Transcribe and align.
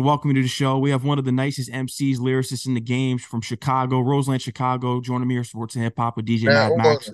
Welcome 0.00 0.32
to 0.32 0.42
the 0.42 0.48
show. 0.48 0.78
We 0.78 0.90
have 0.90 1.02
one 1.02 1.18
of 1.18 1.24
the 1.24 1.32
nicest 1.32 1.72
MCs, 1.72 2.18
lyricists 2.18 2.66
in 2.66 2.74
the 2.74 2.80
game 2.80 3.18
from 3.18 3.40
Chicago, 3.40 3.98
Roseland, 3.98 4.40
Chicago, 4.40 5.00
joining 5.00 5.26
me 5.26 5.34
here, 5.34 5.42
Sports 5.42 5.74
and 5.74 5.82
Hip 5.82 5.94
Hop 5.96 6.16
with 6.16 6.24
DJ 6.24 6.44
Mad 6.44 6.72
Max. 6.76 7.10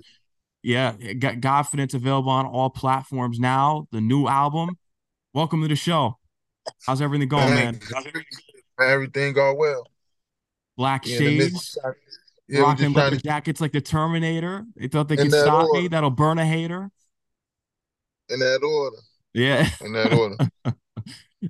Yeah, 0.63 0.93
got 0.93 1.37
Godfidence 1.37 1.95
available 1.95 2.31
on 2.31 2.45
all 2.45 2.69
platforms 2.69 3.39
now. 3.39 3.89
The 3.91 4.03
new 4.03 4.27
album. 4.29 4.77
Welcome 5.33 5.63
to 5.63 5.69
the 5.69 5.77
show. 5.77 6.19
How's 6.87 7.01
everything 7.01 7.29
going, 7.29 7.55
man? 7.55 7.81
Everything 8.79 9.33
going 9.33 9.57
well. 9.57 9.87
Black 10.77 11.07
yeah, 11.07 11.19
shades, 11.19 11.79
yeah, 12.49 12.61
rocking 12.61 12.93
leather 12.93 13.17
to... 13.17 13.23
jackets 13.23 13.63
like 13.63 13.73
the 13.73 13.81
Terminator. 13.81 14.67
They 14.77 14.89
thought 14.89 15.09
they 15.09 15.17
could 15.17 15.33
stop 15.33 15.69
order. 15.69 15.83
me. 15.83 15.89
That'll 15.89 16.11
burn 16.11 16.39
a 16.39 16.45
hater. 16.45 16.91
In 18.29 18.41
that 18.41 18.63
order. 18.63 18.97
Yeah. 19.33 19.69
In 19.81 19.93
that 19.93 20.13
order. 20.13 20.37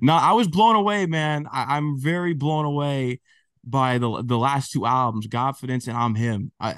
no, 0.01 0.13
I 0.13 0.33
was 0.33 0.47
blown 0.47 0.75
away, 0.75 1.05
man. 1.05 1.47
I, 1.51 1.77
am 1.77 1.99
very 1.99 2.33
blown 2.33 2.65
away 2.65 3.19
by 3.63 3.97
the 3.97 4.23
the 4.23 4.37
last 4.37 4.71
two 4.71 4.85
albums, 4.85 5.27
Godfidence 5.27 5.87
and 5.87 5.97
I'm 5.97 6.15
Him. 6.15 6.51
I, 6.59 6.75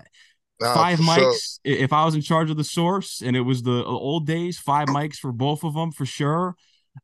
nah, 0.60 0.74
five 0.74 1.00
mics. 1.00 1.18
Sure. 1.66 1.76
If 1.76 1.94
I 1.94 2.06
was 2.06 2.16
in 2.16 2.22
charge 2.22 2.50
of 2.50 2.58
the 2.58 2.64
source 2.64 3.22
and 3.22 3.36
it 3.36 3.42
was 3.42 3.64
the 3.64 3.84
old 3.84 4.26
days, 4.26 4.58
five 4.58 4.88
mics 4.88 5.16
for 5.16 5.32
both 5.32 5.64
of 5.64 5.74
them 5.74 5.92
for 5.92 6.06
sure. 6.06 6.56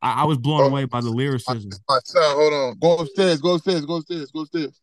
I, 0.01 0.21
I 0.21 0.23
was 0.25 0.37
blown 0.37 0.61
oh, 0.61 0.67
away 0.67 0.85
by 0.85 1.01
the 1.01 1.09
lyricism. 1.09 1.69
My, 1.87 1.95
my 1.95 1.99
son, 2.03 2.35
hold 2.35 2.53
on. 2.53 2.79
Go 2.79 2.97
upstairs. 2.97 3.41
Go 3.41 3.55
upstairs. 3.55 3.85
Go 3.85 3.95
upstairs. 3.97 4.31
Go 4.31 4.41
upstairs. 4.41 4.79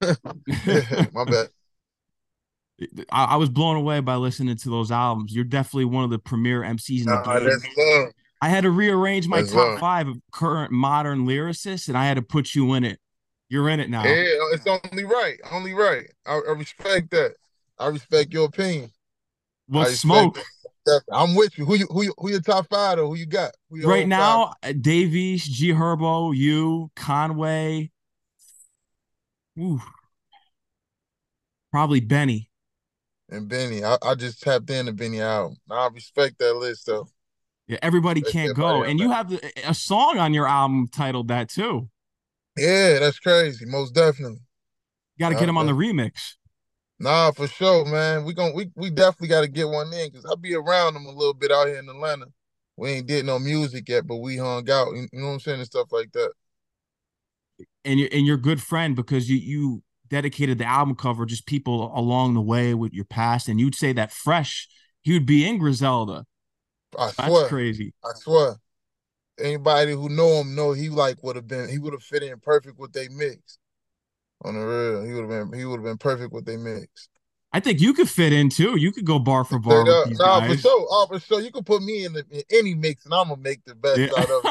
my 1.12 1.24
bad. 1.24 1.48
I, 3.10 3.24
I, 3.24 3.36
was 3.36 3.48
blown 3.48 3.76
away 3.76 4.00
by 4.00 4.16
listening 4.16 4.56
to 4.56 4.70
those 4.70 4.90
albums. 4.90 5.34
You're 5.34 5.44
definitely 5.44 5.84
one 5.84 6.04
of 6.04 6.10
the 6.10 6.18
premier 6.18 6.62
MCs 6.62 7.00
in 7.00 7.06
the 7.06 7.60
game. 7.76 8.10
I 8.42 8.48
had 8.48 8.62
to 8.62 8.70
rearrange 8.70 9.28
my 9.28 9.40
that's 9.40 9.52
top 9.52 9.68
love. 9.68 9.78
five 9.78 10.08
of 10.08 10.20
current 10.32 10.72
modern 10.72 11.26
lyricists, 11.26 11.86
and 11.86 11.96
I 11.96 12.06
had 12.06 12.14
to 12.14 12.22
put 12.22 12.56
you 12.56 12.74
in 12.74 12.82
it. 12.82 12.98
You're 13.48 13.68
in 13.68 13.78
it 13.78 13.88
now. 13.88 14.02
Yeah, 14.02 14.24
it's 14.52 14.66
only 14.66 15.04
right. 15.04 15.38
Only 15.52 15.72
right. 15.74 16.10
I, 16.26 16.40
I 16.48 16.52
respect 16.52 17.12
that. 17.12 17.36
I 17.78 17.86
respect 17.86 18.32
your 18.32 18.46
opinion. 18.46 18.90
Well, 19.68 19.86
smoke. 19.86 20.40
I'm 21.12 21.36
with 21.36 21.56
you. 21.56 21.64
Who 21.64 21.76
you 21.76 21.86
who 21.86 22.02
you, 22.02 22.14
who 22.18 22.30
your 22.30 22.40
top 22.40 22.66
five 22.68 22.98
or 22.98 23.06
who 23.06 23.14
you 23.14 23.26
got? 23.26 23.52
right 23.70 24.08
now, 24.08 24.54
five? 24.62 24.70
Uh, 24.70 24.78
Dave 24.80 25.14
East, 25.14 25.52
G 25.52 25.70
Herbo, 25.72 26.34
you, 26.36 26.90
Conway. 26.96 27.92
Ooh. 29.56 29.80
Probably 31.70 32.00
Benny 32.00 32.50
and 33.32 33.48
Benny. 33.48 33.84
I, 33.84 33.96
I 34.02 34.14
just 34.14 34.42
tapped 34.42 34.68
into 34.70 34.92
Benny 34.92 35.20
album. 35.20 35.56
I 35.70 35.88
respect 35.92 36.38
that 36.38 36.54
list 36.56 36.86
though. 36.86 37.08
Yeah, 37.72 37.78
everybody 37.80 38.20
that's 38.20 38.30
can't 38.30 38.54
go, 38.54 38.82
and 38.82 39.00
you 39.00 39.10
have 39.10 39.32
a 39.64 39.72
song 39.72 40.18
on 40.18 40.34
your 40.34 40.46
album 40.46 40.88
titled 40.88 41.28
that 41.28 41.48
too. 41.48 41.88
Yeah, 42.54 42.98
that's 42.98 43.18
crazy. 43.18 43.64
Most 43.64 43.94
definitely. 43.94 44.42
You 45.16 45.24
got 45.24 45.30
to 45.30 45.36
get 45.36 45.48
him 45.48 45.56
on 45.56 45.64
the 45.64 45.72
remix. 45.72 46.34
Nah, 46.98 47.30
for 47.30 47.48
sure, 47.48 47.86
man. 47.86 48.26
We 48.26 48.34
going 48.34 48.54
we 48.54 48.70
we 48.76 48.90
definitely 48.90 49.28
got 49.28 49.40
to 49.40 49.48
get 49.48 49.70
one 49.70 49.90
in 49.94 50.10
because 50.10 50.26
I'll 50.26 50.36
be 50.36 50.54
around 50.54 50.92
them 50.92 51.06
a 51.06 51.12
little 51.12 51.32
bit 51.32 51.50
out 51.50 51.66
here 51.66 51.78
in 51.78 51.88
Atlanta. 51.88 52.26
We 52.76 52.90
ain't 52.90 53.06
did 53.06 53.24
no 53.24 53.38
music 53.38 53.88
yet, 53.88 54.06
but 54.06 54.18
we 54.18 54.36
hung 54.36 54.68
out. 54.68 54.88
You 54.92 55.08
know 55.14 55.28
what 55.28 55.32
I'm 55.32 55.40
saying 55.40 55.60
and 55.60 55.66
stuff 55.66 55.92
like 55.92 56.12
that. 56.12 56.32
And 57.86 57.98
you 57.98 58.08
and 58.12 58.26
you're 58.26 58.36
good 58.36 58.60
friend 58.60 58.94
because 58.94 59.30
you 59.30 59.38
you 59.38 59.82
dedicated 60.08 60.58
the 60.58 60.66
album 60.66 60.94
cover 60.94 61.24
just 61.24 61.46
people 61.46 61.90
along 61.96 62.34
the 62.34 62.42
way 62.42 62.74
with 62.74 62.92
your 62.92 63.06
past, 63.06 63.48
and 63.48 63.58
you'd 63.58 63.74
say 63.74 63.94
that 63.94 64.12
fresh, 64.12 64.68
he 65.00 65.14
would 65.14 65.24
be 65.24 65.48
in 65.48 65.56
Griselda. 65.56 66.26
I 66.98 67.06
That's 67.06 67.28
swear. 67.28 67.48
crazy. 67.48 67.94
I 68.04 68.10
swear. 68.14 68.56
Anybody 69.38 69.92
who 69.92 70.08
know 70.08 70.40
him 70.40 70.54
know 70.54 70.72
he 70.72 70.88
like 70.88 71.22
would 71.22 71.36
have 71.36 71.48
been 71.48 71.68
he 71.68 71.78
would 71.78 71.92
have 71.92 72.02
fit 72.02 72.22
in 72.22 72.38
perfect 72.38 72.78
with 72.78 72.92
they 72.92 73.08
mix. 73.08 73.58
On 74.44 74.54
the 74.54 74.60
real, 74.60 75.04
he 75.04 75.12
would 75.12 75.30
have 75.30 75.50
been 75.50 75.58
he 75.58 75.64
would 75.64 75.76
have 75.76 75.84
been 75.84 75.98
perfect 75.98 76.32
with 76.32 76.44
they 76.44 76.56
mix. 76.56 77.08
I 77.52 77.60
think 77.60 77.80
you 77.80 77.92
could 77.92 78.08
fit 78.08 78.32
in 78.32 78.48
too. 78.48 78.78
You 78.78 78.92
could 78.92 79.04
go 79.04 79.18
bar 79.18 79.44
for 79.44 79.58
bar. 79.58 79.84
With 79.84 80.08
these 80.08 80.18
nah, 80.18 80.40
guys. 80.40 80.54
for 80.54 80.60
sure. 80.60 80.86
Oh, 80.90 81.06
for 81.06 81.20
sure. 81.20 81.40
You 81.40 81.50
could 81.50 81.66
put 81.66 81.82
me 81.82 82.06
in, 82.06 82.14
the, 82.14 82.24
in 82.30 82.42
any 82.50 82.74
mix, 82.74 83.04
and 83.04 83.12
I'm 83.12 83.28
gonna 83.28 83.40
make 83.40 83.62
the 83.66 83.74
best 83.74 83.98
yeah. 83.98 84.08
out 84.16 84.30
of 84.30 84.42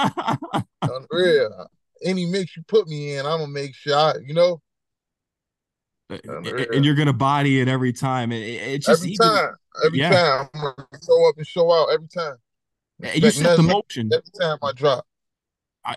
it. 0.54 0.66
On 0.92 1.02
the 1.02 1.08
real, 1.12 1.68
any 2.04 2.26
mix 2.26 2.56
you 2.56 2.64
put 2.68 2.88
me 2.88 3.16
in, 3.16 3.26
I'm 3.26 3.40
gonna 3.40 3.48
make 3.48 3.76
sure. 3.76 3.96
I, 3.96 4.14
you 4.24 4.34
know, 4.34 4.62
uh, 6.12 6.42
and 6.74 6.86
you're 6.86 6.96
gonna 6.96 7.14
body 7.14 7.60
it 7.60 7.68
every 7.68 7.94
time. 7.94 8.32
It, 8.32 8.42
it's 8.42 8.86
just 8.86 9.04
every 9.04 9.16
time, 9.16 9.56
every 9.86 10.00
yeah. 10.00 10.10
time 10.10 10.50
I'm 10.54 10.62
gonna 10.62 11.00
show 11.06 11.30
up 11.30 11.36
and 11.38 11.48
show 11.48 11.72
out 11.72 11.90
every 11.94 12.08
time. 12.08 12.36
You 13.16 13.32
set 13.32 13.58
the 13.58 13.64
motion 13.64 14.10
every 14.14 14.32
time 14.40 14.58
I 14.62 14.72
drop 14.74 15.06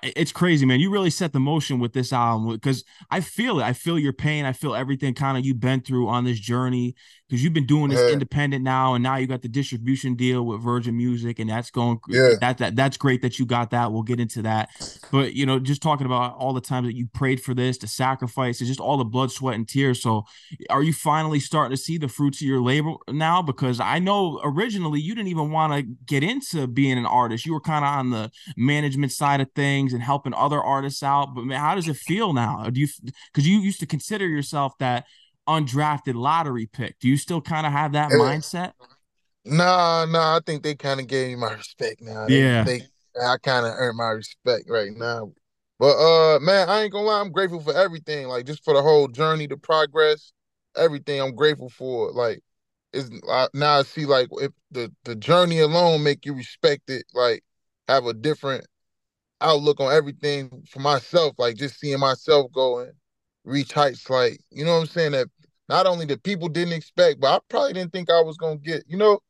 it's 0.03 0.33
crazy, 0.33 0.65
man. 0.65 0.81
You 0.81 0.91
really 0.91 1.11
set 1.11 1.33
the 1.33 1.41
motion 1.41 1.79
with 1.79 1.93
this 1.93 2.13
album 2.13 2.53
because 2.55 2.85
I 3.11 3.21
feel 3.21 3.61
it. 3.61 3.65
I 3.65 3.75
feel 3.75 3.99
your 3.99 4.13
pain. 4.13 4.45
I 4.45 4.53
feel 4.53 4.75
everything 4.75 5.15
kind 5.15 5.37
of 5.37 5.45
you've 5.45 5.61
been 5.61 5.81
through 5.81 6.09
on 6.09 6.25
this 6.25 6.41
journey 6.41 6.95
because 7.29 7.43
you've 7.43 7.53
been 7.53 7.67
doing 7.67 7.91
this 7.91 8.01
yeah. 8.01 8.13
independent 8.13 8.63
now, 8.65 8.95
and 8.95 9.03
now 9.03 9.17
you 9.17 9.27
got 9.27 9.43
the 9.43 9.49
distribution 9.49 10.15
deal 10.15 10.45
with 10.45 10.63
Virgin 10.63 10.97
Music, 10.97 11.39
and 11.39 11.51
that's 11.51 11.71
going. 11.71 11.99
Yeah. 12.09 12.35
That 12.41 12.59
that 12.59 12.77
that's 12.77 12.97
great 12.97 13.23
that 13.23 13.39
you 13.39 13.47
got 13.47 13.71
that. 13.71 13.93
We'll 13.93 14.03
get 14.03 14.21
into 14.21 14.43
that, 14.43 14.71
but 15.11 15.35
you 15.35 15.47
know, 15.47 15.59
just 15.59 15.83
talking 15.83 16.07
about 16.07 16.37
all 16.37 16.53
the 16.53 16.61
times 16.61 16.87
that 16.87 16.97
you 16.97 17.07
prayed 17.13 17.41
for 17.43 17.55
this, 17.55 17.79
the 17.79 17.87
sacrifice, 17.87 18.61
and 18.61 18.69
just 18.69 18.81
all 18.81 18.97
the 18.97 19.05
blood, 19.05 19.31
sweat, 19.31 19.55
and 19.55 19.69
tears. 19.69 20.03
So, 20.03 20.25
are 20.71 20.83
you 20.83 20.93
finally 20.93 21.41
starting 21.41 21.77
to 21.77 21.83
see 21.83 21.99
the 21.99 22.09
fruits 22.09 22.41
of 22.41 22.47
your 22.47 22.63
labor 22.63 22.93
now? 23.09 23.43
Because 23.43 23.81
I 23.81 23.99
know 23.99 24.41
originally 24.45 25.01
you 25.01 25.15
didn't 25.15 25.29
even 25.29 25.51
want 25.51 25.73
to 25.73 25.83
get 26.07 26.23
into 26.23 26.67
being 26.67 26.99
an 26.99 27.07
artist. 27.07 27.47
You 27.47 27.53
were 27.55 27.61
kind 27.61 27.85
of 27.85 27.91
on 27.91 28.11
the 28.11 28.31
management 28.57 29.13
side 29.13 29.41
of 29.41 29.51
things 29.53 29.65
things 29.65 29.93
and 29.93 30.03
helping 30.03 30.35
other 30.35 30.63
artists 30.63 31.03
out. 31.03 31.35
But 31.35 31.45
man, 31.45 31.61
how 31.61 31.75
does 31.75 31.89
it 31.89 31.97
feel 31.97 32.33
now? 32.33 32.65
Do 32.71 32.81
you 32.81 32.89
because 33.33 33.47
you 33.47 33.59
used 33.59 33.81
to 33.81 33.87
consider 33.87 34.27
yourself 34.27 34.77
that 34.79 35.07
undrafted 35.49 36.15
lottery 36.15 36.67
pick? 36.67 36.99
Do 36.99 37.09
you 37.09 37.17
still 37.17 37.41
kind 37.41 37.67
of 37.67 37.73
have 37.73 37.93
that 37.93 38.11
yeah. 38.11 38.17
mindset? 38.17 38.73
Nah, 39.45 40.07
nah. 40.07 40.37
I 40.37 40.41
think 40.45 40.63
they 40.63 40.75
kind 40.75 41.01
of 41.01 41.07
gave 41.07 41.29
me 41.29 41.37
my 41.37 41.53
respect 41.53 42.01
now. 42.01 42.27
Yeah, 42.29 42.65
they, 42.65 42.83
I 43.21 43.37
kind 43.43 43.67
of 43.67 43.73
earned 43.77 43.97
my 43.97 44.11
respect 44.11 44.65
right 44.69 44.93
now. 44.95 45.33
But 45.79 45.97
uh, 45.97 46.39
man, 46.41 46.69
I 46.69 46.83
ain't 46.83 46.93
gonna 46.93 47.07
lie. 47.07 47.21
I'm 47.21 47.33
grateful 47.33 47.61
for 47.61 47.75
everything. 47.75 48.29
Like 48.29 48.47
just 48.47 48.65
for 48.65 48.75
the 48.75 48.83
whole 48.83 49.09
journey, 49.09 49.47
the 49.47 49.57
progress, 49.57 50.33
everything. 50.77 51.21
I'm 51.21 51.35
grateful 51.35 51.69
for. 51.69 52.13
Like, 52.13 52.41
is 52.93 53.11
now 53.53 53.81
I 53.81 53.83
see 53.83 54.07
like 54.07 54.29
if 54.33 54.53
the 54.71 54.93
the 55.05 55.17
journey 55.17 55.59
alone 55.61 56.03
make 56.03 56.25
you 56.25 56.35
respect 56.35 56.89
it. 56.89 57.05
Like, 57.13 57.43
have 57.89 58.07
a 58.07 58.15
different 58.15 58.67
outlook 59.41 59.81
on 59.81 59.93
everything 59.93 60.65
for 60.69 60.81
myself, 60.81 61.35
like 61.39 61.57
just 61.57 61.79
seeing 61.79 62.01
myself 62.01 62.51
go 62.53 62.81
and 62.81 62.93
reach 63.45 63.73
heights, 63.73 64.09
like 64.11 64.41
you 64.51 64.65
know 64.65 64.75
what 64.75 64.81
I'm 64.81 64.87
saying. 64.87 65.13
That 65.13 65.29
not 65.69 65.87
only 65.87 66.07
the 66.07 66.19
people 66.19 66.49
didn't 66.49 66.75
expect, 66.75 67.21
but 67.21 67.37
I 67.37 67.39
probably 67.49 67.75
didn't 67.75 67.93
think 67.93 68.11
I 68.11 68.21
was 68.21 68.37
gonna 68.37 68.57
get. 68.57 68.85
You 68.89 68.97
know, 68.97 69.21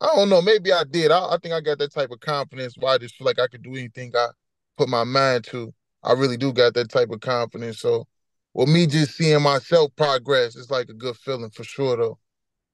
I 0.00 0.06
don't 0.14 0.28
know. 0.28 0.42
Maybe 0.42 0.72
I 0.72 0.84
did. 0.84 1.10
I, 1.10 1.34
I 1.34 1.38
think 1.42 1.54
I 1.54 1.60
got 1.60 1.78
that 1.78 1.92
type 1.92 2.10
of 2.10 2.20
confidence 2.20 2.74
Why 2.78 2.94
I 2.94 2.98
just 2.98 3.16
feel 3.16 3.26
like 3.26 3.38
I 3.38 3.48
could 3.48 3.62
do 3.62 3.74
anything 3.74 4.12
I 4.16 4.28
put 4.76 4.88
my 4.88 5.04
mind 5.04 5.44
to. 5.44 5.72
I 6.02 6.12
really 6.12 6.36
do 6.36 6.52
got 6.52 6.74
that 6.74 6.90
type 6.90 7.10
of 7.10 7.20
confidence. 7.20 7.80
So, 7.80 8.06
with 8.54 8.68
me 8.68 8.86
just 8.86 9.16
seeing 9.16 9.42
myself 9.42 9.90
progress, 9.96 10.56
it's 10.56 10.70
like 10.70 10.88
a 10.88 10.94
good 10.94 11.16
feeling 11.16 11.50
for 11.50 11.64
sure, 11.64 11.96
though. 11.96 12.18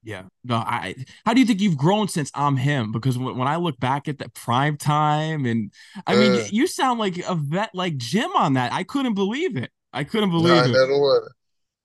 Yeah. 0.04 0.24
No, 0.44 0.56
I 0.56 0.94
how 1.24 1.32
do 1.32 1.40
you 1.40 1.46
think 1.46 1.62
you've 1.62 1.78
grown 1.78 2.08
since 2.08 2.30
I'm 2.34 2.58
him? 2.58 2.92
Because 2.92 3.16
when, 3.16 3.38
when 3.38 3.48
I 3.48 3.56
look 3.56 3.80
back 3.80 4.06
at 4.06 4.18
that 4.18 4.34
prime 4.34 4.76
time 4.76 5.46
and 5.46 5.72
I 6.06 6.14
mean 6.14 6.32
uh, 6.32 6.46
you 6.50 6.66
sound 6.66 7.00
like 7.00 7.16
a 7.26 7.34
vet 7.34 7.70
like 7.74 7.96
Jim 7.96 8.30
on 8.36 8.52
that. 8.52 8.72
I 8.72 8.84
couldn't 8.84 9.14
believe 9.14 9.56
it. 9.56 9.70
I 9.94 10.04
couldn't 10.04 10.30
believe 10.30 10.54
nah, 10.54 10.64
in 10.64 10.70
it. 10.70 10.72
That 10.74 10.92
order. 10.92 11.32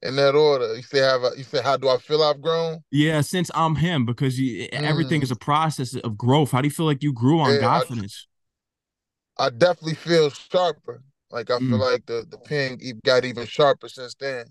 In 0.01 0.15
that 0.15 0.35
order. 0.35 0.75
You 0.75 0.81
say 0.81 0.99
have 0.99 1.23
a, 1.23 1.31
you 1.37 1.43
say 1.43 1.61
how 1.61 1.77
do 1.77 1.87
I 1.87 1.97
feel 1.97 2.23
I've 2.23 2.41
grown? 2.41 2.83
Yeah, 2.91 3.21
since 3.21 3.51
I'm 3.53 3.75
him, 3.75 4.05
because 4.05 4.39
you, 4.39 4.67
mm. 4.67 4.81
everything 4.81 5.21
is 5.21 5.31
a 5.31 5.35
process 5.35 5.95
of 5.95 6.17
growth. 6.17 6.51
How 6.51 6.61
do 6.61 6.67
you 6.67 6.73
feel 6.73 6.85
like 6.85 7.03
you 7.03 7.13
grew 7.13 7.39
on 7.39 7.53
yeah, 7.53 7.61
Godfidence? 7.61 8.25
I, 9.37 9.45
I, 9.45 9.49
definitely 9.51 9.95
feel 9.95 10.29
sharper. 10.29 11.03
Like 11.29 11.51
I 11.51 11.59
mm. 11.59 11.69
feel 11.69 11.77
like 11.77 12.05
the, 12.07 12.25
the 12.29 12.37
pen 12.37 12.79
got 13.05 13.25
even 13.25 13.45
sharper 13.45 13.87
since 13.87 14.15
then. 14.15 14.47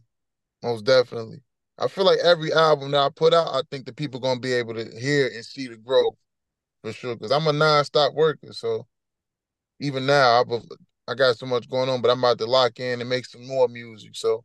Most 0.62 0.84
definitely. 0.84 1.40
I 1.78 1.88
feel 1.88 2.04
like 2.04 2.18
every 2.24 2.52
album 2.52 2.90
that 2.92 3.00
I 3.00 3.08
put 3.14 3.32
out, 3.32 3.48
I 3.48 3.62
think 3.70 3.86
the 3.86 3.92
people 3.92 4.20
gonna 4.20 4.40
be 4.40 4.52
able 4.52 4.74
to 4.74 4.84
hear 4.98 5.28
and 5.28 5.44
see 5.44 5.68
the 5.68 5.76
growth 5.76 6.14
for 6.82 6.92
sure. 6.92 7.16
Because 7.16 7.32
I'm 7.32 7.46
a 7.46 7.52
non-stop 7.52 8.14
worker, 8.14 8.52
so 8.52 8.86
even 9.80 10.06
now 10.06 10.40
I 10.40 10.44
I 11.08 11.14
got 11.14 11.38
so 11.38 11.46
much 11.46 11.68
going 11.70 11.88
on, 11.88 12.02
but 12.02 12.10
I'm 12.10 12.18
about 12.18 12.38
to 12.38 12.46
lock 12.46 12.78
in 12.80 13.00
and 13.00 13.08
make 13.08 13.24
some 13.24 13.46
more 13.46 13.66
music. 13.66 14.10
So 14.14 14.44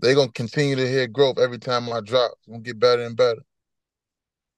they're 0.00 0.14
gonna 0.14 0.30
continue 0.32 0.76
to 0.76 0.86
hear 0.86 1.06
growth 1.06 1.38
every 1.38 1.58
time 1.58 1.90
I 1.90 2.00
drop. 2.00 2.32
It's 2.38 2.46
gonna 2.46 2.60
get 2.60 2.78
better 2.78 3.02
and 3.02 3.16
better. 3.16 3.40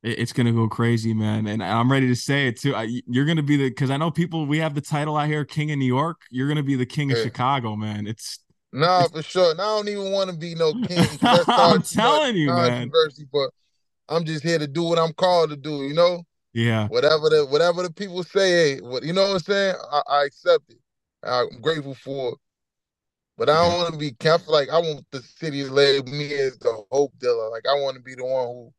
It's 0.02 0.32
gonna 0.32 0.52
go 0.52 0.68
crazy, 0.68 1.14
man, 1.14 1.46
and 1.46 1.62
I'm 1.62 1.90
ready 1.90 2.08
to 2.08 2.16
say 2.16 2.48
it 2.48 2.60
too. 2.60 2.74
you're 3.06 3.24
gonna 3.24 3.42
be 3.42 3.56
the 3.56 3.68
because 3.68 3.90
I 3.90 3.96
know 3.96 4.10
people. 4.10 4.46
We 4.46 4.58
have 4.58 4.74
the 4.74 4.80
title 4.80 5.16
out 5.16 5.28
here, 5.28 5.44
King 5.44 5.70
of 5.70 5.78
New 5.78 5.86
York. 5.86 6.22
You're 6.30 6.48
gonna 6.48 6.62
be 6.62 6.74
the 6.74 6.86
King 6.86 7.12
of 7.12 7.18
Chicago, 7.18 7.76
man. 7.76 8.06
It's 8.06 8.40
no, 8.72 9.06
for 9.12 9.22
sure. 9.22 9.52
And 9.52 9.60
I 9.60 9.64
don't 9.64 9.88
even 9.88 10.12
want 10.12 10.30
to 10.30 10.36
be 10.36 10.54
no 10.54 10.72
king. 10.88 11.06
I'm 11.22 11.82
telling 11.82 12.36
you, 12.36 12.48
man. 12.48 12.90
But 13.32 13.50
I'm 14.08 14.24
just 14.24 14.42
here 14.42 14.58
to 14.58 14.66
do 14.66 14.82
what 14.82 14.98
I'm 14.98 15.12
called 15.12 15.50
to 15.50 15.56
do. 15.56 15.84
You 15.84 15.94
know. 15.94 16.24
Yeah. 16.52 16.88
Whatever 16.88 17.28
the 17.28 17.46
whatever 17.46 17.82
the 17.82 17.92
people 17.92 18.22
say, 18.22 18.78
what 18.80 19.02
you 19.02 19.12
know 19.12 19.22
what 19.22 19.34
I'm 19.34 19.38
saying, 19.40 19.74
I, 19.92 20.02
I 20.08 20.24
accept 20.24 20.70
it. 20.70 20.78
I'm 21.26 21.60
grateful 21.60 21.94
for. 21.94 22.36
But 23.38 23.50
I 23.50 23.68
don't 23.68 23.78
want 23.78 23.92
to 23.92 23.98
be 23.98 24.12
careful. 24.12 24.52
Like 24.52 24.70
I 24.70 24.78
want 24.78 25.04
the 25.10 25.20
city 25.20 25.62
to 25.62 25.70
label 25.70 26.10
me 26.10 26.32
as 26.34 26.58
the 26.58 26.82
hope 26.90 27.12
dealer. 27.18 27.50
Like 27.50 27.66
I 27.68 27.74
want 27.74 27.96
to 27.96 28.02
be 28.02 28.14
the 28.14 28.24
one 28.24 28.46
who 28.46 28.72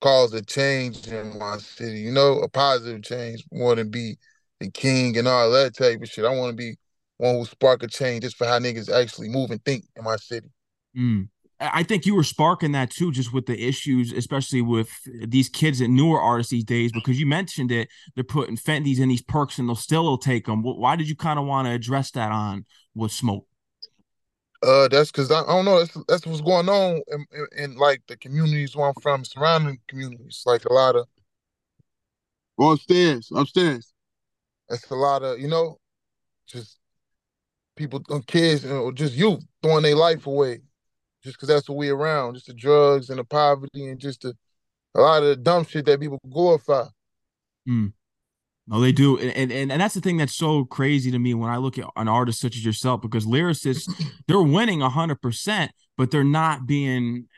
cause 0.00 0.32
a 0.34 0.42
change 0.42 1.08
in 1.08 1.38
my 1.38 1.58
city. 1.58 1.98
You 2.00 2.12
know, 2.12 2.38
a 2.38 2.48
positive 2.48 3.02
change 3.02 3.44
more 3.52 3.74
than 3.74 3.90
be 3.90 4.16
the 4.60 4.70
king 4.70 5.16
and 5.16 5.26
all 5.26 5.50
that 5.50 5.74
type 5.74 6.00
of 6.00 6.08
shit. 6.08 6.24
I 6.24 6.28
want 6.28 6.52
to 6.52 6.56
be 6.56 6.76
one 7.16 7.36
who 7.36 7.44
spark 7.44 7.82
a 7.82 7.88
change 7.88 8.22
just 8.22 8.36
for 8.36 8.46
how 8.46 8.58
niggas 8.58 8.92
actually 8.92 9.28
move 9.28 9.50
and 9.50 9.64
think 9.64 9.84
in 9.96 10.04
my 10.04 10.16
city. 10.16 10.48
Mm. 10.96 11.28
I 11.72 11.82
think 11.82 12.04
you 12.04 12.14
were 12.14 12.24
sparking 12.24 12.72
that 12.72 12.90
too, 12.90 13.12
just 13.12 13.32
with 13.32 13.46
the 13.46 13.60
issues, 13.60 14.12
especially 14.12 14.62
with 14.62 14.90
these 15.26 15.48
kids 15.48 15.80
and 15.80 15.94
newer 15.94 16.20
artists 16.20 16.50
these 16.50 16.64
days, 16.64 16.92
because 16.92 17.18
you 17.18 17.26
mentioned 17.26 17.70
it. 17.70 17.88
They're 18.14 18.24
putting 18.24 18.56
Fendi's 18.56 18.98
in 18.98 19.08
these 19.08 19.22
perks 19.22 19.58
and 19.58 19.68
they'll 19.68 19.76
still 19.76 20.18
take 20.18 20.46
them. 20.46 20.62
Why 20.62 20.96
did 20.96 21.08
you 21.08 21.16
kind 21.16 21.38
of 21.38 21.46
want 21.46 21.66
to 21.66 21.72
address 21.72 22.10
that 22.12 22.32
on 22.32 22.66
with 22.94 23.12
Smoke? 23.12 23.46
Uh, 24.62 24.88
that's 24.88 25.10
because 25.10 25.30
I, 25.30 25.42
I, 25.42 25.46
don't 25.46 25.64
know. 25.64 25.78
That's, 25.78 25.96
that's 26.08 26.26
what's 26.26 26.40
going 26.40 26.68
on 26.68 27.02
in, 27.08 27.26
in, 27.32 27.46
in, 27.56 27.76
like 27.76 28.02
the 28.08 28.16
communities 28.16 28.74
where 28.74 28.88
I'm 28.88 28.94
from, 29.02 29.24
surrounding 29.24 29.78
communities. 29.88 30.42
Like 30.46 30.64
a 30.64 30.72
lot 30.72 30.96
of 30.96 31.06
upstairs, 32.58 33.30
upstairs. 33.34 33.92
It's 34.70 34.90
a 34.90 34.94
lot 34.94 35.22
of 35.22 35.38
you 35.38 35.48
know, 35.48 35.78
just 36.46 36.78
people, 37.76 38.00
kids, 38.26 38.64
or 38.64 38.92
just 38.92 39.14
youth 39.14 39.44
throwing 39.62 39.82
their 39.82 39.96
life 39.96 40.26
away 40.26 40.60
just 41.24 41.36
because 41.36 41.48
that's 41.48 41.68
what 41.68 41.78
we 41.78 41.88
around, 41.88 42.34
just 42.34 42.46
the 42.46 42.54
drugs 42.54 43.10
and 43.10 43.18
the 43.18 43.24
poverty 43.24 43.86
and 43.86 43.98
just 43.98 44.22
the, 44.22 44.34
a 44.94 45.00
lot 45.00 45.22
of 45.22 45.30
the 45.30 45.36
dumb 45.36 45.64
shit 45.64 45.86
that 45.86 46.00
people 46.00 46.20
glorify. 46.30 46.84
Mm. 47.68 47.92
No, 48.66 48.80
they 48.80 48.92
do, 48.92 49.18
and, 49.18 49.52
and 49.52 49.70
and 49.70 49.80
that's 49.80 49.94
the 49.94 50.00
thing 50.00 50.16
that's 50.16 50.34
so 50.34 50.64
crazy 50.64 51.10
to 51.10 51.18
me 51.18 51.34
when 51.34 51.50
I 51.50 51.58
look 51.58 51.76
at 51.76 51.84
an 51.96 52.08
artist 52.08 52.40
such 52.40 52.56
as 52.56 52.64
yourself, 52.64 53.02
because 53.02 53.26
lyricists 53.26 53.92
they're 54.26 54.40
winning 54.40 54.80
hundred 54.80 55.20
percent, 55.20 55.70
but 55.98 56.10
they're 56.10 56.24
not 56.24 56.66
being 56.66 57.28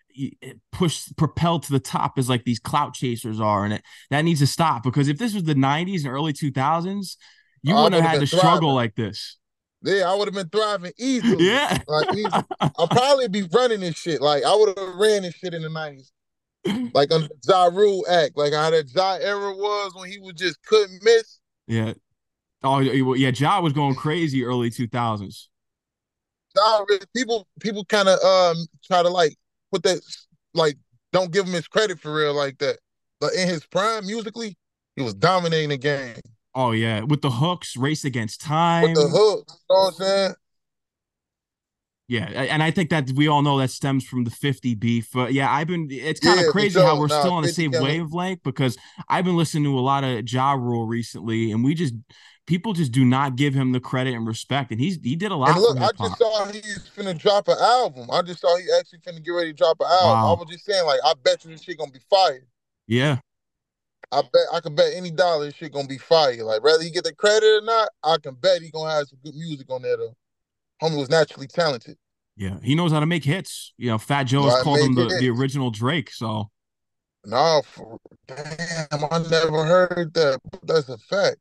pushed 0.70 1.16
propelled 1.16 1.64
to 1.64 1.72
the 1.72 1.80
top 1.80 2.16
as 2.16 2.28
like 2.28 2.44
these 2.44 2.60
clout 2.60 2.94
chasers 2.94 3.40
are, 3.40 3.64
and 3.64 3.74
it 3.74 3.82
that 4.10 4.22
needs 4.22 4.38
to 4.38 4.46
stop. 4.46 4.84
Because 4.84 5.08
if 5.08 5.18
this 5.18 5.34
was 5.34 5.42
the 5.42 5.54
'90s 5.54 6.04
and 6.04 6.12
early 6.12 6.32
2000s, 6.32 7.16
you 7.62 7.74
wouldn't 7.74 7.94
have 7.94 8.04
had 8.04 8.20
to 8.20 8.26
struggle 8.26 8.72
like 8.72 8.94
this. 8.94 9.36
Yeah, 9.86 10.10
I 10.10 10.14
would 10.16 10.26
have 10.26 10.34
been 10.34 10.48
thriving 10.48 10.92
easily. 10.98 11.46
Yeah. 11.46 11.78
Like 11.86 12.12
easy. 12.16 12.26
I'll 12.60 12.88
probably 12.88 13.28
be 13.28 13.44
running 13.52 13.80
this 13.80 13.94
shit. 13.94 14.20
Like 14.20 14.42
I 14.44 14.54
would 14.54 14.76
have 14.76 14.96
ran 14.96 15.22
this 15.22 15.34
shit 15.34 15.54
in 15.54 15.62
the 15.62 15.68
90s. 15.68 16.10
Like 16.92 17.12
under 17.12 17.28
the 17.28 17.36
Ja 17.46 17.66
Rule 17.66 18.04
Act. 18.10 18.36
Like 18.36 18.52
how 18.52 18.68
that 18.70 18.92
Ja 18.92 19.14
era 19.20 19.52
was 19.54 19.92
when 19.94 20.10
he 20.10 20.18
was 20.18 20.34
just 20.34 20.60
couldn't 20.64 21.04
miss. 21.04 21.38
Yeah. 21.68 21.92
Oh 22.64 22.80
yeah, 22.80 23.30
Ja 23.30 23.60
was 23.60 23.72
going 23.72 23.94
crazy 23.94 24.44
early 24.44 24.70
2000s. 24.70 25.46
Ja, 26.56 26.84
people 27.14 27.46
people 27.60 27.84
kind 27.84 28.08
of 28.08 28.18
um 28.24 28.66
try 28.84 29.04
to 29.04 29.08
like 29.08 29.36
put 29.70 29.84
that 29.84 30.00
like 30.52 30.76
don't 31.12 31.30
give 31.30 31.46
him 31.46 31.52
his 31.52 31.68
credit 31.68 32.00
for 32.00 32.12
real 32.12 32.34
like 32.34 32.58
that. 32.58 32.78
But 33.20 33.34
in 33.34 33.46
his 33.46 33.64
prime 33.66 34.04
musically, 34.04 34.56
he 34.96 35.02
was 35.02 35.14
dominating 35.14 35.68
the 35.68 35.76
game. 35.76 36.16
Oh 36.56 36.70
yeah, 36.70 37.02
with 37.02 37.20
the 37.20 37.30
hooks, 37.30 37.76
race 37.76 38.06
against 38.06 38.40
time. 38.40 38.84
With 38.84 38.94
the 38.94 39.08
hooks, 39.08 39.60
you 39.68 39.74
know 39.74 39.82
what 39.82 39.86
I'm 39.88 39.92
saying? 39.92 40.34
Yeah, 42.08 42.24
and 42.24 42.62
I 42.62 42.70
think 42.70 42.88
that 42.90 43.10
we 43.14 43.28
all 43.28 43.42
know 43.42 43.58
that 43.58 43.70
stems 43.70 44.04
from 44.04 44.24
the 44.24 44.30
50 44.30 44.74
beef. 44.76 45.10
But 45.12 45.34
yeah, 45.34 45.52
I've 45.52 45.66
been 45.66 45.88
it's 45.90 46.18
kind 46.18 46.38
of 46.38 46.46
yeah, 46.46 46.52
crazy 46.52 46.80
how 46.80 46.98
we're 46.98 47.08
nah, 47.08 47.20
still 47.20 47.34
on 47.34 47.42
the 47.42 47.50
same 47.50 47.72
wavelength 47.72 48.42
because 48.42 48.78
I've 49.06 49.26
been 49.26 49.36
listening 49.36 49.64
to 49.64 49.78
a 49.78 49.80
lot 49.80 50.02
of 50.02 50.32
Ja 50.32 50.52
Rule 50.52 50.86
recently, 50.86 51.52
and 51.52 51.62
we 51.62 51.74
just 51.74 51.92
people 52.46 52.72
just 52.72 52.92
do 52.92 53.04
not 53.04 53.36
give 53.36 53.52
him 53.52 53.72
the 53.72 53.80
credit 53.80 54.14
and 54.14 54.26
respect. 54.26 54.70
And 54.70 54.80
he's 54.80 54.98
he 55.02 55.14
did 55.14 55.32
a 55.32 55.36
lot. 55.36 55.50
And 55.50 55.60
look, 55.60 55.76
I 55.78 55.90
just 55.98 56.16
saw 56.16 56.46
he's 56.46 56.88
finna 56.96 57.18
drop 57.18 57.48
an 57.48 57.58
album. 57.60 58.08
I 58.10 58.22
just 58.22 58.40
saw 58.40 58.56
he 58.56 58.64
actually 58.78 59.00
finna 59.00 59.22
get 59.22 59.32
ready 59.32 59.50
to 59.50 59.56
drop 59.56 59.76
an 59.80 59.88
album. 59.90 60.10
Wow. 60.10 60.34
I 60.36 60.38
was 60.38 60.48
just 60.48 60.64
saying, 60.64 60.86
like, 60.86 61.00
I 61.04 61.12
bet 61.22 61.44
you 61.44 61.50
this 61.50 61.64
shit 61.64 61.76
gonna 61.76 61.90
be 61.90 62.00
fire. 62.08 62.46
Yeah. 62.86 63.18
I 64.12 64.22
bet 64.22 64.42
I 64.52 64.60
can 64.60 64.74
bet 64.74 64.92
any 64.94 65.10
dollar 65.10 65.50
shit 65.52 65.72
gonna 65.72 65.88
be 65.88 65.98
fire. 65.98 66.44
Like 66.44 66.62
whether 66.62 66.82
he 66.82 66.90
get 66.90 67.04
the 67.04 67.14
credit 67.14 67.62
or 67.62 67.62
not, 67.62 67.88
I 68.02 68.16
can 68.22 68.34
bet 68.34 68.62
he 68.62 68.70
gonna 68.70 68.92
have 68.92 69.08
some 69.08 69.18
good 69.24 69.34
music 69.34 69.70
on 69.70 69.82
there 69.82 69.96
though. 69.96 70.16
Homie 70.82 70.98
was 70.98 71.10
naturally 71.10 71.46
talented. 71.46 71.96
Yeah, 72.36 72.58
he 72.62 72.74
knows 72.74 72.92
how 72.92 73.00
to 73.00 73.06
make 73.06 73.24
hits. 73.24 73.72
You 73.78 73.90
know, 73.90 73.98
Fat 73.98 74.24
Joe 74.24 74.42
has 74.42 74.62
called 74.62 74.80
him 74.80 74.94
the, 74.94 75.16
the 75.20 75.30
original 75.30 75.70
Drake. 75.70 76.10
So 76.10 76.50
no, 77.24 77.62
for, 77.64 77.98
damn, 78.28 79.04
I 79.10 79.18
never 79.30 79.64
heard 79.64 80.14
that. 80.14 80.38
That's 80.62 80.88
a 80.88 80.98
fact. 80.98 81.38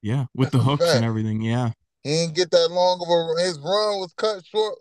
Yeah, 0.00 0.26
with 0.34 0.50
That's 0.50 0.64
the 0.64 0.70
hooks 0.70 0.94
and 0.94 1.04
everything. 1.04 1.40
Yeah, 1.42 1.72
he 2.04 2.10
didn't 2.10 2.36
get 2.36 2.50
that 2.52 2.70
long 2.70 3.00
of 3.02 3.08
a. 3.08 3.44
His 3.44 3.58
run 3.58 3.98
was 3.98 4.12
cut 4.16 4.44
short, 4.46 4.78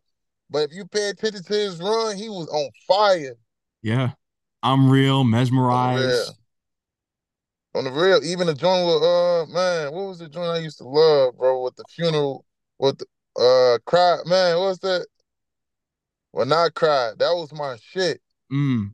but 0.52 0.69
if 0.69 0.74
you 0.74 0.86
pay 0.86 1.10
attention 1.10 1.44
to 1.44 1.54
his 1.54 1.80
run, 1.80 2.16
he 2.16 2.30
was 2.30 2.48
on 2.50 2.69
fire. 2.88 3.36
Yeah, 3.81 4.12
I'm 4.62 4.92
real, 4.92 5.24
mesmerized 5.24 6.34
on 7.77 7.83
the 7.83 7.91
real, 7.91 8.24
even 8.24 8.47
the 8.47 8.53
joint 8.53 8.85
with 8.85 9.03
uh 9.03 9.45
man, 9.47 9.94
what 9.94 10.07
was 10.07 10.19
the 10.19 10.27
joint 10.27 10.50
I 10.50 10.57
used 10.57 10.79
to 10.79 10.83
love, 10.83 11.38
bro? 11.38 11.63
With 11.63 11.75
the 11.75 11.85
funeral, 11.89 12.45
with 12.79 12.97
the 12.97 13.06
uh 13.41 13.77
cry, 13.85 14.18
man, 14.25 14.59
what's 14.59 14.79
that? 14.79 15.06
Well, 16.33 16.45
not 16.45 16.74
cry. 16.74 17.12
That 17.18 17.31
was 17.31 17.53
my 17.53 17.77
shit. 17.81 18.21
Mm. 18.51 18.94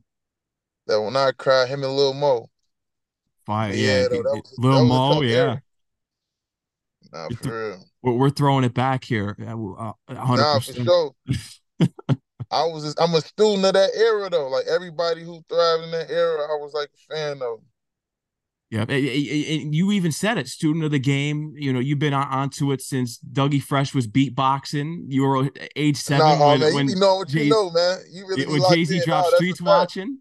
That 0.86 1.00
when 1.00 1.16
I 1.16 1.32
cry, 1.32 1.66
him 1.66 1.82
and 1.82 1.96
Lil 1.96 2.14
Mo. 2.14 2.50
Fire, 3.46 3.72
yeah, 3.72 4.02
yeah 4.02 4.08
though, 4.08 4.34
was, 4.34 4.54
Lil 4.58 4.84
Mo, 4.86 5.20
yeah. 5.22 5.58
Nah, 7.12 7.28
for 7.40 7.68
real. 7.68 7.84
We're, 8.02 8.12
we're 8.12 8.30
throwing 8.30 8.64
it 8.64 8.74
back 8.74 9.04
here. 9.04 9.36
Uh, 9.40 9.92
100%. 10.10 10.36
Nah, 10.36 10.58
for 10.60 10.72
sure. 10.72 11.14
I 12.50 12.64
was 12.66 12.84
just, 12.84 13.00
I'm 13.00 13.14
a 13.14 13.20
student 13.20 13.64
of 13.64 13.72
that 13.74 13.90
era 13.96 14.28
though. 14.30 14.48
Like 14.48 14.66
everybody 14.66 15.22
who 15.24 15.42
thrived 15.48 15.84
in 15.84 15.90
that 15.92 16.10
era, 16.10 16.42
I 16.42 16.56
was 16.60 16.72
like 16.74 16.88
a 16.88 17.14
fan 17.14 17.40
of. 17.42 17.60
Yeah, 18.74 18.84
you 18.88 19.92
even 19.92 20.10
said 20.10 20.36
it, 20.36 20.48
student 20.48 20.84
of 20.84 20.90
the 20.90 20.98
game. 20.98 21.54
You 21.56 21.72
know, 21.72 21.78
you've 21.78 22.00
been 22.00 22.12
on, 22.12 22.26
onto 22.26 22.72
it 22.72 22.82
since 22.82 23.18
Dougie 23.18 23.62
Fresh 23.62 23.94
was 23.94 24.08
beatboxing. 24.08 25.04
You 25.06 25.22
were 25.22 25.48
age 25.76 25.96
seven 25.96 26.26
nah, 26.26 26.48
when, 26.48 26.60
man, 26.60 26.74
when 26.74 26.88
you 26.88 26.96
know 26.96 27.16
what 27.16 27.28
Jay, 27.28 27.44
you 27.44 27.50
know, 27.50 27.70
man. 27.70 27.98
You 28.10 28.26
really 28.26 28.46
when 28.46 28.62
Jay 28.72 28.84
Z 28.84 29.02
dropped 29.04 29.34
Streets 29.36 29.62
Watching. 29.62 30.18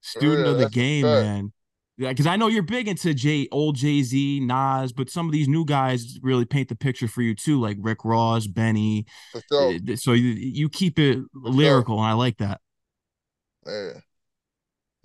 Student 0.00 0.42
real, 0.42 0.52
of 0.52 0.58
the 0.58 0.68
game, 0.68 1.04
man. 1.04 1.52
Yeah, 1.96 2.10
because 2.10 2.26
I 2.26 2.36
know 2.36 2.48
you're 2.48 2.62
big 2.62 2.86
into 2.86 3.14
Jay, 3.14 3.48
old 3.50 3.76
Jay 3.76 4.02
Z, 4.02 4.40
Nas, 4.40 4.92
but 4.92 5.10
some 5.10 5.26
of 5.26 5.32
these 5.32 5.48
new 5.48 5.64
guys 5.64 6.18
really 6.22 6.44
paint 6.44 6.68
the 6.68 6.76
picture 6.76 7.08
for 7.08 7.22
you 7.22 7.34
too, 7.34 7.58
like 7.60 7.76
Rick 7.80 8.04
Ross, 8.04 8.46
Benny. 8.46 9.06
Sure. 9.50 9.74
Uh, 9.74 9.96
so 9.96 10.12
you, 10.12 10.28
you 10.28 10.68
keep 10.68 10.98
it 10.98 11.18
for 11.32 11.50
lyrical, 11.50 11.96
sure. 11.96 12.04
and 12.04 12.10
I 12.10 12.12
like 12.12 12.36
that. 12.38 12.60
Yeah. 13.66 14.00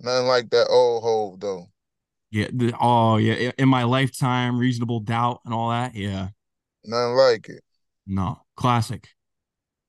Nothing 0.00 0.26
like 0.26 0.50
that 0.50 0.68
old 0.68 1.02
Hov 1.02 1.40
though. 1.40 1.66
Yeah. 2.30 2.48
The, 2.52 2.74
oh 2.80 3.16
yeah. 3.16 3.52
In 3.58 3.68
my 3.68 3.84
lifetime, 3.84 4.58
reasonable 4.58 5.00
doubt 5.00 5.40
and 5.44 5.54
all 5.54 5.70
that. 5.70 5.94
Yeah. 5.94 6.28
Nothing 6.84 7.16
like 7.16 7.48
it. 7.48 7.62
No 8.06 8.40
classic. 8.56 9.08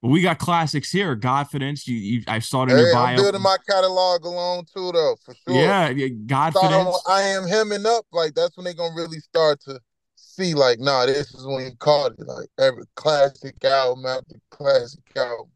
But 0.02 0.10
we 0.10 0.22
got 0.22 0.38
classics 0.38 0.92
here. 0.92 1.16
Godfidence. 1.16 1.88
You, 1.88 1.96
you 1.96 2.24
I 2.28 2.40
saw 2.40 2.64
it 2.64 2.70
in 2.70 2.78
hey, 2.78 2.84
your 2.84 2.94
bio. 2.94 3.06
I'm 3.06 3.16
building 3.16 3.42
my 3.42 3.58
catalog 3.68 4.24
along 4.24 4.68
too, 4.72 4.92
though, 4.92 5.16
for 5.26 5.34
sure. 5.34 5.56
Yeah, 5.56 5.90
yeah 5.90 6.10
Godfidence. 6.26 7.00
I 7.08 7.22
am 7.24 7.48
hemming 7.48 7.86
up. 7.86 8.06
Like 8.12 8.36
that's 8.36 8.56
when 8.56 8.66
they're 8.66 8.74
gonna 8.74 8.96
really 8.96 9.20
start 9.20 9.60
to 9.62 9.80
see. 10.16 10.54
Like, 10.54 10.80
nah, 10.80 11.08
this 11.08 11.34
is 11.34 11.46
when 11.46 11.66
you 11.66 11.72
caught 11.80 12.12
it. 12.12 12.28
Like 12.28 12.50
every 12.60 12.84
classic 12.96 13.64
album 13.66 14.06
after 14.06 14.40
classic 14.52 15.04
album. 15.16 15.48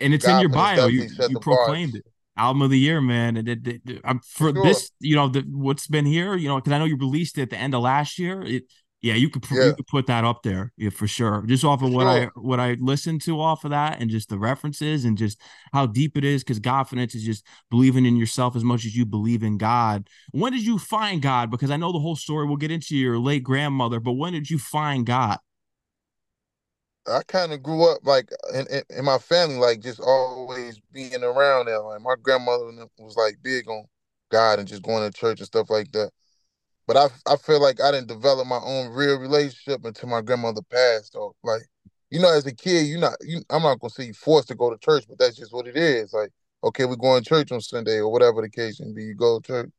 And 0.00 0.12
it's 0.12 0.26
in 0.26 0.40
your 0.40 0.48
bio. 0.48 0.86
You, 0.86 1.08
you 1.28 1.38
proclaimed 1.38 1.92
bars. 1.92 2.02
it 2.04 2.13
album 2.36 2.62
of 2.62 2.70
the 2.70 2.78
year, 2.78 3.00
man. 3.00 3.36
And 3.36 3.48
it, 3.48 3.66
it, 3.66 3.80
it, 3.86 4.00
I'm 4.04 4.20
for 4.20 4.52
sure. 4.52 4.62
this, 4.62 4.90
you 5.00 5.16
know, 5.16 5.28
the, 5.28 5.40
what's 5.50 5.86
been 5.86 6.06
here, 6.06 6.34
you 6.36 6.48
know, 6.48 6.56
because 6.56 6.72
I 6.72 6.78
know 6.78 6.84
you 6.84 6.96
released 6.96 7.38
it 7.38 7.42
at 7.42 7.50
the 7.50 7.58
end 7.58 7.74
of 7.74 7.82
last 7.82 8.18
year. 8.18 8.42
It, 8.42 8.64
yeah, 9.04 9.16
you 9.16 9.28
could 9.28 9.44
yeah. 9.50 9.66
you 9.66 9.74
could 9.74 9.86
put 9.86 10.06
that 10.06 10.24
up 10.24 10.42
there, 10.42 10.72
yeah, 10.78 10.88
for 10.88 11.06
sure. 11.06 11.44
Just 11.46 11.62
off 11.62 11.82
of 11.82 11.92
what 11.92 12.04
sure. 12.04 12.24
I 12.24 12.40
what 12.40 12.58
I 12.58 12.78
listened 12.80 13.20
to 13.22 13.38
off 13.38 13.64
of 13.64 13.70
that, 13.70 14.00
and 14.00 14.08
just 14.08 14.30
the 14.30 14.38
references, 14.38 15.04
and 15.04 15.18
just 15.18 15.38
how 15.74 15.84
deep 15.84 16.16
it 16.16 16.24
is. 16.24 16.42
Because 16.42 16.58
confidence 16.58 17.14
is 17.14 17.22
just 17.22 17.46
believing 17.70 18.06
in 18.06 18.16
yourself 18.16 18.56
as 18.56 18.64
much 18.64 18.86
as 18.86 18.96
you 18.96 19.04
believe 19.04 19.42
in 19.42 19.58
God. 19.58 20.08
When 20.30 20.52
did 20.52 20.64
you 20.64 20.78
find 20.78 21.20
God? 21.20 21.50
Because 21.50 21.70
I 21.70 21.76
know 21.76 21.92
the 21.92 21.98
whole 21.98 22.16
story. 22.16 22.46
We'll 22.46 22.56
get 22.56 22.70
into 22.70 22.96
your 22.96 23.18
late 23.18 23.42
grandmother, 23.42 24.00
but 24.00 24.12
when 24.12 24.32
did 24.32 24.48
you 24.48 24.58
find 24.58 25.04
God? 25.04 25.36
I 27.06 27.22
kind 27.26 27.52
of 27.52 27.62
grew 27.62 27.90
up 27.90 27.98
like 28.04 28.30
in, 28.54 28.66
in, 28.68 28.82
in, 28.98 29.04
my 29.04 29.18
family, 29.18 29.56
like 29.56 29.80
just 29.80 30.00
always 30.00 30.80
being 30.92 31.22
around 31.22 31.66
there. 31.66 31.80
Like 31.80 32.00
my 32.00 32.14
grandmother 32.22 32.70
was 32.98 33.16
like 33.16 33.36
big 33.42 33.68
on 33.68 33.84
God 34.30 34.58
and 34.58 34.68
just 34.68 34.82
going 34.82 35.10
to 35.10 35.16
church 35.16 35.40
and 35.40 35.46
stuff 35.46 35.68
like 35.70 35.92
that. 35.92 36.10
But 36.86 36.96
I 36.96 37.08
I 37.26 37.36
feel 37.36 37.60
like 37.60 37.80
I 37.80 37.90
didn't 37.90 38.08
develop 38.08 38.46
my 38.46 38.60
own 38.62 38.90
real 38.92 39.18
relationship 39.18 39.84
until 39.84 40.08
my 40.08 40.22
grandmother 40.22 40.62
passed. 40.70 41.14
Or 41.16 41.32
like, 41.42 41.62
you 42.10 42.20
know, 42.20 42.32
as 42.32 42.46
a 42.46 42.54
kid, 42.54 42.86
you 42.86 42.98
not 42.98 43.16
you. 43.22 43.42
I'm 43.50 43.62
not 43.62 43.80
gonna 43.80 43.90
say 43.90 44.04
you 44.04 44.14
forced 44.14 44.48
to 44.48 44.54
go 44.54 44.70
to 44.70 44.78
church, 44.78 45.04
but 45.08 45.18
that's 45.18 45.36
just 45.36 45.52
what 45.52 45.66
it 45.66 45.76
is. 45.76 46.12
Like, 46.12 46.30
okay, 46.62 46.84
we're 46.86 46.96
going 46.96 47.22
to 47.22 47.28
church 47.28 47.52
on 47.52 47.60
Sunday 47.60 47.98
or 47.98 48.08
whatever 48.10 48.42
the 48.42 48.50
case 48.50 48.80
may 48.80 48.92
be. 48.92 49.04
You 49.04 49.14
go 49.14 49.40
to 49.40 49.46
church. 49.46 49.70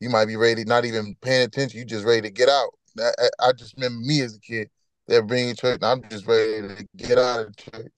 you 0.00 0.10
might 0.10 0.26
be 0.26 0.36
ready, 0.36 0.64
not 0.64 0.84
even 0.84 1.16
paying 1.22 1.44
attention. 1.44 1.78
You 1.78 1.84
just 1.84 2.04
ready 2.04 2.22
to 2.22 2.30
get 2.30 2.48
out. 2.48 2.70
I, 2.98 3.28
I 3.40 3.52
just 3.52 3.74
remember 3.76 4.00
me 4.04 4.20
as 4.22 4.36
a 4.36 4.40
kid. 4.40 4.70
They're 5.06 5.22
bringing 5.22 5.54
church, 5.54 5.78
and 5.82 5.84
I'm 5.84 6.08
just 6.08 6.26
ready 6.26 6.62
to 6.62 6.86
get 6.96 7.18
out 7.18 7.46
of 7.46 7.56
church. 7.56 7.92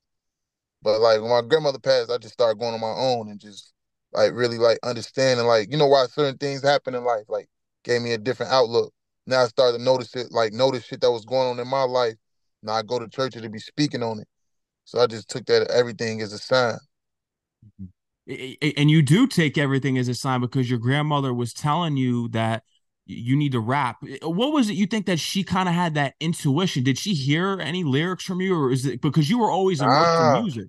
But 0.83 1.01
like 1.01 1.21
when 1.21 1.31
my 1.31 1.43
grandmother 1.43 1.79
passed, 1.79 2.11
I 2.11 2.19
just 2.19 2.35
started 2.35 2.59
going 2.59 2.75
on 2.75 2.81
my 2.81 2.89
own 2.89 3.29
and 3.29 3.41
just 3.41 3.73
like 4.13 4.33
really 4.33 4.59
like 4.59 4.79
understanding 4.83 5.47
like 5.47 5.71
you 5.71 5.77
know 5.77 5.87
why 5.87 6.07
certain 6.07 6.39
things 6.39 6.63
happen 6.63 6.95
in 6.95 7.05
life. 7.05 7.25
Like 7.29 7.49
gave 7.85 8.03
me 8.03 8.13
a 8.13 8.19
different 8.19 8.53
outlook. 8.53 8.93
Now 9.27 9.43
I 9.43 9.47
started 9.47 9.79
to 9.79 9.85
notice 9.85 10.15
it, 10.15 10.33
like 10.33 10.53
notice 10.53 10.85
shit 10.85 11.01
that 11.01 11.11
was 11.11 11.25
going 11.25 11.49
on 11.49 11.59
in 11.59 11.69
my 11.69 11.83
life. 11.83 12.15
Now 12.63 12.75
I 12.75 12.83
go 12.83 12.99
to 12.99 13.09
church 13.09 13.35
to 13.35 13.49
be 13.49 13.59
speaking 13.59 14.03
on 14.03 14.21
it. 14.21 14.29
So 14.85 15.01
I 15.01 15.07
just 15.07 15.29
took 15.29 15.47
that 15.47 15.69
everything 15.71 16.21
as 16.21 16.33
a 16.33 16.39
sign. 16.39 16.79
Mm-hmm. 17.81 18.71
And 18.77 18.91
you 18.91 19.03
do 19.03 19.27
take 19.27 19.57
everything 19.57 19.99
as 19.99 20.09
a 20.09 20.15
sign 20.15 20.41
because 20.41 20.69
your 20.69 20.81
grandmother 20.81 21.33
was 21.33 21.53
telling 21.53 21.97
you 21.97 22.29
that 22.29 22.65
you 23.07 23.37
need 23.37 23.53
to 23.53 23.61
rap. 23.61 24.03
What 24.23 24.53
was 24.53 24.69
it 24.69 24.75
you 24.75 24.87
think 24.87 25.07
that 25.07 25.19
she 25.19 25.45
kind 25.45 25.69
of 25.69 25.75
had 25.75 25.95
that 25.95 26.15
intuition? 26.21 26.83
Did 26.83 26.99
she 26.99 27.15
hear 27.15 27.61
any 27.61 27.85
lyrics 27.85 28.25
from 28.25 28.41
you, 28.41 28.55
or 28.55 28.73
is 28.73 28.85
it 28.85 29.01
because 29.01 29.31
you 29.31 29.39
were 29.39 29.51
always 29.51 29.81
immersed 29.81 30.09
ah, 30.09 30.37
in 30.37 30.43
music? 30.43 30.69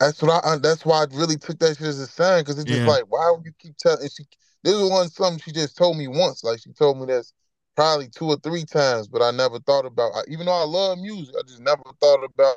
That's 0.00 0.20
what 0.22 0.44
I. 0.44 0.56
That's 0.58 0.84
why 0.84 1.02
I 1.02 1.06
really 1.14 1.36
took 1.36 1.58
that 1.58 1.76
shit 1.76 1.86
as 1.86 2.00
a 2.00 2.06
sign 2.06 2.40
because 2.40 2.58
it's 2.58 2.68
just 2.68 2.82
yeah. 2.82 2.88
like, 2.88 3.04
why 3.08 3.30
would 3.30 3.44
you 3.44 3.52
keep 3.58 3.76
telling? 3.76 4.08
She 4.08 4.24
this 4.64 4.74
was 4.74 4.90
one 4.90 5.08
something 5.08 5.40
she 5.40 5.52
just 5.52 5.76
told 5.76 5.96
me 5.96 6.08
once. 6.08 6.42
Like 6.42 6.60
she 6.60 6.72
told 6.72 6.98
me 6.98 7.06
this 7.06 7.32
probably 7.76 8.08
two 8.08 8.26
or 8.26 8.36
three 8.36 8.64
times, 8.64 9.08
but 9.08 9.22
I 9.22 9.30
never 9.30 9.58
thought 9.60 9.84
about. 9.84 10.12
Even 10.28 10.46
though 10.46 10.60
I 10.60 10.64
love 10.64 10.98
music, 10.98 11.34
I 11.38 11.42
just 11.46 11.60
never 11.60 11.82
thought 12.00 12.24
about 12.24 12.56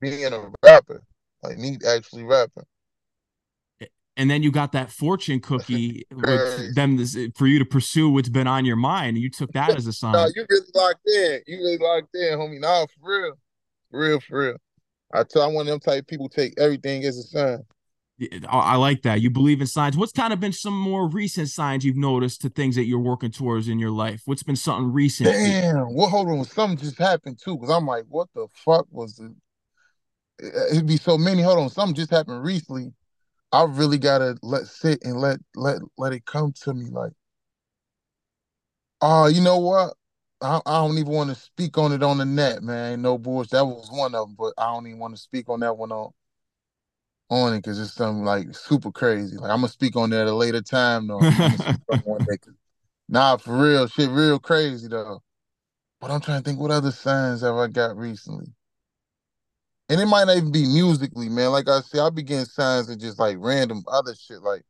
being 0.00 0.32
a 0.32 0.50
rapper, 0.64 1.02
like 1.42 1.58
me 1.58 1.78
actually 1.86 2.24
rapping 2.24 2.64
and 4.16 4.30
then 4.30 4.42
you 4.42 4.50
got 4.50 4.72
that 4.72 4.90
fortune 4.90 5.40
cookie 5.40 6.06
with 6.10 6.74
them 6.74 6.98
for 7.34 7.46
you 7.46 7.58
to 7.58 7.64
pursue 7.64 8.08
what's 8.08 8.28
been 8.28 8.46
on 8.46 8.64
your 8.64 8.76
mind. 8.76 9.18
You 9.18 9.30
took 9.30 9.52
that 9.52 9.76
as 9.76 9.86
a 9.86 9.92
sign. 9.92 10.12
no, 10.12 10.26
you 10.34 10.46
really 10.48 10.66
locked 10.74 11.06
in. 11.06 11.40
You 11.46 11.58
really 11.58 11.78
locked 11.78 12.14
in, 12.14 12.38
homie. 12.38 12.60
Nah, 12.60 12.86
for 12.86 13.10
real, 13.10 13.32
for 13.90 14.00
real, 14.00 14.20
for 14.20 14.38
real. 14.38 14.56
I 15.12 15.22
tell 15.22 15.42
I'm 15.42 15.54
one 15.54 15.66
of 15.66 15.70
them 15.70 15.80
type 15.80 16.06
people 16.06 16.28
take 16.28 16.54
everything 16.58 17.04
as 17.04 17.18
a 17.18 17.22
sign. 17.22 17.64
I 18.48 18.76
like 18.76 19.02
that. 19.02 19.20
You 19.20 19.28
believe 19.28 19.60
in 19.60 19.66
signs. 19.66 19.94
What's 19.94 20.12
kind 20.12 20.32
of 20.32 20.40
been 20.40 20.52
some 20.52 20.72
more 20.72 21.06
recent 21.06 21.50
signs 21.50 21.84
you've 21.84 21.98
noticed 21.98 22.40
to 22.42 22.48
things 22.48 22.74
that 22.76 22.84
you're 22.84 22.98
working 22.98 23.30
towards 23.30 23.68
in 23.68 23.78
your 23.78 23.90
life? 23.90 24.22
What's 24.24 24.42
been 24.42 24.56
something 24.56 24.90
recent? 24.90 25.28
Damn. 25.28 25.94
Well, 25.94 26.08
hold 26.08 26.28
on. 26.28 26.42
Something 26.44 26.78
just 26.78 26.98
happened 26.98 27.38
too. 27.38 27.58
Cause 27.58 27.68
I'm 27.68 27.86
like, 27.86 28.04
what 28.08 28.28
the 28.34 28.46
fuck 28.54 28.86
was 28.90 29.16
the? 29.16 29.34
It'd 30.72 30.86
be 30.86 30.96
so 30.96 31.18
many. 31.18 31.42
Hold 31.42 31.58
on. 31.58 31.68
Something 31.68 31.94
just 31.94 32.10
happened 32.10 32.42
recently 32.42 32.94
I 33.52 33.64
really 33.64 33.98
gotta 33.98 34.36
let 34.42 34.66
sit 34.66 35.04
and 35.04 35.20
let 35.20 35.38
let 35.54 35.80
let 35.96 36.12
it 36.12 36.24
come 36.24 36.52
to 36.62 36.74
me 36.74 36.86
like, 36.90 37.12
oh, 39.00 39.24
uh, 39.24 39.28
you 39.28 39.40
know 39.40 39.58
what? 39.58 39.94
I, 40.40 40.60
I 40.66 40.72
don't 40.86 40.98
even 40.98 41.12
want 41.12 41.30
to 41.30 41.36
speak 41.36 41.78
on 41.78 41.92
it 41.92 42.02
on 42.02 42.18
the 42.18 42.24
net, 42.24 42.62
man. 42.62 43.02
No 43.02 43.16
bullshit. 43.18 43.52
That 43.52 43.64
was 43.64 43.88
one 43.90 44.14
of 44.14 44.28
them, 44.28 44.36
but 44.38 44.52
I 44.58 44.66
don't 44.66 44.86
even 44.86 44.98
want 44.98 45.14
to 45.16 45.20
speak 45.20 45.48
on 45.48 45.60
that 45.60 45.76
one 45.76 45.92
on 45.92 46.12
on 47.28 47.54
it 47.54 47.58
because 47.58 47.80
it's 47.80 47.92
something 47.92 48.24
like 48.24 48.54
super 48.54 48.92
crazy. 48.92 49.36
Like 49.36 49.50
I'm 49.50 49.58
gonna 49.58 49.68
speak 49.68 49.96
on 49.96 50.10
that 50.10 50.22
at 50.22 50.26
a 50.28 50.34
later 50.34 50.62
time 50.62 51.08
though. 51.08 51.22
nah, 53.08 53.36
for 53.36 53.56
real, 53.56 53.86
shit, 53.88 54.10
real 54.10 54.38
crazy 54.38 54.88
though. 54.88 55.22
But 56.00 56.10
I'm 56.10 56.20
trying 56.20 56.42
to 56.42 56.44
think 56.44 56.60
what 56.60 56.70
other 56.70 56.92
signs 56.92 57.40
have 57.40 57.56
I 57.56 57.68
got 57.68 57.96
recently 57.96 58.46
and 59.88 60.00
it 60.00 60.06
might 60.06 60.24
not 60.24 60.36
even 60.36 60.52
be 60.52 60.66
musically, 60.66 61.28
man. 61.28 61.50
Like 61.50 61.68
I 61.68 61.80
said, 61.80 62.00
I 62.00 62.10
began 62.10 62.44
signs 62.44 62.88
of 62.88 62.98
just 62.98 63.18
like 63.18 63.36
random 63.38 63.84
other 63.90 64.14
shit. 64.14 64.42
Like 64.42 64.62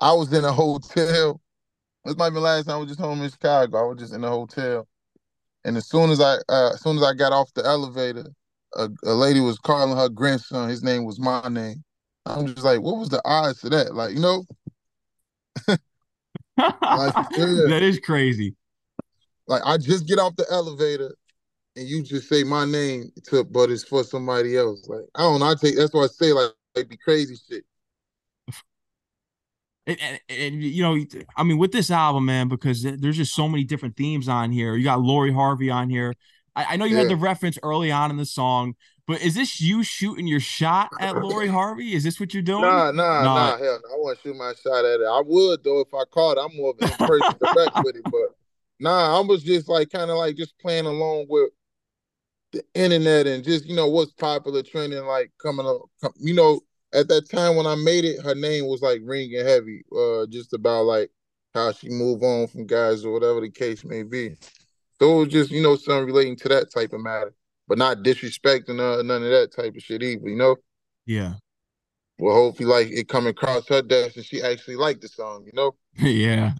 I 0.00 0.12
was 0.12 0.32
in 0.32 0.44
a 0.44 0.52
hotel. 0.52 1.40
This 2.04 2.16
might 2.16 2.30
be 2.30 2.34
the 2.34 2.40
last 2.40 2.66
time 2.66 2.76
I 2.76 2.78
was 2.78 2.88
just 2.88 3.00
home 3.00 3.22
in 3.22 3.30
Chicago. 3.30 3.78
I 3.78 3.88
was 3.88 3.98
just 3.98 4.14
in 4.14 4.24
a 4.24 4.28
hotel, 4.28 4.86
and 5.64 5.76
as 5.76 5.88
soon 5.88 6.10
as 6.10 6.20
I, 6.20 6.36
uh, 6.48 6.70
as 6.74 6.80
soon 6.80 6.96
as 6.96 7.02
I 7.02 7.14
got 7.14 7.32
off 7.32 7.52
the 7.54 7.64
elevator, 7.64 8.26
a, 8.74 8.88
a 9.04 9.14
lady 9.14 9.40
was 9.40 9.58
calling 9.58 9.96
her 9.96 10.08
grandson. 10.08 10.68
His 10.68 10.82
name 10.82 11.04
was 11.04 11.18
my 11.18 11.48
name. 11.48 11.82
I'm 12.24 12.46
just 12.46 12.64
like, 12.64 12.80
what 12.80 12.98
was 12.98 13.08
the 13.08 13.22
odds 13.24 13.60
to 13.60 13.68
that? 13.70 13.94
Like, 13.94 14.14
you 14.14 14.20
know. 14.20 14.44
like, 15.68 15.78
yeah. 17.36 17.66
That 17.68 17.82
is 17.82 18.00
crazy. 18.00 18.56
Like 19.48 19.62
I 19.64 19.78
just 19.78 20.06
get 20.06 20.18
off 20.18 20.36
the 20.36 20.46
elevator 20.50 21.14
and 21.76 21.86
you 21.86 22.02
just 22.02 22.28
say 22.28 22.42
my 22.42 22.64
name 22.64 23.12
to 23.24 23.44
but 23.44 23.70
it's 23.70 23.84
for 23.84 24.02
somebody 24.02 24.56
else. 24.56 24.88
Like 24.88 25.04
I 25.14 25.22
don't 25.22 25.40
know. 25.40 25.46
I 25.46 25.54
take 25.54 25.76
that's 25.76 25.92
why 25.92 26.04
I 26.04 26.06
say 26.08 26.32
like 26.32 26.50
like 26.74 26.88
be 26.88 26.96
crazy 26.96 27.36
shit. 27.48 27.64
And, 29.88 29.98
and, 30.00 30.20
and, 30.28 30.62
you 30.64 30.82
know, 30.82 30.98
I 31.36 31.44
mean, 31.44 31.58
with 31.58 31.70
this 31.70 31.92
album, 31.92 32.24
man, 32.24 32.48
because 32.48 32.82
there's 32.82 33.16
just 33.16 33.32
so 33.32 33.48
many 33.48 33.62
different 33.62 33.96
themes 33.96 34.28
on 34.28 34.50
here. 34.50 34.74
You 34.74 34.82
got 34.82 35.00
Lori 35.00 35.32
Harvey 35.32 35.70
on 35.70 35.88
here. 35.88 36.12
I, 36.56 36.64
I 36.70 36.76
know 36.76 36.86
you 36.86 36.96
yeah. 36.96 37.02
had 37.02 37.10
the 37.10 37.16
reference 37.16 37.56
early 37.62 37.92
on 37.92 38.10
in 38.10 38.16
the 38.16 38.26
song, 38.26 38.74
but 39.06 39.22
is 39.22 39.36
this 39.36 39.60
you 39.60 39.84
shooting 39.84 40.26
your 40.26 40.40
shot 40.40 40.90
at 40.98 41.16
Lori 41.22 41.46
Harvey? 41.46 41.94
Is 41.94 42.02
this 42.02 42.18
what 42.18 42.34
you're 42.34 42.42
doing? 42.42 42.62
Nah, 42.62 42.90
nah, 42.90 43.22
nah. 43.22 43.34
nah 43.34 43.58
hell 43.58 43.80
no. 43.84 43.94
I 43.94 43.98
want 43.98 44.18
to 44.18 44.28
shoot 44.28 44.36
my 44.36 44.54
shot 44.60 44.84
at 44.84 45.00
it. 45.00 45.06
I 45.06 45.22
would 45.24 45.62
though 45.62 45.80
if 45.80 45.94
I 45.94 46.02
caught. 46.10 46.36
I'm 46.36 46.56
more 46.56 46.70
of 46.70 46.78
an 46.80 46.90
in-person 46.90 47.34
direct 47.40 47.76
with 47.84 47.94
it, 47.94 48.02
but 48.04 48.34
nah, 48.80 49.16
I 49.16 49.20
was 49.20 49.44
just 49.44 49.68
like 49.68 49.90
kind 49.90 50.10
of 50.10 50.16
like 50.16 50.36
just 50.36 50.58
playing 50.58 50.86
along 50.86 51.26
with 51.28 51.50
the 52.56 52.80
internet 52.80 53.26
and 53.26 53.44
just 53.44 53.64
you 53.66 53.74
know 53.74 53.88
what's 53.88 54.12
popular 54.12 54.62
trending 54.62 55.04
like 55.04 55.30
coming 55.40 55.66
up 55.66 55.82
you 56.16 56.34
know 56.34 56.60
at 56.92 57.08
that 57.08 57.28
time 57.28 57.56
when 57.56 57.66
i 57.66 57.74
made 57.74 58.04
it 58.04 58.22
her 58.22 58.34
name 58.34 58.66
was 58.66 58.82
like 58.82 59.00
ringing 59.04 59.44
heavy 59.44 59.82
uh 59.96 60.26
just 60.26 60.52
about 60.52 60.84
like 60.84 61.10
how 61.56 61.72
she 61.72 61.88
move 61.88 62.22
on 62.22 62.46
from 62.46 62.66
guys 62.66 63.04
or 63.04 63.12
whatever 63.12 63.40
the 63.40 63.50
case 63.50 63.82
may 63.82 64.02
be. 64.02 64.36
So 65.00 65.16
it 65.16 65.24
was 65.24 65.28
just 65.28 65.50
you 65.50 65.62
know 65.62 65.76
something 65.76 66.06
relating 66.06 66.36
to 66.36 66.48
that 66.50 66.70
type 66.70 66.92
of 66.92 67.00
matter 67.00 67.34
but 67.68 67.78
not 67.78 67.98
disrespecting 67.98 68.78
uh, 68.78 69.02
none 69.02 69.24
of 69.24 69.30
that 69.30 69.52
type 69.56 69.74
of 69.74 69.82
shit 69.82 70.02
either 70.02 70.28
you 70.28 70.36
know? 70.36 70.56
Yeah 71.06 71.34
well, 72.18 72.34
hopefully, 72.34 72.68
like 72.68 72.88
it 72.88 73.08
come 73.08 73.26
across 73.26 73.68
her 73.68 73.82
desk 73.82 74.16
and 74.16 74.24
she 74.24 74.42
actually 74.42 74.76
liked 74.76 75.02
the 75.02 75.08
song, 75.08 75.44
you 75.44 75.52
know? 75.52 75.74
yeah. 75.98 76.52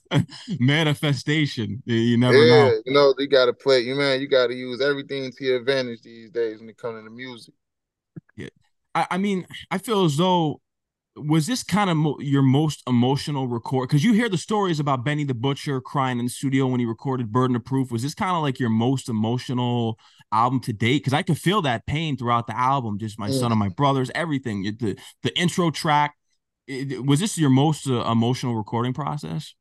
Manifestation. 0.60 1.82
You 1.86 2.16
never 2.16 2.44
yeah, 2.44 2.68
know. 2.68 2.82
You 2.84 2.92
know, 2.92 3.14
you 3.18 3.26
gotta 3.26 3.52
play, 3.52 3.80
you 3.80 3.94
man, 3.94 4.20
you 4.20 4.28
gotta 4.28 4.54
use 4.54 4.80
everything 4.80 5.32
to 5.32 5.44
your 5.44 5.56
advantage 5.56 6.02
these 6.02 6.30
days 6.30 6.60
when 6.60 6.68
it 6.68 6.76
comes 6.76 7.00
to 7.00 7.04
the 7.04 7.10
music. 7.10 7.54
Yeah. 8.36 8.48
I, 8.94 9.06
I 9.12 9.18
mean, 9.18 9.46
I 9.70 9.78
feel 9.78 10.04
as 10.04 10.16
though 10.16 10.60
was 11.16 11.46
this 11.46 11.62
kind 11.62 11.90
of 11.90 11.96
mo- 11.96 12.18
your 12.20 12.42
most 12.42 12.82
emotional 12.86 13.48
record? 13.48 13.88
Because 13.88 14.04
you 14.04 14.12
hear 14.12 14.28
the 14.28 14.38
stories 14.38 14.78
about 14.78 15.04
Benny 15.04 15.24
the 15.24 15.34
Butcher 15.34 15.80
crying 15.80 16.18
in 16.18 16.26
the 16.26 16.30
studio 16.30 16.66
when 16.66 16.80
he 16.80 16.86
recorded 16.86 17.32
"Burden 17.32 17.56
of 17.56 17.64
Proof." 17.64 17.90
Was 17.90 18.02
this 18.02 18.14
kind 18.14 18.36
of 18.36 18.42
like 18.42 18.60
your 18.60 18.70
most 18.70 19.08
emotional 19.08 19.98
album 20.32 20.60
to 20.60 20.72
date? 20.72 20.98
Because 20.98 21.12
I 21.12 21.22
could 21.22 21.38
feel 21.38 21.62
that 21.62 21.86
pain 21.86 22.16
throughout 22.16 22.46
the 22.46 22.56
album. 22.56 22.98
Just 22.98 23.18
my 23.18 23.30
son 23.30 23.52
and 23.52 23.58
my 23.58 23.68
brothers, 23.68 24.10
everything. 24.14 24.62
The 24.62 24.96
the 25.22 25.38
intro 25.38 25.70
track. 25.70 26.14
It, 26.66 27.04
was 27.06 27.20
this 27.20 27.38
your 27.38 27.50
most 27.50 27.88
uh, 27.88 28.04
emotional 28.10 28.54
recording 28.54 28.92
process? 28.92 29.54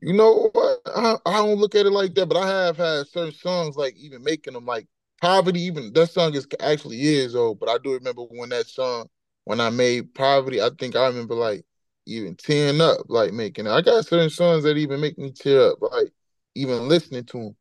You 0.00 0.12
know 0.12 0.50
what? 0.52 0.80
I, 0.86 1.16
I 1.26 1.32
don't 1.32 1.58
look 1.58 1.74
at 1.74 1.86
it 1.86 1.90
like 1.90 2.14
that, 2.14 2.26
but 2.26 2.36
I 2.36 2.66
have 2.66 2.76
had 2.76 3.08
certain 3.08 3.32
songs 3.32 3.76
like 3.76 3.96
even 3.96 4.22
making 4.22 4.52
them 4.52 4.66
like 4.66 4.86
poverty. 5.20 5.60
Even 5.62 5.92
that 5.94 6.10
song 6.10 6.34
is 6.34 6.46
actually 6.60 6.96
years 6.96 7.34
old, 7.34 7.58
but 7.58 7.68
I 7.68 7.78
do 7.78 7.94
remember 7.94 8.22
when 8.22 8.50
that 8.50 8.66
song 8.66 9.08
when 9.44 9.60
I 9.60 9.70
made 9.70 10.14
poverty, 10.14 10.60
I 10.60 10.70
think 10.78 10.96
I 10.96 11.06
remember 11.06 11.34
like 11.34 11.64
even 12.06 12.34
tearing 12.36 12.80
up, 12.80 13.06
like 13.08 13.32
making 13.32 13.66
it. 13.66 13.70
I 13.70 13.80
got 13.80 14.06
certain 14.06 14.30
songs 14.30 14.64
that 14.64 14.76
even 14.76 15.00
make 15.00 15.18
me 15.18 15.32
tear 15.32 15.70
up, 15.70 15.78
like 15.80 16.12
even 16.54 16.88
listening 16.88 17.24
to 17.24 17.38
them. 17.38 17.56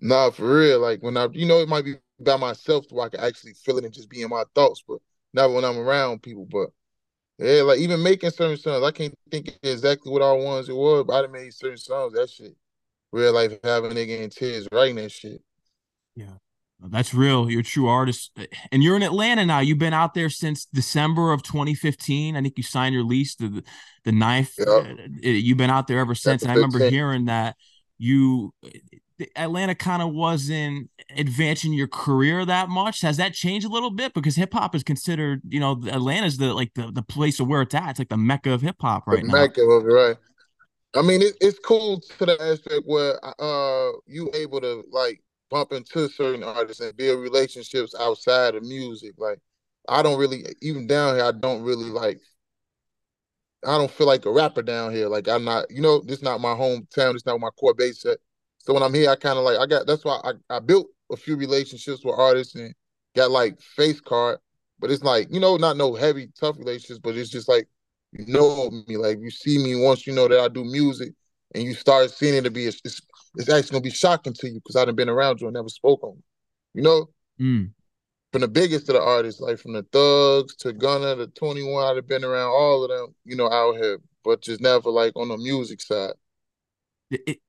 Nah, 0.00 0.30
for 0.30 0.58
real. 0.58 0.80
Like 0.80 1.02
when 1.02 1.16
I, 1.16 1.28
you 1.32 1.46
know, 1.46 1.60
it 1.60 1.68
might 1.68 1.84
be 1.84 1.94
by 2.18 2.36
myself 2.36 2.86
where 2.90 3.06
I 3.06 3.08
can 3.08 3.20
actually 3.20 3.54
feel 3.54 3.78
it 3.78 3.84
and 3.84 3.92
just 3.92 4.10
be 4.10 4.22
in 4.22 4.30
my 4.30 4.44
thoughts, 4.54 4.82
but 4.86 4.98
not 5.32 5.52
when 5.52 5.64
I'm 5.64 5.78
around 5.78 6.22
people. 6.22 6.46
But 6.50 6.70
yeah, 7.38 7.62
like 7.62 7.78
even 7.78 8.02
making 8.02 8.30
certain 8.30 8.56
songs, 8.56 8.84
I 8.84 8.90
can't 8.90 9.14
think 9.30 9.58
exactly 9.62 10.12
what 10.12 10.22
all 10.22 10.44
ones 10.44 10.68
it 10.68 10.76
was, 10.76 11.04
but 11.06 11.24
I 11.24 11.26
made 11.28 11.54
certain 11.54 11.78
songs. 11.78 12.14
That 12.14 12.30
shit, 12.30 12.56
real 13.12 13.32
life 13.32 13.56
having 13.64 13.92
nigga 13.92 14.20
in 14.20 14.30
tears 14.30 14.68
writing 14.72 14.96
that 14.96 15.12
shit. 15.12 15.42
Yeah. 16.14 16.34
That's 16.82 17.12
real. 17.12 17.50
You're 17.50 17.60
a 17.60 17.64
true 17.64 17.88
artist. 17.88 18.30
And 18.72 18.82
you're 18.82 18.96
in 18.96 19.02
Atlanta 19.02 19.44
now. 19.44 19.60
You've 19.60 19.78
been 19.78 19.92
out 19.92 20.14
there 20.14 20.30
since 20.30 20.64
December 20.64 21.32
of 21.32 21.42
2015. 21.42 22.36
I 22.36 22.40
think 22.40 22.54
you 22.56 22.62
signed 22.62 22.94
your 22.94 23.04
lease 23.04 23.34
to 23.36 23.48
the, 23.48 23.64
the 24.04 24.12
knife. 24.12 24.54
Yep. 24.58 24.68
Uh, 24.68 24.86
you've 25.20 25.58
been 25.58 25.70
out 25.70 25.88
there 25.88 25.98
ever 25.98 26.14
since. 26.14 26.42
And 26.42 26.50
I 26.50 26.54
remember 26.54 26.88
hearing 26.88 27.26
that 27.26 27.56
you 27.98 28.54
Atlanta 29.36 29.74
kind 29.74 30.02
of 30.02 30.12
wasn't 30.12 30.90
advancing 31.16 31.72
your 31.72 31.88
career 31.88 32.44
that 32.44 32.68
much. 32.68 33.00
Has 33.02 33.16
that 33.18 33.34
changed 33.34 33.66
a 33.66 33.70
little 33.70 33.90
bit? 33.90 34.14
Because 34.14 34.36
hip 34.36 34.52
hop 34.52 34.74
is 34.74 34.82
considered, 34.82 35.42
you 35.48 35.60
know, 35.60 35.72
Atlanta's 35.90 36.38
the 36.38 36.54
like 36.54 36.74
the, 36.74 36.90
the 36.92 37.02
place 37.02 37.40
of 37.40 37.48
where 37.48 37.62
it's 37.62 37.74
at. 37.74 37.90
It's 37.90 37.98
like 37.98 38.08
the 38.08 38.16
mecca 38.16 38.52
of 38.52 38.62
hip 38.62 38.76
hop 38.80 39.06
right 39.06 39.22
the 39.22 39.28
now. 39.28 39.34
Mecca 39.34 39.62
of 39.62 39.86
it, 39.86 39.88
right. 39.88 40.16
I 40.94 41.02
mean, 41.02 41.22
it, 41.22 41.34
it's 41.40 41.58
cool 41.58 42.00
to 42.00 42.26
the 42.26 42.40
aspect 42.42 42.82
where 42.84 43.18
uh 43.40 43.92
you 44.06 44.30
able 44.34 44.60
to 44.60 44.84
like 44.90 45.22
bump 45.50 45.72
into 45.72 46.08
certain 46.08 46.42
artists 46.42 46.80
and 46.80 46.96
build 46.96 47.20
relationships 47.20 47.94
outside 47.98 48.54
of 48.54 48.62
music. 48.62 49.14
Like 49.18 49.38
I 49.88 50.02
don't 50.02 50.18
really 50.18 50.44
even 50.62 50.86
down 50.86 51.16
here, 51.16 51.24
I 51.24 51.32
don't 51.32 51.62
really 51.62 51.90
like 51.90 52.20
I 53.66 53.76
don't 53.76 53.90
feel 53.90 54.06
like 54.06 54.24
a 54.24 54.32
rapper 54.32 54.62
down 54.62 54.92
here. 54.92 55.08
Like 55.08 55.28
I'm 55.28 55.44
not, 55.44 55.70
you 55.70 55.82
know, 55.82 56.00
this 56.00 56.22
not 56.22 56.40
my 56.40 56.54
hometown. 56.54 57.14
It's 57.14 57.26
not 57.26 57.40
my 57.40 57.50
core 57.50 57.74
base 57.74 58.02
set. 58.02 58.18
So 58.60 58.74
when 58.74 58.82
I'm 58.82 58.94
here, 58.94 59.10
I 59.10 59.16
kind 59.16 59.38
of 59.38 59.44
like 59.44 59.58
I 59.58 59.66
got. 59.66 59.86
That's 59.86 60.04
why 60.04 60.20
I, 60.24 60.56
I 60.56 60.58
built 60.60 60.88
a 61.10 61.16
few 61.16 61.36
relationships 61.36 62.04
with 62.04 62.18
artists 62.18 62.54
and 62.54 62.74
got 63.16 63.30
like 63.30 63.60
face 63.60 64.00
card. 64.00 64.38
But 64.78 64.90
it's 64.90 65.02
like 65.02 65.28
you 65.30 65.40
know, 65.40 65.56
not 65.56 65.76
no 65.76 65.94
heavy 65.94 66.28
tough 66.38 66.58
relationships, 66.58 67.00
but 67.02 67.16
it's 67.16 67.30
just 67.30 67.48
like 67.48 67.68
you 68.12 68.26
know 68.26 68.70
me. 68.86 68.96
Like 68.96 69.18
you 69.20 69.30
see 69.30 69.58
me 69.58 69.82
once, 69.82 70.06
you 70.06 70.12
know 70.12 70.28
that 70.28 70.40
I 70.40 70.48
do 70.48 70.64
music, 70.64 71.12
and 71.54 71.64
you 71.64 71.74
start 71.74 72.10
seeing 72.10 72.34
it 72.34 72.44
to 72.44 72.50
be. 72.50 72.66
It's, 72.66 72.80
it's, 72.84 73.00
it's 73.36 73.48
actually 73.48 73.72
gonna 73.72 73.82
be 73.82 73.90
shocking 73.90 74.34
to 74.34 74.48
you 74.48 74.54
because 74.54 74.76
I 74.76 74.86
have 74.86 74.96
been 74.96 75.08
around 75.08 75.40
you 75.40 75.46
and 75.46 75.54
never 75.54 75.68
spoke 75.68 76.02
on. 76.02 76.22
You 76.74 76.82
know. 76.82 77.10
Mm 77.40 77.70
from 78.32 78.42
the 78.42 78.48
biggest 78.48 78.88
of 78.88 78.94
the 78.94 79.02
artists, 79.02 79.40
like 79.40 79.58
from 79.58 79.72
the 79.72 79.82
Thugs 79.82 80.54
to 80.56 80.72
Gunna 80.72 81.16
to 81.16 81.26
21, 81.26 81.84
I'd 81.84 81.96
have 81.96 82.06
been 82.06 82.24
around 82.24 82.50
all 82.50 82.84
of 82.84 82.90
them, 82.90 83.14
you 83.24 83.36
know, 83.36 83.50
out 83.50 83.76
here, 83.76 83.98
but 84.24 84.40
just 84.40 84.60
never 84.60 84.90
like 84.90 85.12
on 85.16 85.28
the 85.28 85.36
music 85.36 85.80
side. 85.80 86.12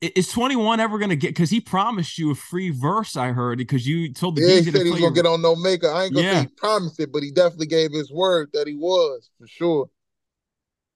Is 0.02 0.30
21 0.30 0.80
ever 0.80 0.98
gonna 0.98 1.16
get 1.16 1.30
because 1.30 1.52
he 1.52 1.62
promised 1.62 2.18
you 2.18 2.32
a 2.32 2.36
free 2.36 2.72
verse? 2.72 3.16
I 3.16 3.28
heard 3.28 3.60
because 3.60 3.86
you 3.88 4.12
told 4.12 4.36
the 4.36 4.42
yeah, 4.42 4.60
DJ 4.60 4.66
he 4.66 4.72
said 4.72 4.86
he 4.86 4.92
was 4.92 5.02
gonna 5.02 5.14
get 5.14 5.28
on 5.28 5.42
No 5.42 5.56
Maker. 5.56 5.88
I 5.88 6.06
ain't 6.06 6.16
gonna 6.16 6.26
yeah. 6.26 6.34
say 6.34 6.42
he 6.42 6.56
promised 6.58 7.00
it, 7.00 7.12
but 7.12 7.22
he 7.22 7.32
definitely 7.32 7.68
gave 7.68 7.92
his 7.92 8.12
word 8.12 8.50
that 8.54 8.68
he 8.68 8.76
was 8.76 9.30
for 9.40 9.48
sure. 9.48 9.90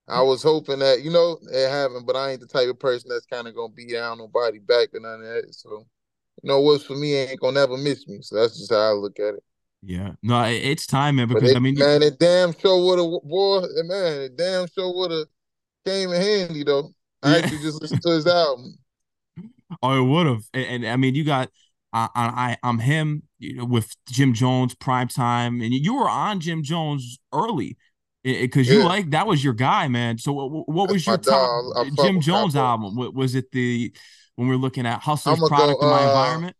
I 0.07 0.21
was 0.23 0.41
hoping 0.41 0.79
that 0.79 1.03
you 1.03 1.11
know 1.11 1.37
it 1.51 1.69
happened, 1.69 2.07
but 2.07 2.15
I 2.15 2.31
ain't 2.31 2.41
the 2.41 2.47
type 2.47 2.67
of 2.67 2.79
person 2.79 3.09
that's 3.09 3.27
kind 3.27 3.47
of 3.47 3.55
gonna 3.55 3.73
be 3.73 3.85
down 3.85 4.17
nobody 4.17 4.57
back 4.57 4.89
or 4.95 4.99
none 4.99 5.21
of 5.21 5.27
that. 5.27 5.53
So, 5.53 5.85
you 6.41 6.47
know, 6.47 6.61
what's 6.61 6.85
for 6.85 6.95
me 6.95 7.13
ain't 7.13 7.39
gonna 7.39 7.59
never 7.59 7.77
miss 7.77 8.07
me. 8.07 8.19
So 8.21 8.35
that's 8.35 8.57
just 8.57 8.71
how 8.71 8.79
I 8.79 8.91
look 8.93 9.19
at 9.19 9.35
it. 9.35 9.43
Yeah, 9.83 10.13
no, 10.23 10.41
it's 10.43 10.87
time, 10.87 11.17
man. 11.17 11.27
Because 11.27 11.51
it, 11.51 11.55
I 11.55 11.59
mean, 11.59 11.75
man, 11.75 12.01
it 12.01 12.17
damn 12.17 12.57
sure 12.57 12.83
would 12.83 12.97
have, 12.97 13.29
boy, 13.29 13.61
man, 13.83 14.21
it 14.21 14.35
damn 14.35 14.67
sure 14.67 14.91
would 14.95 15.11
have 15.11 15.27
came 15.85 16.11
in 16.11 16.19
handy 16.19 16.63
though. 16.63 16.91
I 17.25 17.37
actually 17.39 17.59
just 17.59 17.81
listened 17.81 18.01
to 18.03 18.09
his 18.09 18.27
album. 18.27 18.77
Oh, 19.81 19.97
it 19.97 20.07
would 20.07 20.27
have, 20.27 20.43
and, 20.53 20.65
and, 20.65 20.87
I 20.87 20.95
mean, 20.95 21.15
you 21.15 21.23
got, 21.23 21.49
I, 21.91 22.09
I, 22.15 22.57
I'm 22.61 22.79
him 22.79 23.23
you 23.39 23.55
know, 23.55 23.65
with 23.65 23.95
Jim 24.09 24.33
Jones, 24.33 24.75
prime 24.75 25.07
time, 25.07 25.61
and 25.61 25.73
you 25.73 25.95
were 25.95 26.09
on 26.09 26.39
Jim 26.39 26.61
Jones 26.61 27.19
early 27.33 27.77
because 28.23 28.67
you 28.67 28.79
yeah. 28.79 28.85
like 28.85 29.11
that 29.11 29.27
was 29.27 29.43
your 29.43 29.53
guy, 29.53 29.87
man. 29.87 30.17
So, 30.17 30.33
what, 30.33 30.67
what 30.67 30.91
was 30.91 31.05
your 31.05 31.17
top 31.17 31.63
Jim 32.01 32.21
Jones 32.21 32.55
album? 32.55 32.95
Was 33.13 33.35
it 33.35 33.51
the 33.51 33.93
when 34.35 34.47
we 34.47 34.55
are 34.55 34.57
looking 34.57 34.85
at 34.85 35.01
Hustler's 35.01 35.39
Product 35.47 35.79
go, 35.79 35.87
uh, 35.87 35.91
My 35.91 36.07
Environment? 36.07 36.55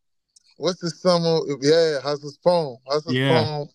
what's 0.58 0.80
the 0.80 0.90
summer? 0.90 1.40
Yeah, 1.62 2.00
Hustler's 2.02 2.38
Poem. 2.44 2.78
Hustler's 2.88 3.18
yeah. 3.18 3.44
Poem. 3.44 3.68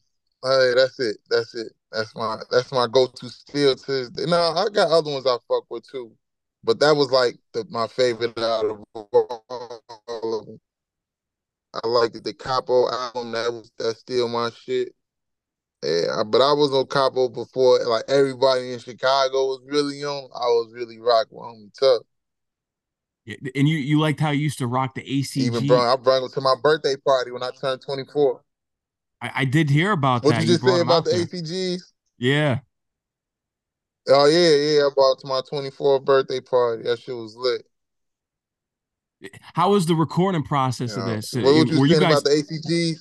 Hey, 0.43 0.73
that's 0.75 0.99
it. 1.01 1.19
That's 1.29 1.55
it. 1.55 1.73
That's 1.93 2.15
my 2.15 2.39
that's 2.51 2.73
my 2.73 2.87
go-to 2.91 3.29
still 3.29 3.75
to 3.75 3.93
this 3.93 4.11
day. 4.11 4.25
Now 4.27 4.55
I 4.55 4.69
got 4.69 4.91
other 4.91 5.11
ones 5.11 5.27
I 5.27 5.37
fuck 5.49 5.65
with 5.69 5.85
too, 5.91 6.13
but 6.63 6.81
that 6.81 6.95
was 6.97 7.11
like 7.11 7.37
the, 7.53 7.65
my 7.71 7.87
favorite 7.87 8.39
out 8.39 8.67
of 8.67 8.85
all 8.95 10.41
of 10.41 10.47
them. 10.47 10.61
I 11.73 11.87
liked 11.87 12.23
the, 12.25 12.33
Capo 12.33 12.91
album. 12.91 13.33
That 13.33 13.53
was 13.53 13.71
that's 13.79 14.01
still 14.01 14.29
my 14.29 14.51
shit. 14.51 14.95
Yeah, 15.85 16.25
but 16.27 16.43
I 16.43 16.53
was 16.53 16.73
on 16.73 16.87
Capo 16.87 17.29
before. 17.29 17.79
Like 17.85 18.05
everybody 18.09 18.73
in 18.73 18.79
Chicago 18.81 19.47
was 19.47 19.61
really 19.67 20.03
on. 20.05 20.31
I 20.35 20.47
was 20.47 20.73
really 20.75 20.99
rocking 20.99 21.39
with 21.39 21.47
Homie 21.47 21.73
Tough. 21.79 22.03
And 23.55 23.69
you 23.69 23.77
you 23.77 24.01
liked 24.01 24.19
how 24.19 24.31
you 24.31 24.41
used 24.41 24.59
to 24.59 24.67
rock 24.67 24.95
the 24.95 25.03
ACG. 25.03 25.37
Even 25.37 25.67
bro, 25.67 25.79
I 25.79 25.97
brought 25.97 26.25
it 26.25 26.33
to 26.33 26.41
my 26.41 26.55
birthday 26.61 26.97
party 26.97 27.31
when 27.31 27.43
I 27.43 27.51
turned 27.61 27.81
24. 27.83 28.43
I, 29.23 29.31
I 29.37 29.45
did 29.45 29.71
hear 29.71 29.93
about 29.93 30.25
what 30.25 30.31
that. 30.31 30.37
What 30.37 30.43
you 30.43 30.55
just 30.55 30.65
say 30.65 30.81
about 30.81 31.05
the. 31.05 31.13
ACGs? 31.13 31.83
Yeah. 32.19 32.61
Oh 34.09 34.27
yeah, 34.27 34.79
yeah. 34.79 34.87
I 34.87 34.91
brought 34.95 35.19
to 35.21 35.27
my 35.27 35.41
24th 35.51 36.05
birthday 36.05 36.41
party. 36.41 36.85
That 36.85 36.99
shit 36.99 37.15
was 37.15 37.37
lit. 37.37 37.63
How 39.55 39.71
was 39.71 39.87
the 39.87 39.95
recording 39.95 40.43
process 40.43 40.97
yeah. 40.97 41.03
of 41.03 41.09
this? 41.09 41.33
What 41.35 41.45
were 41.45 41.67
you, 41.67 41.81
were 41.81 41.87
you 41.87 42.01
guys... 42.01 42.13
about 42.13 42.25
the 42.25 42.31
ACGs? 42.31 42.97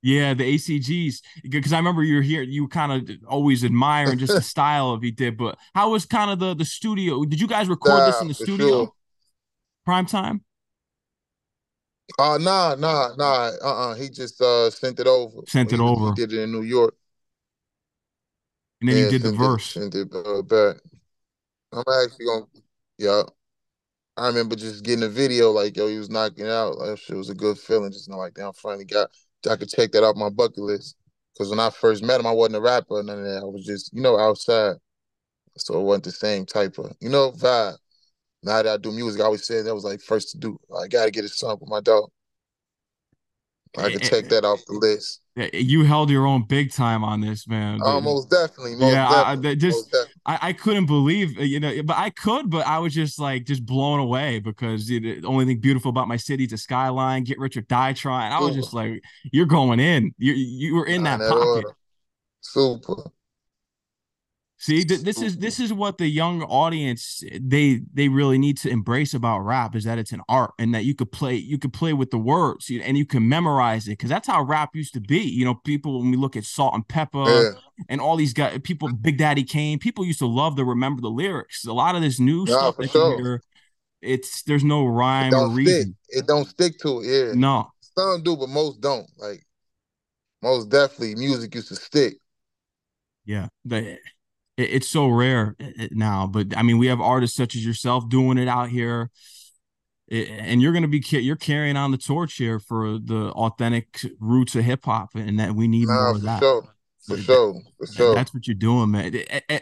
Yeah, 0.00 0.34
the 0.34 0.54
ACGs. 0.54 1.20
Because 1.48 1.72
I 1.72 1.78
remember 1.78 2.02
you 2.02 2.16
were 2.16 2.22
here, 2.22 2.42
you 2.42 2.68
kind 2.68 2.92
of 2.92 3.16
always 3.28 3.64
admiring 3.64 4.18
just 4.18 4.34
the 4.34 4.42
style 4.42 4.90
of 4.90 5.02
he 5.02 5.10
did. 5.10 5.36
But 5.36 5.58
how 5.74 5.90
was 5.90 6.06
kind 6.06 6.30
of 6.30 6.38
the 6.38 6.54
the 6.54 6.64
studio? 6.64 7.24
Did 7.24 7.40
you 7.40 7.48
guys 7.48 7.68
record 7.68 7.98
nah, 7.98 8.06
this 8.06 8.20
in 8.20 8.28
the 8.28 8.34
studio? 8.34 8.68
Sure 8.68 8.92
prime 9.84 10.06
time? 10.06 10.42
Uh 12.18 12.38
nah, 12.38 12.74
nah, 12.74 13.14
nah. 13.16 13.50
Uh-uh. 13.62 13.94
He 13.94 14.10
just 14.10 14.40
uh 14.40 14.70
sent 14.70 15.00
it 15.00 15.06
over. 15.06 15.40
Sent 15.46 15.72
it 15.72 15.76
he, 15.76 15.82
over. 15.82 16.08
He 16.08 16.14
did 16.14 16.32
it 16.32 16.42
in 16.42 16.52
New 16.52 16.62
York. 16.62 16.94
And 18.82 18.90
then 18.90 19.04
you 19.04 19.10
did 19.10 19.22
the 19.22 19.32
verse. 19.32 19.76
It, 19.76 19.80
sent 19.80 19.94
it 19.94 20.08
uh, 20.14 20.42
back. 20.42 20.76
I'm 21.72 21.84
actually 22.04 22.26
gonna 22.26 22.46
yeah. 22.98 23.22
I 24.16 24.26
remember 24.28 24.56
just 24.56 24.84
getting 24.84 25.04
a 25.04 25.08
video 25.08 25.50
like 25.50 25.76
yo, 25.76 25.88
he 25.88 25.98
was 25.98 26.10
knocking 26.10 26.48
out. 26.48 26.78
That 26.78 26.98
shit 26.98 27.16
was 27.16 27.30
a 27.30 27.34
good 27.34 27.58
feeling. 27.58 27.92
Just 27.92 28.10
know 28.10 28.18
like 28.18 28.34
damn, 28.34 28.52
finally 28.52 28.84
got 28.84 29.10
I 29.50 29.56
could 29.56 29.70
check 29.70 29.92
that 29.92 30.04
off 30.04 30.16
my 30.16 30.28
bucket 30.28 30.58
list. 30.58 30.96
Cause 31.38 31.48
when 31.48 31.60
I 31.60 31.70
first 31.70 32.04
met 32.04 32.20
him, 32.20 32.26
I 32.26 32.32
wasn't 32.32 32.56
a 32.56 32.60
rapper 32.60 32.98
or 32.98 33.02
none 33.02 33.18
of 33.18 33.24
that. 33.24 33.40
I 33.40 33.44
was 33.44 33.64
just, 33.64 33.90
you 33.94 34.02
know, 34.02 34.18
outside. 34.18 34.76
So 35.56 35.80
it 35.80 35.82
wasn't 35.82 36.04
the 36.04 36.12
same 36.12 36.44
type 36.44 36.76
of, 36.76 36.94
you 37.00 37.08
know, 37.08 37.32
vibe 37.32 37.78
now 38.42 38.62
that 38.62 38.66
I 38.66 38.76
do 38.76 38.92
music, 38.92 39.20
I 39.20 39.24
always 39.24 39.44
said 39.46 39.64
that 39.64 39.74
was 39.74 39.84
like 39.84 40.00
first 40.00 40.30
to 40.30 40.38
do. 40.38 40.58
I 40.76 40.88
gotta 40.88 41.10
get 41.10 41.24
a 41.24 41.28
song 41.28 41.58
with 41.60 41.70
my 41.70 41.80
dog. 41.80 42.10
I 43.78 43.90
can 43.90 44.00
take 44.00 44.28
that 44.28 44.44
off 44.44 44.64
the 44.66 44.74
list. 44.74 45.20
You 45.54 45.84
held 45.84 46.10
your 46.10 46.26
own 46.26 46.44
big 46.44 46.72
time 46.72 47.02
on 47.02 47.22
this, 47.22 47.48
man. 47.48 47.80
Almost 47.80 48.30
definitely. 48.30 48.74
Most 48.74 48.92
yeah, 48.92 49.08
definitely, 49.08 49.50
I, 49.50 49.54
just 49.54 49.96
I, 50.26 50.38
I 50.42 50.52
couldn't 50.52 50.84
believe 50.84 51.38
uh, 51.38 51.42
you 51.42 51.58
know, 51.58 51.82
but 51.82 51.96
I 51.96 52.10
could, 52.10 52.50
but 52.50 52.66
I 52.66 52.78
was 52.80 52.92
just 52.92 53.18
like 53.18 53.46
just 53.46 53.64
blown 53.64 53.98
away 53.98 54.40
because 54.40 54.86
the 54.88 55.22
only 55.24 55.46
thing 55.46 55.58
beautiful 55.58 55.88
about 55.88 56.06
my 56.06 56.18
city 56.18 56.44
is 56.44 56.50
the 56.50 56.58
skyline. 56.58 57.24
Get 57.24 57.38
rich 57.38 57.56
or 57.56 57.62
die 57.62 57.94
trying. 57.94 58.30
I 58.30 58.40
was 58.40 58.54
just 58.54 58.74
like, 58.74 59.02
you're 59.32 59.46
going 59.46 59.80
in. 59.80 60.14
You 60.18 60.34
you 60.34 60.74
were 60.74 60.86
in 60.86 61.04
that, 61.04 61.20
that 61.20 61.30
pocket. 61.30 61.46
Order. 61.46 61.76
Super. 62.42 63.10
See, 64.62 64.84
th- 64.84 65.00
this 65.00 65.20
is 65.20 65.38
this 65.38 65.58
is 65.58 65.72
what 65.72 65.98
the 65.98 66.06
young 66.06 66.44
audience 66.44 67.24
they 67.40 67.80
they 67.92 68.06
really 68.06 68.38
need 68.38 68.56
to 68.58 68.68
embrace 68.70 69.12
about 69.12 69.40
rap 69.40 69.74
is 69.74 69.82
that 69.82 69.98
it's 69.98 70.12
an 70.12 70.22
art 70.28 70.52
and 70.56 70.72
that 70.72 70.84
you 70.84 70.94
could 70.94 71.10
play 71.10 71.34
you 71.34 71.58
could 71.58 71.72
play 71.72 71.92
with 71.92 72.12
the 72.12 72.18
words 72.18 72.70
and 72.70 72.96
you 72.96 73.04
can 73.04 73.28
memorize 73.28 73.88
it 73.88 73.98
because 73.98 74.08
that's 74.08 74.28
how 74.28 74.40
rap 74.40 74.70
used 74.74 74.94
to 74.94 75.00
be. 75.00 75.18
You 75.18 75.44
know, 75.44 75.56
people 75.56 75.98
when 75.98 76.12
we 76.12 76.16
look 76.16 76.36
at 76.36 76.44
Salt-N-Pepa 76.44 77.26
yeah. 77.26 77.58
and 77.88 78.00
all 78.00 78.14
these 78.14 78.32
guys, 78.32 78.56
people, 78.62 78.88
Big 78.92 79.18
Daddy 79.18 79.42
Kane, 79.42 79.80
people 79.80 80.04
used 80.04 80.20
to 80.20 80.28
love 80.28 80.54
to 80.54 80.64
remember 80.64 81.02
the 81.02 81.10
lyrics. 81.10 81.64
A 81.64 81.72
lot 81.72 81.96
of 81.96 82.02
this 82.02 82.20
new 82.20 82.44
yeah, 82.46 82.56
stuff 82.56 82.76
that 82.76 82.90
sure. 82.92 83.18
you 83.18 83.24
hear, 83.24 83.42
it's 84.00 84.44
there's 84.44 84.62
no 84.62 84.86
rhyme 84.86 85.34
or 85.34 85.48
reason. 85.48 85.96
Stick. 86.08 86.20
It 86.20 86.28
don't 86.28 86.46
stick 86.46 86.78
to 86.82 87.00
it. 87.00 87.06
Yeah, 87.06 87.32
no, 87.34 87.68
some 87.98 88.22
do, 88.22 88.36
but 88.36 88.48
most 88.48 88.80
don't. 88.80 89.10
Like 89.18 89.44
most 90.40 90.68
definitely, 90.68 91.16
music 91.16 91.52
used 91.52 91.66
to 91.66 91.74
stick. 91.74 92.14
Yeah, 93.24 93.48
the 93.64 93.98
it's 94.56 94.88
so 94.88 95.08
rare 95.08 95.56
now. 95.90 96.26
But 96.26 96.56
I 96.56 96.62
mean, 96.62 96.78
we 96.78 96.88
have 96.88 97.00
artists 97.00 97.36
such 97.36 97.54
as 97.56 97.64
yourself 97.64 98.08
doing 98.08 98.38
it 98.38 98.48
out 98.48 98.68
here, 98.68 99.10
and 100.10 100.60
you're 100.60 100.72
going 100.72 100.82
to 100.82 100.88
be 100.88 101.02
you're 101.18 101.36
carrying 101.36 101.76
on 101.76 101.90
the 101.90 101.98
torch 101.98 102.34
here 102.34 102.58
for 102.58 102.98
the 102.98 103.30
authentic 103.32 104.04
roots 104.20 104.54
of 104.54 104.64
hip 104.64 104.84
hop, 104.84 105.10
and 105.14 105.38
that 105.40 105.54
we 105.54 105.68
need 105.68 105.88
nah, 105.88 105.94
more 105.94 106.10
of 106.16 106.22
that. 106.22 106.40
Sure. 106.40 106.68
For 107.04 107.16
sure, 107.16 107.60
for 107.78 107.86
sure. 107.88 108.14
That's 108.14 108.32
what 108.32 108.46
you're 108.46 108.54
doing, 108.54 108.92
man. 108.92 109.12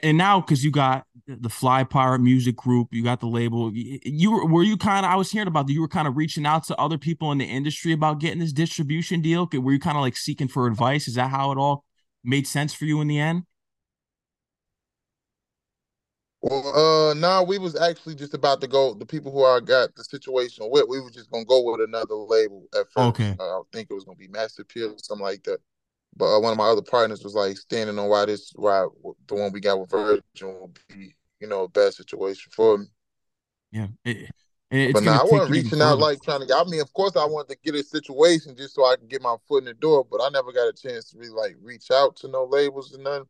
And 0.02 0.18
now, 0.18 0.42
because 0.42 0.62
you 0.62 0.70
got 0.70 1.06
the 1.26 1.48
Fly 1.48 1.84
Pirate 1.84 2.20
Music 2.20 2.54
Group, 2.54 2.88
you 2.92 3.02
got 3.02 3.20
the 3.20 3.28
label. 3.28 3.70
You 3.72 4.30
were, 4.30 4.46
were 4.46 4.62
you 4.62 4.76
kind 4.76 5.06
of? 5.06 5.10
I 5.10 5.16
was 5.16 5.30
hearing 5.30 5.48
about 5.48 5.66
that. 5.66 5.72
You 5.72 5.80
were 5.80 5.88
kind 5.88 6.06
of 6.06 6.18
reaching 6.18 6.44
out 6.44 6.64
to 6.64 6.76
other 6.76 6.98
people 6.98 7.32
in 7.32 7.38
the 7.38 7.46
industry 7.46 7.92
about 7.92 8.20
getting 8.20 8.40
this 8.40 8.52
distribution 8.52 9.22
deal. 9.22 9.48
Were 9.54 9.72
you 9.72 9.78
kind 9.78 9.96
of 9.96 10.02
like 10.02 10.18
seeking 10.18 10.48
for 10.48 10.66
advice? 10.66 11.08
Is 11.08 11.14
that 11.14 11.30
how 11.30 11.50
it 11.50 11.56
all 11.56 11.86
made 12.22 12.46
sense 12.46 12.74
for 12.74 12.84
you 12.84 13.00
in 13.00 13.08
the 13.08 13.18
end? 13.18 13.44
Well, 16.42 17.10
uh, 17.10 17.14
no, 17.14 17.42
we 17.42 17.58
was 17.58 17.76
actually 17.78 18.14
just 18.14 18.32
about 18.32 18.62
to 18.62 18.66
go. 18.66 18.94
The 18.94 19.04
people 19.04 19.30
who 19.30 19.44
I 19.44 19.60
got 19.60 19.94
the 19.94 20.04
situation 20.04 20.68
with, 20.70 20.86
we 20.88 21.00
were 21.00 21.10
just 21.10 21.30
gonna 21.30 21.44
go 21.44 21.62
with 21.62 21.86
another 21.86 22.14
label 22.14 22.64
at 22.74 22.90
first. 22.90 23.20
Okay. 23.20 23.36
Uh, 23.38 23.60
I 23.60 23.62
think 23.72 23.88
it 23.90 23.94
was 23.94 24.04
gonna 24.04 24.16
be 24.16 24.28
Mass 24.28 24.58
Appeal 24.58 24.92
or 24.92 24.98
something 24.98 25.24
like 25.24 25.42
that. 25.44 25.58
But 26.16 26.36
uh, 26.36 26.40
one 26.40 26.52
of 26.52 26.58
my 26.58 26.68
other 26.68 26.82
partners 26.82 27.22
was 27.22 27.34
like 27.34 27.56
standing 27.58 27.98
on 27.98 28.08
why 28.08 28.24
this, 28.24 28.52
why 28.56 28.86
the 29.28 29.34
one 29.34 29.52
we 29.52 29.60
got 29.60 29.80
with 29.80 29.90
Virgin 29.90 30.22
will 30.42 30.72
be, 30.88 31.14
you 31.40 31.46
know, 31.46 31.64
a 31.64 31.68
bad 31.68 31.92
situation 31.92 32.50
for 32.54 32.78
me. 32.78 32.86
Yeah. 33.70 33.88
It, 34.04 34.30
but 34.92 35.02
now 35.02 35.20
I 35.20 35.24
wasn't 35.24 35.50
reaching 35.50 35.82
out 35.82 35.98
like 35.98 36.22
trying 36.22 36.46
to. 36.46 36.54
I 36.54 36.64
mean, 36.64 36.80
of 36.80 36.92
course, 36.92 37.16
I 37.16 37.24
wanted 37.24 37.54
to 37.54 37.58
get 37.64 37.78
a 37.78 37.82
situation 37.82 38.56
just 38.56 38.74
so 38.76 38.86
I 38.86 38.96
can 38.96 39.08
get 39.08 39.20
my 39.20 39.36
foot 39.48 39.58
in 39.58 39.64
the 39.64 39.74
door. 39.74 40.06
But 40.08 40.20
I 40.22 40.28
never 40.30 40.52
got 40.52 40.68
a 40.68 40.72
chance 40.72 41.10
to 41.10 41.18
really 41.18 41.34
like 41.34 41.56
reach 41.60 41.90
out 41.90 42.16
to 42.18 42.28
no 42.28 42.44
labels 42.44 42.92
and 42.94 43.02
nothing. 43.02 43.26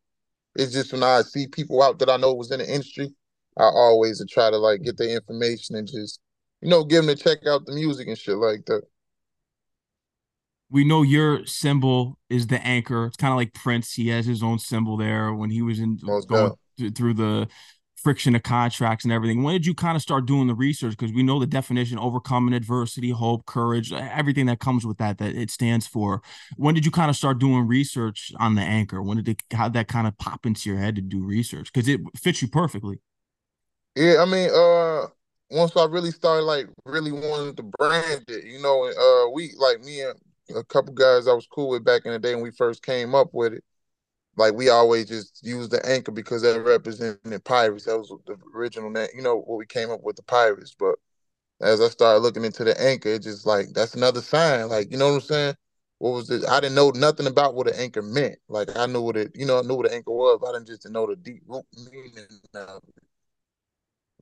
It's 0.55 0.73
just 0.73 0.91
when 0.93 1.03
I 1.03 1.21
see 1.21 1.47
people 1.47 1.81
out 1.81 1.99
that 1.99 2.09
I 2.09 2.17
know 2.17 2.33
was 2.33 2.51
in 2.51 2.59
the 2.59 2.71
industry, 2.71 3.13
I 3.57 3.63
always 3.63 4.23
try 4.29 4.49
to 4.49 4.57
like 4.57 4.81
get 4.81 4.97
the 4.97 5.13
information 5.13 5.75
and 5.75 5.87
just, 5.87 6.19
you 6.61 6.69
know, 6.69 6.83
give 6.83 7.05
them 7.05 7.15
to 7.15 7.21
check 7.21 7.45
out 7.47 7.65
the 7.65 7.73
music 7.73 8.07
and 8.07 8.17
shit 8.17 8.37
like 8.37 8.65
that. 8.65 8.81
We 10.69 10.85
know 10.85 11.01
your 11.01 11.45
symbol 11.45 12.17
is 12.29 12.47
the 12.47 12.65
anchor. 12.65 13.05
It's 13.05 13.17
kind 13.17 13.33
of 13.33 13.37
like 13.37 13.53
Prince. 13.53 13.93
He 13.93 14.07
has 14.07 14.25
his 14.25 14.41
own 14.41 14.57
symbol 14.57 14.95
there 14.95 15.33
when 15.33 15.49
he 15.49 15.61
was 15.61 15.79
in 15.79 15.97
going 16.27 16.53
through 16.95 17.13
the 17.13 17.47
friction 18.01 18.35
of 18.35 18.43
contracts 18.43 19.05
and 19.05 19.11
everything. 19.11 19.43
When 19.43 19.53
did 19.53 19.65
you 19.65 19.73
kind 19.73 19.95
of 19.95 20.01
start 20.01 20.25
doing 20.25 20.47
the 20.47 20.55
research? 20.55 20.97
Because 20.97 21.13
we 21.13 21.23
know 21.23 21.39
the 21.39 21.47
definition: 21.47 21.99
overcoming 21.99 22.53
adversity, 22.53 23.11
hope, 23.11 23.45
courage, 23.45 23.91
everything 23.93 24.45
that 24.47 24.59
comes 24.59 24.85
with 24.85 24.97
that 24.97 25.17
that 25.19 25.35
it 25.35 25.51
stands 25.51 25.87
for. 25.87 26.21
When 26.57 26.75
did 26.75 26.85
you 26.85 26.91
kind 26.91 27.09
of 27.09 27.15
start 27.15 27.39
doing 27.39 27.67
research 27.67 28.31
on 28.39 28.55
the 28.55 28.61
anchor? 28.61 29.01
When 29.01 29.17
did 29.17 29.29
it 29.29 29.43
how 29.53 29.69
that 29.69 29.87
kind 29.87 30.07
of 30.07 30.17
pop 30.17 30.45
into 30.45 30.69
your 30.69 30.79
head 30.79 30.95
to 30.95 31.01
do 31.01 31.23
research? 31.23 31.71
Because 31.71 31.87
it 31.87 32.01
fits 32.17 32.41
you 32.41 32.47
perfectly. 32.47 32.99
Yeah, 33.95 34.17
I 34.21 34.25
mean, 34.25 34.49
uh, 34.49 35.07
once 35.49 35.75
I 35.75 35.85
really 35.85 36.11
started 36.11 36.43
like 36.43 36.67
really 36.85 37.11
wanting 37.11 37.55
to 37.55 37.63
brand 37.63 38.23
it, 38.27 38.45
you 38.45 38.61
know, 38.61 38.85
uh, 38.87 39.31
we 39.31 39.53
like 39.57 39.81
me 39.81 40.01
and 40.01 40.17
a 40.55 40.63
couple 40.63 40.93
guys 40.93 41.27
I 41.27 41.33
was 41.33 41.47
cool 41.47 41.69
with 41.69 41.83
back 41.83 42.05
in 42.05 42.11
the 42.11 42.19
day 42.19 42.35
when 42.35 42.43
we 42.43 42.51
first 42.51 42.83
came 42.83 43.15
up 43.15 43.29
with 43.33 43.53
it 43.53 43.63
like 44.41 44.55
we 44.55 44.69
always 44.69 45.05
just 45.05 45.45
use 45.45 45.69
the 45.69 45.85
anchor 45.87 46.11
because 46.11 46.41
that 46.41 46.59
represented 46.61 47.43
pirates. 47.43 47.85
That 47.85 47.97
was 47.97 48.11
the 48.25 48.35
original 48.55 48.89
name, 48.89 49.07
you 49.15 49.21
know, 49.21 49.37
what 49.37 49.57
we 49.57 49.67
came 49.67 49.91
up 49.91 50.01
with 50.03 50.15
the 50.15 50.23
pirates. 50.23 50.75
But 50.77 50.95
as 51.61 51.79
I 51.79 51.89
started 51.89 52.21
looking 52.21 52.43
into 52.43 52.63
the 52.63 52.79
anchor, 52.81 53.09
it 53.09 53.21
just 53.21 53.45
like 53.45 53.67
that's 53.73 53.93
another 53.93 54.19
sign. 54.19 54.67
Like, 54.67 54.91
you 54.91 54.97
know 54.97 55.09
what 55.09 55.15
I'm 55.15 55.21
saying? 55.21 55.55
What 55.99 56.11
was 56.13 56.31
it? 56.31 56.43
I 56.49 56.59
didn't 56.59 56.73
know 56.73 56.89
nothing 56.89 57.27
about 57.27 57.53
what 57.53 57.67
an 57.67 57.75
anchor 57.77 58.01
meant. 58.01 58.39
Like 58.49 58.75
I 58.75 58.87
knew 58.87 59.01
what 59.01 59.15
it, 59.15 59.31
you 59.35 59.45
know, 59.45 59.59
I 59.59 59.61
knew 59.61 59.75
what 59.75 59.85
an 59.85 59.93
anchor 59.93 60.11
was, 60.11 60.41
I 60.47 60.53
didn't 60.53 60.67
just 60.67 60.89
know 60.89 61.05
the 61.05 61.15
deep 61.15 61.43
root 61.45 61.65
meaning 61.77 62.13
of 62.55 62.81
it. 62.87 63.03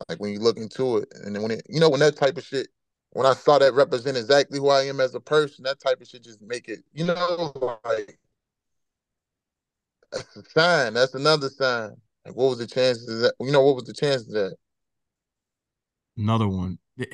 Like 0.09 0.19
when 0.19 0.33
you 0.33 0.39
look 0.39 0.57
into 0.57 0.97
it, 0.97 1.07
and 1.23 1.33
then 1.33 1.41
when 1.41 1.51
it, 1.51 1.61
you 1.69 1.79
know, 1.79 1.89
when 1.89 2.01
that 2.01 2.17
type 2.17 2.37
of 2.37 2.43
shit, 2.43 2.67
when 3.11 3.25
I 3.25 3.33
saw 3.33 3.57
that 3.57 3.73
represent 3.73 4.17
exactly 4.17 4.59
who 4.59 4.67
I 4.67 4.83
am 4.83 4.99
as 4.99 5.15
a 5.15 5.19
person, 5.21 5.63
that 5.63 5.79
type 5.79 6.01
of 6.01 6.07
shit 6.07 6.23
just 6.23 6.41
make 6.41 6.67
it, 6.67 6.79
you 6.93 7.05
know, 7.05 7.79
like 7.85 8.19
that's 10.11 10.35
a 10.35 10.43
sign. 10.49 10.93
That's 10.93 11.13
another 11.13 11.49
sign. 11.49 11.95
Like, 12.25 12.35
what 12.35 12.49
was 12.49 12.59
the 12.59 12.67
chances 12.67 13.21
that? 13.21 13.33
You 13.39 13.51
know, 13.51 13.63
what 13.63 13.75
was 13.75 13.85
the 13.85 13.93
chances 13.93 14.27
that? 14.29 14.55
Another 16.17 16.47
one. 16.47 16.79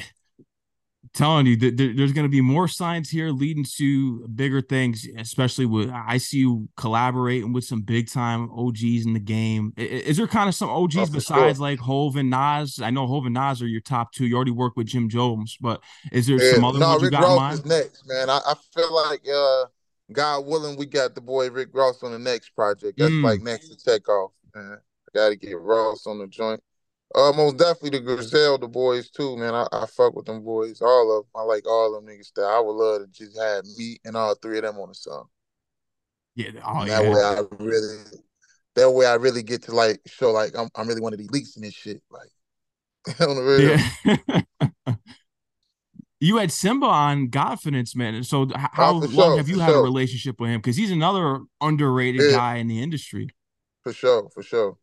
telling 1.15 1.45
you 1.45 1.55
that 1.55 1.77
there's 1.77 2.11
going 2.11 2.25
to 2.25 2.29
be 2.29 2.41
more 2.41 2.67
signs 2.67 3.09
here 3.09 3.29
leading 3.29 3.65
to 3.77 4.27
bigger 4.27 4.61
things, 4.61 5.07
especially 5.17 5.65
with 5.65 5.89
I 5.89 6.17
see 6.17 6.39
you 6.39 6.67
collaborating 6.75 7.53
with 7.53 7.63
some 7.63 7.81
big 7.81 8.11
time 8.11 8.49
OGs 8.51 9.05
in 9.05 9.13
the 9.13 9.19
game. 9.19 9.73
Is 9.77 10.17
there 10.17 10.27
kind 10.27 10.49
of 10.49 10.55
some 10.55 10.69
OGs 10.69 10.97
oh, 10.97 11.05
besides 11.07 11.57
sure. 11.57 11.67
like 11.67 11.79
Hov 11.79 12.17
and 12.17 12.29
Nas? 12.29 12.81
I 12.81 12.89
know 12.89 13.07
Hov 13.07 13.25
and 13.25 13.33
Nas 13.33 13.61
are 13.61 13.67
your 13.67 13.81
top 13.81 14.11
two. 14.11 14.25
You 14.27 14.35
already 14.35 14.51
work 14.51 14.75
with 14.75 14.87
Jim 14.87 15.09
Jones, 15.09 15.57
but 15.59 15.81
is 16.11 16.27
there 16.27 16.41
yeah, 16.41 16.53
some 16.53 16.65
other 16.65 16.79
no, 16.79 16.89
ones 16.89 17.03
Rick 17.03 17.13
you 17.13 17.17
got 17.17 17.23
Ross 17.23 17.31
in 17.31 17.37
mind? 17.37 17.59
Is 17.59 17.65
next, 17.65 18.07
man. 18.07 18.29
I, 18.29 18.39
I 18.45 18.53
feel 18.73 18.93
like 18.93 19.21
uh 19.33 19.65
God 20.11 20.45
willing, 20.45 20.77
we 20.77 20.85
got 20.85 21.15
the 21.15 21.21
boy 21.21 21.49
Rick 21.49 21.69
Ross 21.73 22.03
on 22.03 22.11
the 22.11 22.19
next 22.19 22.49
project. 22.49 22.97
That's 22.97 23.11
mm. 23.11 23.23
like 23.23 23.41
next 23.41 23.69
to 23.69 23.77
take 23.77 24.07
off. 24.07 24.31
Man. 24.53 24.73
I 24.73 25.17
gotta 25.17 25.35
get 25.35 25.59
Ross 25.59 26.05
on 26.05 26.19
the 26.19 26.27
joint. 26.27 26.61
Uh, 27.13 27.31
most 27.33 27.57
definitely 27.57 27.91
the 27.91 27.99
Griselda 28.01 28.67
boys 28.67 29.09
too, 29.09 29.37
man. 29.37 29.53
I, 29.53 29.67
I 29.71 29.85
fuck 29.85 30.15
with 30.15 30.25
them 30.25 30.43
boys, 30.43 30.81
all 30.81 31.17
of 31.17 31.23
them. 31.23 31.31
I 31.35 31.43
like 31.43 31.67
all 31.67 31.93
them 31.93 32.05
niggas. 32.05 32.33
That 32.35 32.43
I 32.43 32.59
would 32.59 32.73
love 32.73 33.01
to 33.01 33.07
just 33.07 33.39
have 33.39 33.63
me 33.77 33.97
and 34.03 34.17
all 34.17 34.35
three 34.35 34.57
of 34.57 34.63
them 34.63 34.77
on 34.79 34.89
the 34.89 34.95
song. 34.95 35.25
Yeah, 36.35 36.51
oh, 36.65 36.85
that 36.85 37.03
yeah. 37.03 37.09
way 37.09 37.21
I 37.21 37.41
really, 37.63 37.97
that 38.75 38.91
way 38.91 39.05
I 39.05 39.13
really 39.13 39.43
get 39.43 39.63
to 39.63 39.71
like 39.71 40.01
show 40.05 40.31
like 40.31 40.57
I'm 40.57 40.69
I'm 40.75 40.87
really 40.87 41.01
one 41.01 41.13
of 41.13 41.19
the 41.19 41.27
elites 41.27 41.55
in 41.55 41.63
this 41.63 41.73
shit, 41.73 42.01
like 42.11 42.29
on 43.21 43.35
the 43.35 43.43
real. 43.43 44.41
Yeah. 44.85 44.95
you 46.25 46.37
had 46.37 46.49
Symba 46.49 46.87
on 46.87 47.27
Godfidence, 47.27 47.95
man. 47.95 48.23
So 48.23 48.47
how 48.55 48.93
oh, 48.93 48.97
long 48.97 49.11
sure, 49.11 49.37
have 49.37 49.47
you 49.47 49.59
had 49.59 49.69
sure. 49.69 49.79
a 49.79 49.83
relationship 49.83 50.39
with 50.39 50.49
him? 50.49 50.59
Because 50.59 50.75
he's 50.75 50.91
another 50.91 51.41
underrated 51.61 52.21
yeah. 52.21 52.31
guy 52.31 52.55
in 52.55 52.67
the 52.67 52.81
industry. 52.81 53.29
For 53.83 53.93
sure, 53.93 54.29
for 54.33 54.41
sure. 54.41 54.77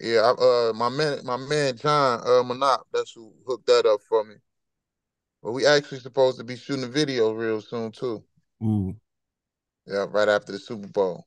Yeah, 0.00 0.20
I, 0.20 0.70
uh, 0.70 0.72
my 0.72 0.88
man, 0.88 1.18
my 1.24 1.36
man 1.36 1.76
John 1.76 2.20
uh 2.20 2.42
Monop, 2.42 2.80
that's 2.92 3.12
who 3.12 3.32
hooked 3.46 3.66
that 3.66 3.84
up 3.84 4.00
for 4.08 4.24
me. 4.24 4.36
But 5.42 5.52
we 5.52 5.66
actually 5.66 6.00
supposed 6.00 6.38
to 6.38 6.44
be 6.44 6.56
shooting 6.56 6.84
a 6.84 6.88
video 6.88 7.32
real 7.32 7.60
soon 7.60 7.92
too. 7.92 8.24
Ooh. 8.64 8.96
Yeah, 9.86 10.06
right 10.08 10.28
after 10.28 10.52
the 10.52 10.58
Super 10.58 10.88
Bowl. 10.88 11.26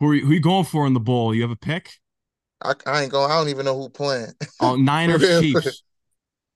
Who 0.00 0.08
are 0.08 0.14
you, 0.14 0.24
who 0.24 0.30
are 0.30 0.34
you 0.34 0.40
going 0.40 0.64
for 0.64 0.86
in 0.86 0.94
the 0.94 1.00
bowl? 1.00 1.34
You 1.34 1.42
have 1.42 1.50
a 1.50 1.56
pick? 1.56 1.90
I, 2.62 2.74
I 2.86 3.02
ain't 3.02 3.12
going. 3.12 3.30
I 3.30 3.36
don't 3.36 3.48
even 3.48 3.66
know 3.66 3.76
who 3.76 3.90
playing. 3.90 4.32
Oh, 4.60 4.76
Niners 4.78 5.20
Chiefs. 5.40 5.82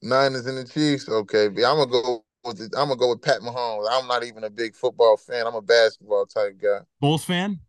Niners 0.03 0.47
and 0.47 0.59
the 0.59 0.65
Chiefs. 0.65 1.09
Okay, 1.09 1.47
I'm 1.47 1.53
gonna 1.55 1.87
go 1.87 2.25
with 2.45 2.59
the, 2.59 2.65
I'm 2.79 2.89
gonna 2.89 2.97
go 2.97 3.11
with 3.11 3.23
Pat 3.23 3.41
Mahomes. 3.41 3.87
I'm 3.91 4.07
not 4.07 4.25
even 4.25 4.45
a 4.45 4.51
big 4.51 4.75
football 4.75 5.17
fan. 5.17 5.47
I'm 5.47 5.55
a 5.55 5.63
basketball 5.63 6.27
type 6.27 6.61
guy. 6.61 6.81
Bulls 7.01 7.25
fan. 7.25 7.61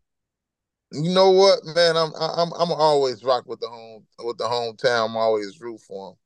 You 0.91 1.13
know 1.13 1.31
what, 1.31 1.59
man? 1.75 1.97
I'm 1.97 2.11
I'm 2.19 2.51
I'm 2.53 2.71
always 2.71 3.23
rock 3.23 3.45
with 3.47 3.59
the 3.59 3.67
home 3.67 4.05
with 4.23 4.37
the 4.37 4.45
hometown. 4.45 5.09
I'm 5.09 5.17
always 5.17 5.59
root 5.61 5.81
for 5.81 6.09
them. 6.09 6.17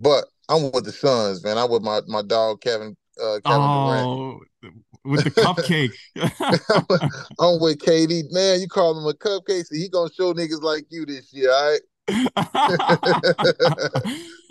But 0.00 0.24
I'm 0.48 0.70
with 0.72 0.84
the 0.84 0.92
Suns, 0.92 1.42
man. 1.44 1.58
I'm 1.58 1.70
with 1.70 1.82
my 1.82 2.00
my 2.06 2.22
dog 2.22 2.60
Kevin 2.60 2.96
uh, 3.22 3.40
Kevin 3.44 3.60
oh, 3.62 4.40
Durant. 4.62 4.74
with 5.04 5.24
the 5.24 5.30
cupcake. 5.30 5.92
I'm 7.38 7.60
with 7.60 7.78
KD. 7.78 8.32
Man, 8.32 8.60
you 8.60 8.68
call 8.68 8.98
him 8.98 9.06
a 9.06 9.14
cupcake, 9.14 9.66
so 9.66 9.74
he 9.74 9.88
gonna 9.88 10.10
show 10.12 10.34
niggas 10.34 10.62
like 10.62 10.84
you 10.90 11.06
this 11.06 11.32
year, 11.32 11.50
all 11.50 11.70
right? 11.70 11.80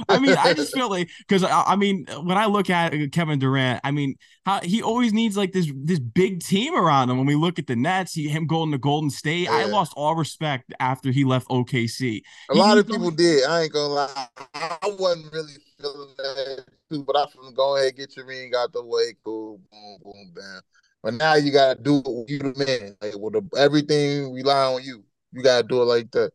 I 0.07 0.19
mean, 0.19 0.35
I 0.37 0.53
just 0.53 0.73
feel 0.73 0.89
like 0.89 1.09
because 1.19 1.43
I, 1.43 1.63
I, 1.63 1.75
mean, 1.75 2.05
when 2.23 2.37
I 2.37 2.45
look 2.45 2.69
at 2.69 2.93
Kevin 3.11 3.39
Durant, 3.39 3.81
I 3.83 3.91
mean, 3.91 4.15
how 4.45 4.59
he 4.61 4.81
always 4.81 5.13
needs 5.13 5.35
like 5.37 5.51
this 5.51 5.71
this 5.75 5.99
big 5.99 6.41
team 6.41 6.75
around 6.75 7.09
him. 7.09 7.17
When 7.17 7.27
we 7.27 7.35
look 7.35 7.59
at 7.59 7.67
the 7.67 7.75
Nets, 7.75 8.13
he, 8.13 8.27
him 8.27 8.47
going 8.47 8.71
to 8.71 8.77
Golden 8.77 9.09
State, 9.09 9.43
yeah. 9.43 9.51
I 9.51 9.65
lost 9.65 9.93
all 9.95 10.15
respect 10.15 10.73
after 10.79 11.11
he 11.11 11.25
left 11.25 11.47
OKC. 11.49 12.21
A 12.49 12.53
he, 12.53 12.59
lot 12.59 12.77
of 12.77 12.87
people 12.87 13.11
did. 13.11 13.45
I 13.45 13.63
ain't 13.63 13.73
gonna 13.73 13.93
lie, 13.93 14.27
I 14.55 14.95
wasn't 14.97 15.31
really 15.33 15.53
feeling 15.79 16.13
that 16.17 16.65
too. 16.89 17.03
But 17.03 17.17
I 17.17 17.25
from 17.27 17.53
go 17.53 17.77
ahead, 17.77 17.95
get 17.95 18.15
your 18.15 18.25
ring 18.25 18.51
out 18.55 18.73
the 18.73 18.83
way, 18.83 19.15
cool, 19.23 19.59
boom, 19.71 19.97
boom, 20.03 20.31
bam. 20.35 20.61
But 21.01 21.13
now 21.13 21.35
you 21.35 21.51
gotta 21.51 21.81
do 21.81 22.01
it 22.05 22.29
you 22.29 22.39
the 22.39 22.53
man. 22.57 22.95
Like 23.01 23.17
with 23.17 23.33
the, 23.33 23.57
everything 23.57 24.33
rely 24.33 24.73
on 24.73 24.83
you. 24.83 25.03
You 25.31 25.43
gotta 25.43 25.67
do 25.67 25.81
it 25.81 25.85
like 25.85 26.11
that. 26.11 26.31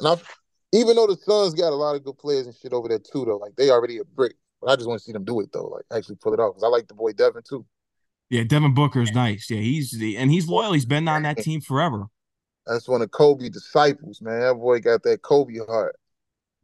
And 0.00 0.08
I 0.08 0.16
even 0.72 0.96
though 0.96 1.06
the 1.06 1.16
Suns 1.16 1.54
got 1.54 1.72
a 1.72 1.76
lot 1.76 1.94
of 1.94 2.04
good 2.04 2.18
players 2.18 2.46
and 2.46 2.56
shit 2.56 2.72
over 2.72 2.88
there 2.88 2.98
too, 2.98 3.24
though, 3.24 3.36
like 3.36 3.54
they 3.56 3.70
already 3.70 3.98
a 3.98 4.04
brick. 4.04 4.34
But 4.60 4.70
I 4.70 4.76
just 4.76 4.88
want 4.88 5.00
to 5.00 5.04
see 5.04 5.12
them 5.12 5.24
do 5.24 5.40
it 5.40 5.52
though, 5.52 5.66
like 5.66 5.84
actually 5.92 6.16
pull 6.16 6.34
it 6.34 6.40
off. 6.40 6.54
Because 6.54 6.64
I 6.64 6.68
like 6.68 6.88
the 6.88 6.94
boy 6.94 7.12
Devin 7.12 7.42
too. 7.48 7.64
Yeah, 8.30 8.44
Devin 8.44 8.74
Booker's 8.74 9.12
nice. 9.12 9.50
Yeah, 9.50 9.60
he's 9.60 9.90
the 9.90 10.16
and 10.16 10.30
he's 10.30 10.48
loyal. 10.48 10.72
He's 10.72 10.86
been 10.86 11.06
on 11.08 11.22
that 11.22 11.38
team 11.42 11.60
forever. 11.60 12.06
That's 12.66 12.88
one 12.88 13.02
of 13.02 13.10
Kobe 13.10 13.48
disciples, 13.48 14.22
man. 14.22 14.40
That 14.40 14.54
boy 14.54 14.80
got 14.80 15.02
that 15.02 15.22
Kobe 15.22 15.58
heart. 15.68 15.96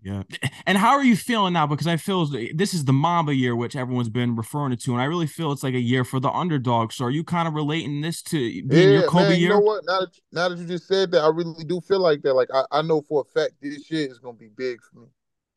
Yeah. 0.03 0.23
And 0.67 0.79
how 0.79 0.91
are 0.91 1.05
you 1.05 1.17
feeling 1.17 1.53
now? 1.55 1.67
Because 1.67 1.87
I 1.87 1.97
feel 1.97 2.27
this 2.55 2.73
is 2.73 2.85
the 2.85 2.93
Mamba 2.93 3.35
year, 3.35 3.57
which 3.57 3.75
everyone's 3.75 4.09
been 4.09 4.37
referring 4.37 4.77
to, 4.77 4.93
and 4.93 5.01
I 5.01 5.07
really 5.07 5.27
feel 5.27 5.51
it's 5.51 5.63
like 5.63 5.75
a 5.75 5.81
year 5.81 6.05
for 6.05 6.21
the 6.21 6.31
underdog. 6.31 6.93
So 6.93 7.07
are 7.07 7.11
you 7.11 7.25
kind 7.25 7.49
of 7.49 7.55
relating 7.55 8.01
this 8.01 8.23
to 8.25 8.39
being 8.39 8.91
yeah, 8.91 8.99
your 9.01 9.09
Kobe 9.09 9.31
man, 9.31 9.41
year? 9.41 9.49
You 9.49 9.55
know 9.55 9.61
what? 9.61 9.85
Now 9.87 10.01
that 10.01 10.21
now 10.31 10.49
that 10.49 10.59
you 10.59 10.67
just 10.67 10.87
said 10.87 11.11
that, 11.13 11.23
I 11.23 11.29
really 11.29 11.65
do 11.65 11.81
feel 11.81 12.01
like 12.01 12.23
that. 12.23 12.35
Like 12.35 12.49
I, 12.55 12.65
I 12.71 12.83
know 12.83 13.01
for 13.03 13.23
a 13.23 13.25
fact 13.25 13.55
this 13.61 13.85
shit 13.87 14.11
is 14.11 14.19
gonna 14.19 14.37
be 14.37 14.51
big 14.57 14.79
for 14.83 15.01
me. 15.01 15.07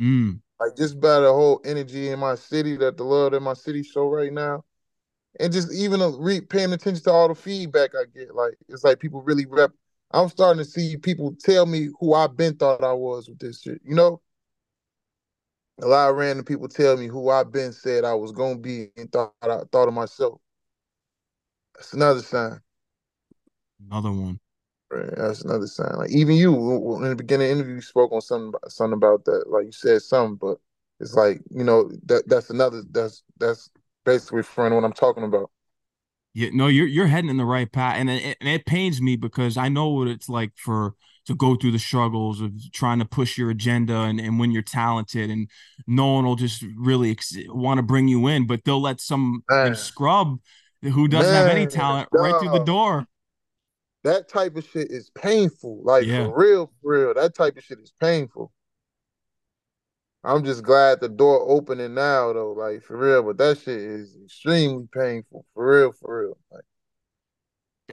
Mm. 0.02 0.40
Like 0.60 0.76
just 0.76 1.00
by 1.00 1.20
the 1.20 1.32
whole 1.32 1.62
energy 1.64 2.10
in 2.10 2.20
my 2.20 2.36
city, 2.36 2.78
that 2.78 2.98
the 2.98 3.04
love 3.04 3.34
in 3.34 3.44
my 3.44 3.54
city 3.54 3.84
show 3.84 4.08
right 4.08 4.34
now, 4.34 4.64
and 5.40 5.54
just 5.54 5.72
even 5.72 6.00
re- 6.18 6.42
paying 6.42 6.74
attention 6.74 7.04
to 7.04 7.12
all 7.12 7.28
the 7.28 7.36
feedback 7.36 7.92
I 7.94 8.06
get. 8.18 8.34
Like 8.34 8.56
it's 8.70 8.84
like 8.84 9.00
people 9.00 9.22
really 9.22 9.46
rep. 9.46 9.72
I'm 10.14 10.30
starting 10.30 10.64
to 10.64 10.70
see 10.70 10.98
people 10.98 11.36
tell 11.40 11.66
me 11.68 11.90
who 12.00 12.16
I've 12.16 12.36
been 12.36 12.56
thought 12.56 12.84
I 12.84 12.92
was 12.92 13.30
with 13.30 13.40
this 13.40 13.62
shit. 13.62 13.80
You 13.86 13.94
know 13.94 14.20
a 15.80 15.88
lot 15.88 16.10
of 16.10 16.16
random 16.16 16.46
people 16.46 16.68
tell 16.68 16.98
me 16.98 17.08
who 17.08 17.30
I've 17.30 17.52
been 17.52 17.74
said 17.74 18.04
I 18.04 18.14
was 18.14 18.32
gonna 18.32 18.58
be 18.58 18.90
and 18.98 19.12
thought 19.12 19.34
I 19.42 19.62
thought 19.72 19.88
of 19.88 19.94
myself. 19.94 20.40
That's 21.76 21.94
another 21.94 22.22
sign. 22.22 22.60
Another 23.86 24.12
one. 24.12 24.40
Right, 24.90 25.10
that's 25.16 25.42
another 25.42 25.68
sign. 25.68 25.96
Like 25.96 26.12
even 26.12 26.36
you 26.36 26.54
in 26.98 27.10
the 27.10 27.16
beginning 27.16 27.48
the 27.48 27.54
interview, 27.54 27.76
you 27.76 27.82
spoke 27.82 28.12
on 28.12 28.22
something 28.22 28.60
something 28.68 28.94
about 28.94 29.26
that. 29.26 29.46
Like 29.50 29.66
you 29.66 29.72
said 29.72 30.02
something, 30.02 30.36
but 30.36 30.58
it's 31.00 31.14
like 31.14 31.42
you 31.50 31.64
know 31.64 31.90
that 32.06 32.28
that's 32.28 32.50
another 32.50 32.84
that's 32.92 33.24
that's 33.40 33.70
basically 34.06 34.38
referring 34.38 34.72
to 34.72 34.76
what 34.76 34.84
I'm 34.84 34.94
talking 34.94 35.24
about. 35.24 35.50
Yeah, 36.34 36.50
no, 36.54 36.68
you're 36.68 36.88
you're 36.88 37.08
heading 37.08 37.30
in 37.30 37.38
the 37.38 37.46
right 37.46 37.72
path, 37.72 37.96
and 37.98 38.10
it, 38.10 38.38
and 38.40 38.50
it 38.50 38.66
pains 38.66 39.02
me 39.02 39.16
because 39.16 39.58
I 39.58 39.70
know 39.70 39.90
what 39.90 40.08
it's 40.08 40.30
like 40.30 40.52
for 40.56 40.96
to 41.32 41.38
go 41.38 41.56
through 41.56 41.72
the 41.72 41.80
struggles 41.80 42.42
of 42.42 42.52
trying 42.72 43.00
to 43.00 43.06
push 43.06 43.38
your 43.38 43.50
agenda 43.50 44.02
and, 44.02 44.20
and 44.20 44.40
when 44.40 44.52
you're 44.52 44.62
talented 44.62 45.30
and 45.30 45.50
no 45.88 46.14
one 46.14 46.26
will 46.26 46.36
just 46.36 46.64
really 46.78 47.12
ex- 47.12 47.36
want 47.48 47.78
to 47.78 47.84
bring 47.84 48.08
you 48.08 48.28
in 48.28 48.46
but 48.46 48.64
they'll 48.64 48.82
let 48.82 49.00
some 49.00 49.44
scrub 49.74 50.38
who 50.82 51.08
doesn't 51.08 51.32
Man, 51.32 51.48
have 51.48 51.56
any 51.56 51.68
talent 51.68 52.10
right 52.12 52.40
through 52.40 52.52
the 52.52 52.64
door. 52.64 53.06
That 54.04 54.28
type 54.28 54.56
of 54.56 54.66
shit 54.66 54.90
is 54.90 55.12
painful 55.12 55.82
like 55.84 56.06
yeah. 56.06 56.26
for 56.26 56.38
real 56.38 56.72
for 56.82 56.92
real. 56.92 57.14
That 57.14 57.36
type 57.36 57.58
of 57.58 57.64
shit 57.64 57.80
is 57.80 57.94
painful. 58.00 58.52
I'm 60.24 60.44
just 60.44 60.64
glad 60.64 61.02
the 61.02 61.10
door 61.10 61.46
opening 61.50 61.94
now 61.94 62.34
though 62.34 62.54
like 62.54 62.84
for 62.84 62.98
real 62.98 63.24
but 63.24 63.38
that 63.38 63.60
shit 63.60 63.80
is 63.80 64.18
extremely 64.24 64.88
painful 64.94 65.46
for 65.54 65.80
real 65.80 65.92
for 65.92 66.22
real 66.22 66.38
like 66.52 66.64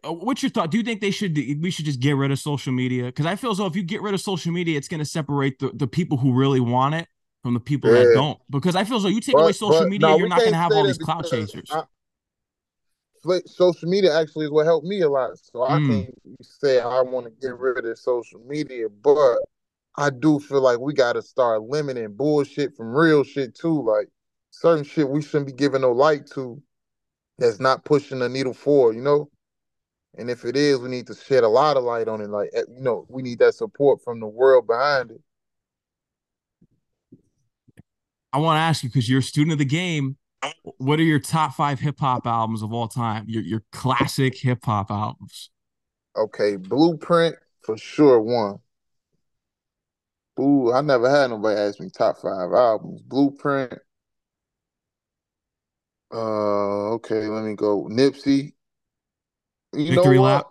what's 0.04 0.42
your 0.42 0.50
thought? 0.50 0.70
Do 0.70 0.78
you 0.78 0.84
think 0.84 1.00
they 1.00 1.10
should 1.10 1.36
we 1.36 1.70
should 1.70 1.84
just 1.84 2.00
get 2.00 2.12
rid 2.12 2.30
of 2.30 2.38
social 2.38 2.72
media? 2.72 3.04
Because 3.04 3.26
I 3.26 3.36
feel 3.36 3.50
as 3.50 3.58
though 3.58 3.66
if 3.66 3.76
you 3.76 3.82
get 3.82 4.02
rid 4.02 4.14
of 4.14 4.20
social 4.20 4.52
media, 4.52 4.76
it's 4.76 4.88
going 4.88 5.00
to 5.00 5.04
separate 5.04 5.58
the, 5.58 5.70
the 5.74 5.86
people 5.86 6.18
who 6.18 6.32
really 6.32 6.60
want 6.60 6.94
it 6.94 7.08
from 7.42 7.54
the 7.54 7.60
people 7.60 7.90
yeah. 7.90 8.04
that 8.04 8.12
don't. 8.14 8.38
Because 8.50 8.76
I 8.76 8.84
feel 8.84 8.96
as 8.98 9.04
though 9.04 9.08
you 9.08 9.20
take 9.20 9.34
but, 9.34 9.42
away 9.42 9.52
social 9.52 9.88
media, 9.88 10.16
you're 10.16 10.28
not 10.28 10.40
going 10.40 10.52
to 10.52 10.56
have 10.56 10.72
all 10.72 10.84
these 10.84 10.98
clout 10.98 11.26
chasers. 11.26 11.70
I, 11.72 11.82
social 13.46 13.88
media 13.88 14.18
actually 14.18 14.46
is 14.46 14.50
what 14.50 14.66
helped 14.66 14.86
me 14.86 15.00
a 15.00 15.08
lot. 15.08 15.30
So 15.38 15.64
I 15.64 15.78
mm. 15.78 15.88
can't 15.88 16.14
say 16.42 16.80
I 16.80 17.00
want 17.02 17.26
to 17.26 17.32
get 17.40 17.58
rid 17.58 17.84
of 17.84 17.98
social 17.98 18.40
media, 18.46 18.88
but 18.88 19.38
I 19.96 20.10
do 20.10 20.38
feel 20.38 20.60
like 20.60 20.78
we 20.78 20.92
got 20.94 21.14
to 21.14 21.22
start 21.22 21.62
limiting 21.62 22.14
bullshit 22.14 22.76
from 22.76 22.94
real 22.94 23.24
shit 23.24 23.54
too. 23.54 23.82
Like 23.82 24.08
certain 24.50 24.84
shit 24.84 25.08
we 25.08 25.22
shouldn't 25.22 25.46
be 25.46 25.52
giving 25.52 25.82
no 25.82 25.92
light 25.92 26.26
to 26.34 26.62
that's 27.38 27.60
not 27.60 27.84
pushing 27.84 28.18
the 28.18 28.28
needle 28.28 28.54
forward, 28.54 28.96
you 28.96 29.02
know? 29.02 29.30
And 30.18 30.28
if 30.28 30.44
it 30.44 30.56
is, 30.56 30.80
we 30.80 30.88
need 30.88 31.06
to 31.06 31.14
shed 31.14 31.44
a 31.44 31.48
lot 31.48 31.76
of 31.76 31.84
light 31.84 32.08
on 32.08 32.20
it. 32.20 32.28
Like, 32.28 32.50
eh, 32.52 32.64
you 32.68 32.82
know, 32.82 33.06
we 33.08 33.22
need 33.22 33.38
that 33.38 33.54
support 33.54 34.02
from 34.02 34.18
the 34.18 34.26
world 34.26 34.66
behind 34.66 35.12
it. 35.12 35.20
I 38.32 38.38
want 38.38 38.56
to 38.56 38.60
ask 38.60 38.82
you 38.82 38.88
because 38.88 39.08
you're 39.08 39.20
a 39.20 39.22
student 39.22 39.52
of 39.52 39.58
the 39.58 39.64
game. 39.64 40.16
What 40.78 40.98
are 40.98 41.04
your 41.04 41.20
top 41.20 41.54
five 41.54 41.78
hip 41.78 42.00
hop 42.00 42.26
albums 42.26 42.62
of 42.62 42.72
all 42.72 42.88
time? 42.88 43.24
Your 43.28 43.42
your 43.42 43.64
classic 43.72 44.36
hip 44.36 44.64
hop 44.64 44.90
albums. 44.90 45.50
Okay, 46.16 46.56
Blueprint 46.56 47.36
for 47.62 47.78
sure 47.78 48.20
one. 48.20 48.58
Ooh, 50.40 50.72
I 50.72 50.80
never 50.80 51.08
had 51.08 51.30
nobody 51.30 51.58
ask 51.58 51.80
me 51.80 51.90
top 51.90 52.18
five 52.18 52.52
albums. 52.52 53.02
Blueprint. 53.02 53.74
Uh, 56.12 56.92
okay, 56.94 57.26
let 57.26 57.44
me 57.44 57.54
go. 57.54 57.84
Nipsey. 57.84 58.52
You 59.78 59.94
Victory 59.94 60.18
lap. 60.18 60.46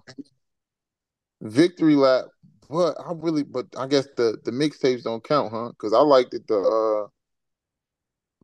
Victory 1.42 1.96
lap. 1.96 2.26
But 2.70 2.96
I 3.00 3.12
really, 3.14 3.44
but 3.44 3.68
I 3.78 3.88
guess 3.88 4.08
the 4.16 4.38
the 4.44 4.52
mixtapes 4.52 5.04
don't 5.04 5.24
count, 5.24 5.52
huh? 5.52 5.70
Because 5.70 5.94
I 5.94 6.00
liked 6.00 6.34
it. 6.34 6.48
The 6.48 6.58
uh, 6.58 7.08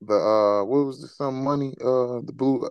the 0.02 0.14
uh, 0.14 0.64
what 0.66 0.86
was 0.86 1.02
the 1.02 1.08
some 1.08 1.44
money? 1.44 1.74
Uh, 1.82 2.22
the 2.22 2.34
blue. 2.34 2.70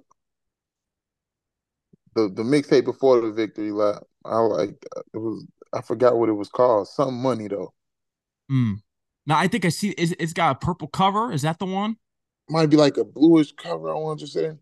The 2.14 2.28
the 2.28 2.42
mixtape 2.42 2.84
before 2.84 3.20
the 3.20 3.32
victory 3.32 3.72
lap. 3.72 4.02
I 4.24 4.38
like 4.38 4.84
it 5.14 5.18
was. 5.18 5.46
I 5.72 5.80
forgot 5.80 6.18
what 6.18 6.28
it 6.28 6.32
was 6.32 6.48
called. 6.48 6.88
Some 6.88 7.14
money 7.14 7.48
though. 7.48 7.72
Hmm. 8.48 8.74
Now 9.26 9.38
I 9.38 9.48
think 9.48 9.64
I 9.64 9.70
see. 9.70 9.90
Is 9.90 10.14
it's 10.18 10.32
got 10.32 10.56
a 10.56 10.58
purple 10.58 10.88
cover? 10.88 11.32
Is 11.32 11.42
that 11.42 11.58
the 11.58 11.66
one? 11.66 11.96
Might 12.48 12.70
be 12.70 12.76
like 12.76 12.96
a 12.98 13.04
bluish 13.04 13.52
cover. 13.52 13.90
I 13.90 13.94
want 13.94 14.20
to 14.20 14.26
say. 14.26 14.52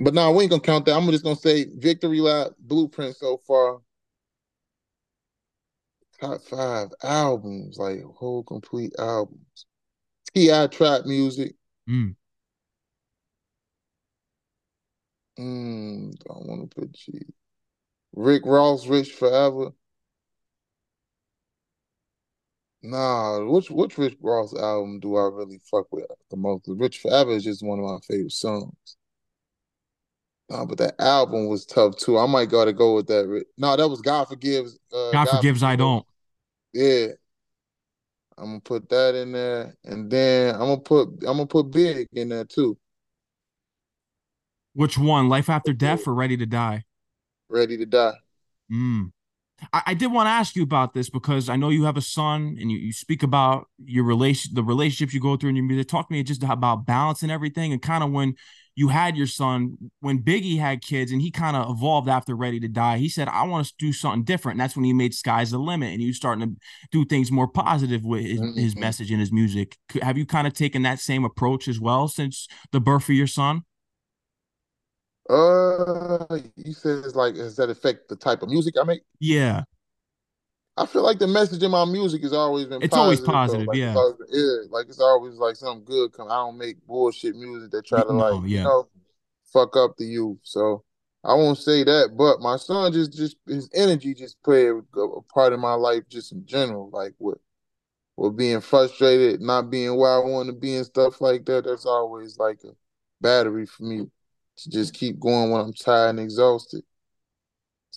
But 0.00 0.14
now 0.14 0.32
we 0.32 0.42
ain't 0.44 0.50
gonna 0.50 0.62
count 0.62 0.86
that. 0.86 0.96
I'm 0.96 1.10
just 1.10 1.24
gonna 1.24 1.36
say 1.36 1.66
victory 1.76 2.20
lap, 2.20 2.52
blueprint 2.58 3.16
so 3.16 3.38
far. 3.46 3.80
Top 6.20 6.40
five 6.42 6.88
albums, 7.02 7.78
like 7.78 8.02
whole 8.02 8.42
complete 8.44 8.92
albums. 8.98 9.66
T.I. 10.34 10.66
trap 10.68 11.04
music. 11.04 11.54
Mm. 11.88 12.14
Mm, 15.38 16.18
don't 16.24 16.46
want 16.46 16.70
to 16.70 16.80
put 16.80 16.92
G. 16.92 17.20
Rick 18.14 18.42
Ross, 18.44 18.86
Rich 18.86 19.12
Forever. 19.12 19.70
Nah, 22.82 23.44
which 23.44 23.70
which 23.70 23.98
Rick 23.98 24.18
Ross 24.20 24.54
album 24.54 25.00
do 25.00 25.16
I 25.16 25.28
really 25.28 25.60
fuck 25.70 25.86
with 25.92 26.06
the 26.30 26.36
most? 26.36 26.64
Rich 26.68 26.98
Forever 26.98 27.32
is 27.32 27.44
just 27.44 27.62
one 27.64 27.78
of 27.78 27.84
my 27.84 27.98
favorite 28.06 28.32
songs. 28.32 28.96
No, 30.50 30.64
but 30.64 30.78
that 30.78 30.94
album 30.98 31.46
was 31.46 31.66
tough 31.66 31.96
too. 31.96 32.18
I 32.18 32.26
might 32.26 32.48
gotta 32.48 32.72
go 32.72 32.94
with 32.94 33.06
that. 33.08 33.44
No, 33.58 33.76
that 33.76 33.88
was 33.88 34.00
God 34.00 34.28
forgives. 34.28 34.78
Uh, 34.92 35.12
God, 35.12 35.26
God 35.26 35.36
forgives, 35.36 35.62
I 35.62 35.76
don't. 35.76 36.06
Yeah, 36.72 37.08
I'm 38.38 38.46
gonna 38.46 38.60
put 38.60 38.88
that 38.88 39.14
in 39.14 39.32
there, 39.32 39.76
and 39.84 40.10
then 40.10 40.54
I'm 40.54 40.60
gonna 40.60 40.78
put 40.78 41.08
I'm 41.20 41.36
gonna 41.36 41.46
put 41.46 41.70
Big 41.70 42.08
in 42.12 42.30
there 42.30 42.44
too. 42.44 42.78
Which 44.74 44.96
one? 44.96 45.28
Life 45.28 45.50
after 45.50 45.72
death 45.72 46.06
or 46.06 46.14
Ready 46.14 46.36
to 46.36 46.46
Die? 46.46 46.84
Ready 47.48 47.76
to 47.78 47.86
Die. 47.86 48.14
Mm. 48.72 49.10
I, 49.72 49.82
I 49.86 49.94
did 49.94 50.12
want 50.12 50.26
to 50.28 50.30
ask 50.30 50.54
you 50.54 50.62
about 50.62 50.94
this 50.94 51.10
because 51.10 51.48
I 51.48 51.56
know 51.56 51.70
you 51.70 51.84
have 51.84 51.96
a 51.96 52.02
son 52.02 52.56
and 52.60 52.70
you, 52.70 52.78
you 52.78 52.92
speak 52.92 53.24
about 53.24 53.66
your 53.84 54.04
relation, 54.04 54.54
the 54.54 54.62
relationships 54.62 55.12
you 55.12 55.20
go 55.20 55.36
through 55.36 55.50
in 55.50 55.56
your 55.56 55.64
music. 55.64 55.88
Talk 55.88 56.08
to 56.08 56.12
me 56.12 56.22
just 56.22 56.44
about 56.44 56.86
balance 56.86 57.22
and 57.22 57.32
everything, 57.32 57.72
and 57.72 57.82
kind 57.82 58.04
of 58.04 58.12
when 58.12 58.34
you 58.78 58.86
had 58.86 59.16
your 59.16 59.26
son 59.26 59.76
when 59.98 60.22
Biggie 60.22 60.60
had 60.60 60.82
kids 60.82 61.10
and 61.10 61.20
he 61.20 61.32
kind 61.32 61.56
of 61.56 61.68
evolved 61.68 62.08
after 62.08 62.36
Ready 62.36 62.60
to 62.60 62.68
Die. 62.68 62.98
He 62.98 63.08
said, 63.08 63.26
I 63.26 63.42
want 63.42 63.66
to 63.66 63.74
do 63.76 63.92
something 63.92 64.22
different. 64.22 64.54
And 64.54 64.60
that's 64.60 64.76
when 64.76 64.84
he 64.84 64.92
made 64.92 65.14
Sky's 65.14 65.50
the 65.50 65.58
Limit 65.58 65.90
and 65.90 66.00
he 66.00 66.06
was 66.06 66.16
starting 66.16 66.48
to 66.48 66.60
do 66.92 67.04
things 67.04 67.32
more 67.32 67.48
positive 67.48 68.04
with 68.04 68.24
his, 68.24 68.40
mm-hmm. 68.40 68.56
his 68.56 68.76
message 68.76 69.10
and 69.10 69.18
his 69.18 69.32
music. 69.32 69.76
Have 70.00 70.16
you 70.16 70.24
kind 70.24 70.46
of 70.46 70.52
taken 70.52 70.82
that 70.82 71.00
same 71.00 71.24
approach 71.24 71.66
as 71.66 71.80
well 71.80 72.06
since 72.06 72.46
the 72.70 72.78
birth 72.78 73.08
of 73.08 73.16
your 73.16 73.26
son? 73.26 73.62
Uh, 75.28 76.38
you 76.54 76.72
said 76.72 77.04
it's 77.04 77.16
like, 77.16 77.34
does 77.34 77.56
that 77.56 77.70
affect 77.70 78.08
the 78.08 78.14
type 78.14 78.44
of 78.44 78.48
music 78.48 78.74
I 78.80 78.84
make? 78.84 79.02
Yeah. 79.18 79.64
I 80.78 80.86
feel 80.86 81.02
like 81.02 81.18
the 81.18 81.26
message 81.26 81.62
in 81.62 81.70
my 81.70 81.84
music 81.84 82.22
has 82.22 82.32
always 82.32 82.66
been. 82.66 82.82
It's 82.82 82.94
always 82.94 83.20
positive, 83.20 83.66
like, 83.66 83.76
yeah. 83.76 83.94
It's 83.96 84.32
yeah, 84.32 84.70
like 84.70 84.86
it's 84.88 85.00
always 85.00 85.34
like 85.34 85.56
something 85.56 85.84
good 85.84 86.12
come. 86.12 86.30
I 86.30 86.36
don't 86.36 86.56
make 86.56 86.84
bullshit 86.86 87.34
music 87.34 87.70
that 87.72 87.86
try 87.86 88.02
to 88.02 88.12
no, 88.12 88.14
like 88.14 88.50
yeah. 88.50 88.58
you 88.58 88.64
know 88.64 88.88
fuck 89.52 89.76
up 89.76 89.96
the 89.96 90.04
youth. 90.04 90.38
So 90.42 90.84
I 91.24 91.34
won't 91.34 91.58
say 91.58 91.84
that, 91.84 92.14
but 92.16 92.40
my 92.40 92.56
son 92.56 92.92
just 92.92 93.12
just 93.12 93.36
his 93.46 93.68
energy 93.74 94.14
just 94.14 94.40
played 94.42 94.68
a 94.68 95.20
part 95.32 95.52
of 95.52 95.60
my 95.60 95.74
life 95.74 96.04
just 96.08 96.32
in 96.32 96.46
general, 96.46 96.90
like 96.92 97.14
with 97.18 97.38
with 98.16 98.36
being 98.36 98.60
frustrated, 98.60 99.40
not 99.40 99.70
being 99.70 99.96
where 99.96 100.12
I 100.12 100.18
want 100.18 100.48
to 100.48 100.52
be 100.52 100.76
and 100.76 100.86
stuff 100.86 101.20
like 101.20 101.44
that. 101.46 101.64
That's 101.64 101.86
always 101.86 102.38
like 102.38 102.60
a 102.64 102.70
battery 103.20 103.66
for 103.66 103.82
me 103.82 104.06
to 104.56 104.70
just 104.70 104.94
keep 104.94 105.18
going 105.18 105.50
when 105.50 105.60
I'm 105.60 105.72
tired 105.72 106.10
and 106.10 106.20
exhausted. 106.20 106.82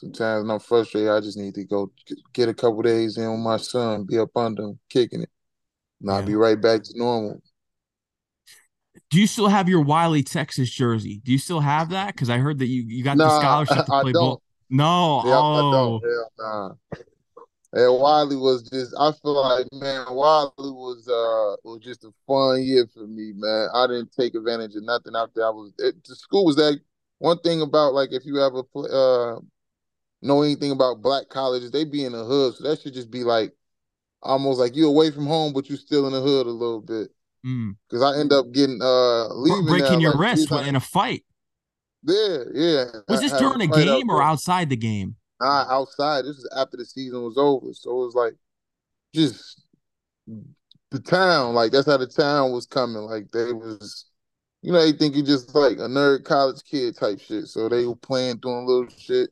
Sometimes 0.01 0.41
when 0.43 0.51
I'm 0.51 0.59
frustrated, 0.59 1.11
I 1.11 1.19
just 1.19 1.37
need 1.37 1.53
to 1.53 1.63
go 1.63 1.91
get 2.33 2.49
a 2.49 2.55
couple 2.55 2.81
days 2.81 3.17
in 3.17 3.29
with 3.29 3.39
my 3.39 3.57
son, 3.57 4.03
be 4.03 4.17
up 4.17 4.35
under 4.35 4.63
him, 4.63 4.79
kicking 4.89 5.21
it, 5.21 5.29
and 6.01 6.09
yeah. 6.09 6.15
I'll 6.15 6.25
be 6.25 6.33
right 6.35 6.59
back 6.59 6.81
to 6.81 6.97
normal. 6.97 7.39
Do 9.11 9.19
you 9.19 9.27
still 9.27 9.47
have 9.47 9.69
your 9.69 9.81
Wiley, 9.81 10.23
Texas 10.23 10.71
jersey? 10.71 11.21
Do 11.23 11.31
you 11.31 11.37
still 11.37 11.59
have 11.59 11.89
that? 11.89 12.15
Because 12.15 12.31
I 12.31 12.39
heard 12.39 12.57
that 12.59 12.65
you, 12.65 12.81
you 12.81 13.03
got 13.03 13.17
nah, 13.17 13.27
the 13.27 13.39
scholarship 13.39 13.85
to 13.85 13.91
play 14.01 14.11
ball. 14.11 14.41
No, 14.71 15.21
yeah, 15.23 15.37
oh. 15.37 15.53
I 15.53 15.71
don't. 15.71 16.03
Hell 16.03 16.31
nah. 16.39 16.97
And 17.73 18.01
Wiley 18.01 18.35
was 18.35 18.67
just 18.69 18.95
I 18.99 19.11
feel 19.21 19.39
like 19.39 19.67
man, 19.71 20.07
Wiley 20.09 20.51
was 20.57 21.07
uh 21.07 21.55
was 21.63 21.79
just 21.81 22.03
a 22.03 22.11
fun 22.25 22.63
year 22.63 22.87
for 22.91 23.05
me, 23.05 23.33
man. 23.35 23.69
I 23.75 23.85
didn't 23.85 24.11
take 24.11 24.33
advantage 24.33 24.75
of 24.75 24.83
nothing 24.83 25.13
out 25.15 25.31
there. 25.35 25.45
I 25.45 25.51
was 25.51 25.71
it, 25.77 26.03
the 26.03 26.15
school 26.15 26.45
was 26.45 26.55
that 26.55 26.79
one 27.19 27.37
thing 27.39 27.61
about 27.61 27.93
like 27.93 28.11
if 28.11 28.25
you 28.25 28.41
ever 28.41 28.63
play, 28.63 28.89
uh 28.91 29.35
know 30.21 30.41
anything 30.41 30.71
about 30.71 31.01
black 31.01 31.29
colleges, 31.29 31.71
they 31.71 31.84
be 31.84 32.05
in 32.05 32.12
the 32.12 32.23
hood. 32.23 32.55
So 32.55 32.63
that 32.63 32.79
should 32.79 32.93
just 32.93 33.12
be 33.12 33.23
like 33.23 33.53
almost 34.21 34.60
like 34.60 34.75
you 34.75 34.88
away 34.88 35.12
from 35.12 35.25
home, 35.25 35.53
but 35.53 35.69
you 35.69 35.75
still 35.75 36.07
in 36.07 36.13
the 36.13 36.21
hood 36.21 36.47
a 36.47 36.51
little 36.51 36.81
bit. 36.81 37.10
Because 37.41 38.01
mm. 38.01 38.15
I 38.15 38.19
end 38.19 38.31
up 38.31 38.51
getting 38.51 38.79
uh 38.81 39.27
leaving 39.34 39.65
breaking 39.65 39.91
there, 39.93 39.99
your 39.99 40.12
like, 40.12 40.38
wrist 40.38 40.51
in 40.51 40.75
a 40.75 40.79
fight. 40.79 41.25
Yeah, 42.03 42.38
yeah. 42.53 42.86
Was 43.07 43.21
this 43.21 43.34
during 43.34 43.62
a 43.62 43.67
game 43.67 44.10
or 44.10 44.21
outside 44.21 44.69
the 44.69 44.75
game? 44.75 45.15
Nah, 45.39 45.65
outside. 45.69 46.23
This 46.25 46.38
is 46.38 46.49
after 46.55 46.77
the 46.77 46.86
season 46.86 47.23
was 47.23 47.38
over. 47.38 47.73
So 47.73 47.89
it 47.91 48.05
was 48.05 48.15
like 48.15 48.34
just 49.13 49.63
the 50.91 50.99
town, 50.99 51.55
like 51.55 51.71
that's 51.71 51.88
how 51.88 51.97
the 51.97 52.07
town 52.07 52.51
was 52.51 52.67
coming. 52.67 53.01
Like 53.03 53.31
they 53.31 53.53
was 53.53 54.05
you 54.62 54.71
know, 54.71 54.79
they 54.79 54.91
think 54.91 55.15
you 55.15 55.23
just 55.23 55.55
like 55.55 55.77
a 55.77 55.88
nerd 55.88 56.23
college 56.23 56.62
kid 56.63 56.95
type 56.95 57.19
shit. 57.19 57.47
So 57.47 57.67
they 57.67 57.86
were 57.86 57.95
playing, 57.95 58.38
doing 58.38 58.67
little 58.67 58.88
shit 58.95 59.31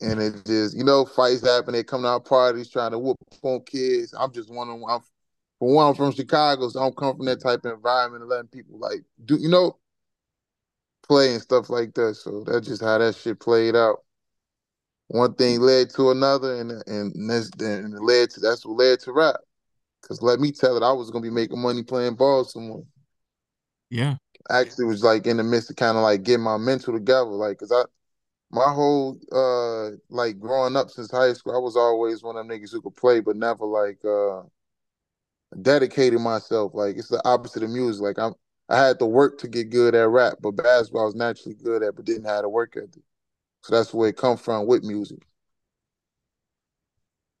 and 0.00 0.20
it 0.20 0.44
just 0.46 0.76
you 0.76 0.84
know 0.84 1.04
fights 1.04 1.46
happen. 1.46 1.72
They 1.72 1.84
come 1.84 2.02
to 2.02 2.08
our 2.08 2.20
parties 2.20 2.70
trying 2.70 2.92
to 2.92 2.98
whoop 2.98 3.16
on 3.42 3.62
kids. 3.62 4.14
I'm 4.18 4.32
just 4.32 4.50
one 4.50 4.68
on 4.68 4.80
one. 4.80 5.00
For 5.58 5.74
one, 5.74 5.88
I'm 5.88 5.94
from 5.94 6.12
Chicago, 6.12 6.68
so 6.68 6.80
I'm 6.80 6.92
come 6.92 7.16
from 7.16 7.26
that 7.26 7.40
type 7.40 7.64
of 7.64 7.72
environment 7.72 8.22
and 8.22 8.30
letting 8.30 8.48
people 8.48 8.78
like 8.78 9.02
do 9.24 9.36
you 9.36 9.48
know 9.48 9.78
play 11.06 11.32
and 11.32 11.42
stuff 11.42 11.70
like 11.70 11.94
that. 11.94 12.16
So 12.16 12.44
that's 12.46 12.66
just 12.66 12.82
how 12.82 12.98
that 12.98 13.16
shit 13.16 13.40
played 13.40 13.76
out. 13.76 14.02
One 15.08 15.34
thing 15.34 15.60
led 15.60 15.90
to 15.90 16.10
another, 16.10 16.60
and 16.60 16.70
and 16.86 17.30
that's 17.30 17.50
and 17.60 17.94
it 17.94 18.02
led 18.02 18.30
to 18.30 18.40
that's 18.40 18.66
what 18.66 18.76
led 18.76 19.00
to 19.00 19.12
rap. 19.12 19.36
Cause 20.02 20.22
let 20.22 20.38
me 20.38 20.52
tell 20.52 20.76
it, 20.76 20.84
I 20.84 20.92
was 20.92 21.10
gonna 21.10 21.22
be 21.22 21.30
making 21.30 21.60
money 21.60 21.82
playing 21.82 22.14
ball 22.14 22.44
somewhere. 22.44 22.82
Yeah, 23.90 24.16
actually 24.50 24.84
was 24.84 25.02
like 25.02 25.26
in 25.26 25.38
the 25.38 25.42
midst 25.42 25.70
of 25.70 25.76
kind 25.76 25.96
of 25.96 26.02
like 26.02 26.22
getting 26.22 26.44
my 26.44 26.58
mental 26.58 26.92
together, 26.92 27.30
like 27.30 27.58
cause 27.58 27.72
I 27.72 27.84
my 28.56 28.72
whole 28.72 29.18
uh 29.32 29.96
like 30.10 30.40
growing 30.40 30.76
up 30.76 30.90
since 30.90 31.10
high 31.10 31.32
school, 31.34 31.54
I 31.56 31.58
was 31.60 31.76
always 31.76 32.22
one 32.22 32.36
of 32.36 32.48
them 32.48 32.58
niggas 32.58 32.72
who 32.72 32.82
could 32.82 32.96
play, 32.96 33.20
but 33.20 33.36
never 33.36 33.66
like 33.66 34.04
uh 34.04 34.42
dedicated 35.62 36.20
myself. 36.20 36.72
Like 36.74 36.96
it's 36.96 37.08
the 37.08 37.22
opposite 37.26 37.62
of 37.62 37.70
music. 37.70 38.02
Like 38.02 38.18
I'm 38.18 38.34
I 38.68 38.78
had 38.84 38.98
to 38.98 39.06
work 39.06 39.38
to 39.38 39.48
get 39.48 39.70
good 39.70 39.94
at 39.94 40.08
rap, 40.08 40.34
but 40.40 40.52
basketball 40.52 41.02
I 41.02 41.04
was 41.06 41.14
naturally 41.14 41.54
good 41.54 41.82
at, 41.82 41.94
but 41.96 42.04
didn't 42.04 42.24
have 42.24 42.42
to 42.42 42.48
work 42.48 42.76
at 42.76 42.84
it. 42.84 43.02
So 43.62 43.76
that's 43.76 43.94
where 43.94 44.10
it 44.10 44.16
come 44.16 44.36
from 44.38 44.66
with 44.66 44.84
music. 44.84 45.20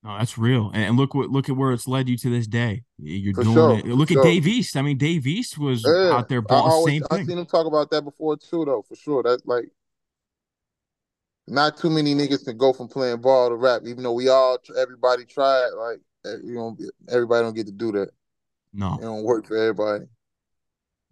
No, 0.02 0.16
that's 0.18 0.38
real. 0.38 0.70
And 0.72 0.96
look 0.96 1.14
what 1.14 1.30
look 1.30 1.48
at 1.48 1.56
where 1.56 1.72
it's 1.72 1.88
led 1.88 2.08
you 2.08 2.16
to 2.18 2.30
this 2.30 2.46
day. 2.46 2.84
You're 2.98 3.32
For 3.34 3.44
doing 3.44 3.70
sure, 3.70 3.70
it. 3.70 3.86
Look 3.86 4.10
at 4.12 4.20
sure. 4.20 4.20
Dave 4.20 4.46
East. 4.46 4.76
I 4.76 4.82
mean, 4.82 4.98
Dave 4.98 5.26
East 5.26 5.58
was 5.58 5.84
Yeah, 5.84 5.90
out 6.08 6.28
there 6.28 6.42
I 6.50 6.54
ball 6.54 6.70
always 6.70 6.94
same 6.94 7.02
I 7.10 7.18
thing. 7.18 7.26
seen 7.26 7.38
him 7.38 7.46
talk 7.46 7.66
about 7.66 7.90
that 7.90 8.02
before 8.02 8.36
too, 8.36 8.64
though. 8.64 8.82
For 8.82 8.96
sure, 8.96 9.22
that's 9.22 9.46
like 9.46 9.70
not 11.48 11.76
too 11.76 11.90
many 11.90 12.14
niggas 12.14 12.44
can 12.44 12.56
go 12.56 12.72
from 12.72 12.88
playing 12.88 13.20
ball 13.20 13.48
to 13.48 13.54
rap, 13.54 13.82
even 13.84 14.02
though 14.02 14.12
we 14.12 14.28
all 14.28 14.58
everybody 14.76 15.24
try 15.24 15.66
it. 15.66 15.76
Like 15.76 16.00
eh, 16.26 16.38
you 16.44 16.54
know, 16.54 16.76
everybody 17.08 17.44
don't 17.44 17.54
get 17.54 17.66
to 17.66 17.72
do 17.72 17.92
that. 17.92 18.10
No, 18.72 18.98
It 19.00 19.02
don't 19.02 19.22
work 19.24 19.46
for 19.46 19.56
everybody. 19.56 20.04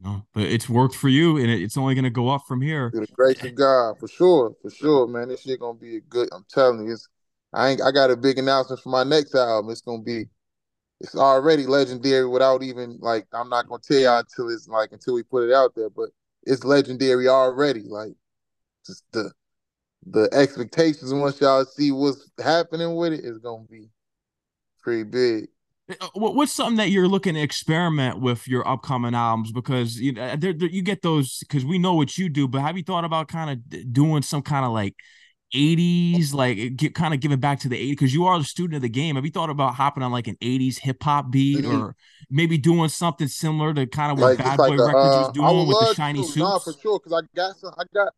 no, 0.00 0.26
but 0.34 0.42
it's 0.44 0.68
worked 0.68 0.94
for 0.96 1.08
you, 1.08 1.38
and 1.38 1.48
it's 1.48 1.76
only 1.76 1.94
going 1.94 2.04
to 2.04 2.10
go 2.10 2.28
up 2.28 2.42
from 2.46 2.60
here. 2.60 2.90
The 2.92 3.06
grace 3.12 3.42
of 3.42 3.54
God, 3.54 3.98
for 3.98 4.08
sure, 4.08 4.54
for 4.60 4.70
sure, 4.70 5.06
man. 5.06 5.28
This 5.28 5.42
shit 5.42 5.60
gonna 5.60 5.78
be 5.78 5.96
a 5.96 6.00
good. 6.00 6.28
I'm 6.32 6.44
telling 6.50 6.86
you, 6.86 6.92
it's. 6.92 7.08
I 7.52 7.70
ain't. 7.70 7.82
I 7.82 7.90
got 7.92 8.10
a 8.10 8.16
big 8.16 8.38
announcement 8.38 8.82
for 8.82 8.88
my 8.90 9.04
next 9.04 9.34
album. 9.34 9.70
It's 9.70 9.80
gonna 9.80 10.02
be. 10.02 10.26
It's 11.00 11.16
already 11.16 11.66
legendary 11.66 12.26
without 12.26 12.62
even 12.62 12.98
like. 13.00 13.26
I'm 13.32 13.48
not 13.48 13.68
gonna 13.68 13.82
tell 13.82 13.98
y'all 13.98 14.18
until 14.18 14.50
it's 14.50 14.68
like 14.68 14.92
until 14.92 15.14
we 15.14 15.22
put 15.22 15.48
it 15.48 15.54
out 15.54 15.74
there, 15.74 15.90
but 15.90 16.10
it's 16.42 16.64
legendary 16.64 17.28
already. 17.28 17.84
Like, 17.88 18.12
just 18.86 19.04
the 19.12 19.32
the 20.06 20.28
expectations 20.32 21.12
once 21.14 21.40
y'all 21.40 21.64
see 21.64 21.90
what's 21.90 22.30
happening 22.42 22.94
with 22.96 23.12
it 23.12 23.20
is 23.24 23.38
gonna 23.38 23.64
be 23.70 23.88
pretty 24.82 25.04
big. 25.04 25.48
Uh, 26.00 26.08
what- 26.14 26.34
What's 26.34 26.52
something 26.52 26.76
that 26.78 26.90
you're 26.90 27.08
looking 27.08 27.34
to 27.34 27.40
experiment 27.40 28.20
with 28.20 28.48
your 28.48 28.66
upcoming 28.66 29.14
albums? 29.14 29.52
Because 29.52 30.00
you 30.00 30.12
know, 30.12 30.34
there, 30.36 30.52
there- 30.52 30.68
you 30.68 30.82
get 30.82 31.02
those 31.02 31.38
because 31.40 31.64
we 31.64 31.78
know 31.78 31.94
what 31.94 32.16
you 32.18 32.28
do, 32.28 32.48
but 32.48 32.60
have 32.62 32.76
you 32.76 32.82
thought 32.82 33.04
about 33.04 33.28
kind 33.28 33.50
of 33.50 33.92
doing 33.92 34.22
some 34.22 34.42
kind 34.42 34.64
of 34.64 34.72
like 34.72 34.94
80s, 35.54 36.32
like 36.34 36.76
get, 36.76 36.94
kind 36.94 37.14
of 37.14 37.20
giving 37.20 37.38
back 37.38 37.60
to 37.60 37.68
the 37.68 37.76
80s? 37.76 37.90
Because 37.92 38.14
you 38.14 38.24
are 38.26 38.38
the 38.38 38.44
student 38.44 38.76
of 38.76 38.82
the 38.82 38.88
game. 38.88 39.14
Have 39.16 39.24
you 39.24 39.30
thought 39.30 39.50
about 39.50 39.74
hopping 39.74 40.02
on 40.02 40.10
like 40.10 40.26
an 40.26 40.36
80s 40.40 40.78
hip 40.78 41.02
hop 41.02 41.30
beat 41.30 41.64
Mhm. 41.64 41.78
or 41.80 41.96
maybe 42.30 42.56
doing 42.58 42.88
something 42.88 43.28
similar 43.28 43.72
to 43.74 43.86
kind 43.86 44.10
of 44.10 44.18
what 44.18 44.30
Like 44.30 44.38
Bad 44.38 44.58
like 44.58 44.70
Boy 44.76 44.82
a, 44.82 44.86
Records 44.86 45.14
uh, 45.16 45.18
was 45.26 45.32
doing 45.32 45.66
with 45.68 45.78
the 45.80 45.94
shiny 45.94 46.20
to, 46.20 46.24
suits? 46.26 46.36
nah, 46.38 46.58
for 46.58 46.72
sure, 46.72 46.98
because 46.98 47.12
I 47.22 47.26
got 47.36 47.56
some. 47.56 47.72
I 47.78 47.84
got. 47.92 48.12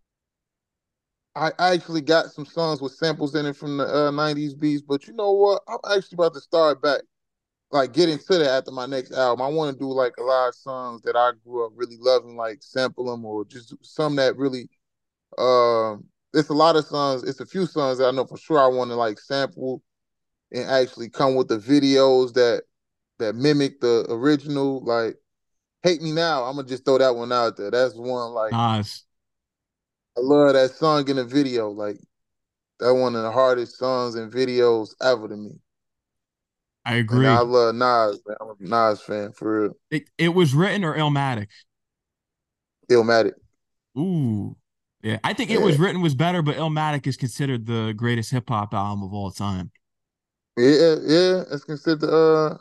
I 1.37 1.53
actually 1.59 2.01
got 2.01 2.33
some 2.33 2.47
songs 2.47 2.81
with 2.81 2.93
samples 2.93 3.35
in 3.35 3.45
it 3.47 3.57
from 3.57 3.77
the 3.77 3.85
uh, 3.85 4.11
'90s 4.11 4.59
beats, 4.59 4.83
but 4.83 5.07
you 5.07 5.13
know 5.13 5.33
what? 5.33 5.63
I'm 5.69 5.79
actually 5.97 6.17
about 6.17 6.35
to 6.35 6.41
start 6.41 6.81
back, 6.81 7.03
like 7.71 7.93
get 7.93 8.09
into 8.09 8.39
that 8.39 8.49
after 8.49 8.71
my 8.73 8.87
next 8.87 9.13
album. 9.13 9.45
I 9.45 9.49
want 9.49 9.77
to 9.77 9.79
do 9.79 9.93
like 9.93 10.15
a 10.19 10.23
lot 10.23 10.49
of 10.49 10.55
songs 10.55 11.03
that 11.03 11.15
I 11.15 11.33
grew 11.45 11.67
up 11.67 11.73
really 11.75 11.99
loving, 12.01 12.37
like 12.37 12.63
sample 12.63 13.11
them 13.11 13.25
or 13.25 13.45
just 13.45 13.75
some 13.83 14.17
that 14.17 14.37
really. 14.37 14.71
Um, 15.39 16.05
it's 16.33 16.49
a 16.49 16.55
lot 16.55 16.77
of 16.77 16.87
songs. 16.87 17.23
It's 17.23 17.41
a 17.41 17.47
few 17.47 17.67
songs 17.67 17.99
that 17.99 18.07
I 18.07 18.11
know 18.13 18.27
for 18.27 18.39
sure 18.39 18.59
I 18.59 18.67
want 18.67 18.91
to 18.91 18.97
like 18.97 19.19
sample 19.19 19.83
and 20.53 20.69
actually 20.71 21.11
come 21.11 21.35
with 21.35 21.49
the 21.49 21.59
videos 21.59 22.33
that 22.35 22.63
that 23.19 23.35
mimic 23.35 23.81
the 23.81 24.07
original. 24.09 24.83
Like, 24.85 25.17
hate 25.83 26.01
me 26.03 26.13
now. 26.13 26.45
I'm 26.45 26.57
gonna 26.57 26.69
just 26.69 26.85
throw 26.85 26.99
that 26.99 27.15
one 27.15 27.33
out 27.33 27.57
there. 27.57 27.71
That's 27.71 27.95
one 27.95 28.33
like 28.33 28.53
Nas. 28.53 29.06
I 30.17 30.21
love 30.21 30.53
that 30.55 30.73
song 30.75 31.09
in 31.09 31.17
the 31.17 31.25
video. 31.25 31.71
Like 31.71 31.99
that 32.81 32.95
one 32.95 33.17
of 33.17 33.23
the 33.23 33.33
hardest 33.33 33.79
songs 33.79 34.17
and 34.17 34.33
videos 34.33 34.95
ever 35.03 35.29
to 35.29 35.37
me. 35.37 35.61
I 36.85 36.95
And 37.09 37.27
agree. 37.27 37.27
I 37.27 37.41
love 37.41 37.75
Nas, 37.75 38.21
man. 38.27 38.37
I'm 38.41 38.51
a 38.51 38.55
Nas 38.61 39.01
fan 39.01 39.33
for 39.33 39.63
real. 39.63 39.77
It, 39.91 40.11
it 40.19 40.31
was 40.31 40.55
written 40.55 40.85
or 40.85 40.97
Illmatic. 40.97 41.49
Illmatic. 42.91 43.37
Ooh. 43.99 44.57
Yeah, 45.03 45.19
I 45.23 45.33
think 45.35 45.51
Yeah. 45.51 45.57
it 45.59 45.63
was 45.63 45.79
written 45.79 46.01
was 46.01 46.15
better, 46.15 46.43
but 46.43 46.57
Illmatic 46.57 47.07
is 47.07 47.17
considered 47.17 47.67
the 47.67 47.95
greatest 47.97 48.31
hip 48.31 48.49
hop 48.49 48.75
album 48.75 49.05
of 49.05 49.13
all 49.13 49.31
time. 49.31 49.71
Yeah, 50.57 50.97
yeah. 51.03 51.45
It's 51.51 51.65
considered 51.65 52.09
uh 52.11 52.59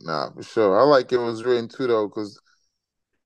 nah 0.00 0.30
for 0.32 0.42
sure. 0.42 0.80
I 0.80 0.84
like 0.84 1.12
it 1.12 1.18
was 1.18 1.44
written 1.44 1.68
too 1.68 1.86
though, 1.86 2.08
because 2.08 2.40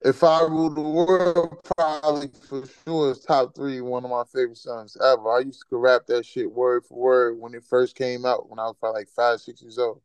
if 0.05 0.23
I 0.23 0.43
rule 0.43 0.69
the 0.71 0.83
world, 0.83 1.57
probably 1.77 2.29
for 2.47 2.63
sure 2.85 3.11
is 3.13 3.21
top 3.21 3.55
three, 3.55 3.81
one 3.81 4.05
of 4.05 4.11
my 4.11 4.25
favorite 4.33 4.59
songs 4.59 4.97
ever. 5.03 5.33
I 5.33 5.41
used 5.41 5.65
to 5.71 5.77
rap 5.79 6.03
that 6.09 6.27
shit 6.27 6.51
word 6.51 6.85
for 6.85 6.99
word 6.99 7.41
when 7.41 7.55
it 7.55 7.65
first 7.65 7.97
came 7.97 8.27
out 8.27 8.51
when 8.51 8.59
I 8.59 8.65
was 8.65 8.77
probably 8.79 9.01
like 9.01 9.09
five, 9.09 9.41
six 9.41 9.63
years 9.63 9.79
old. 9.79 10.03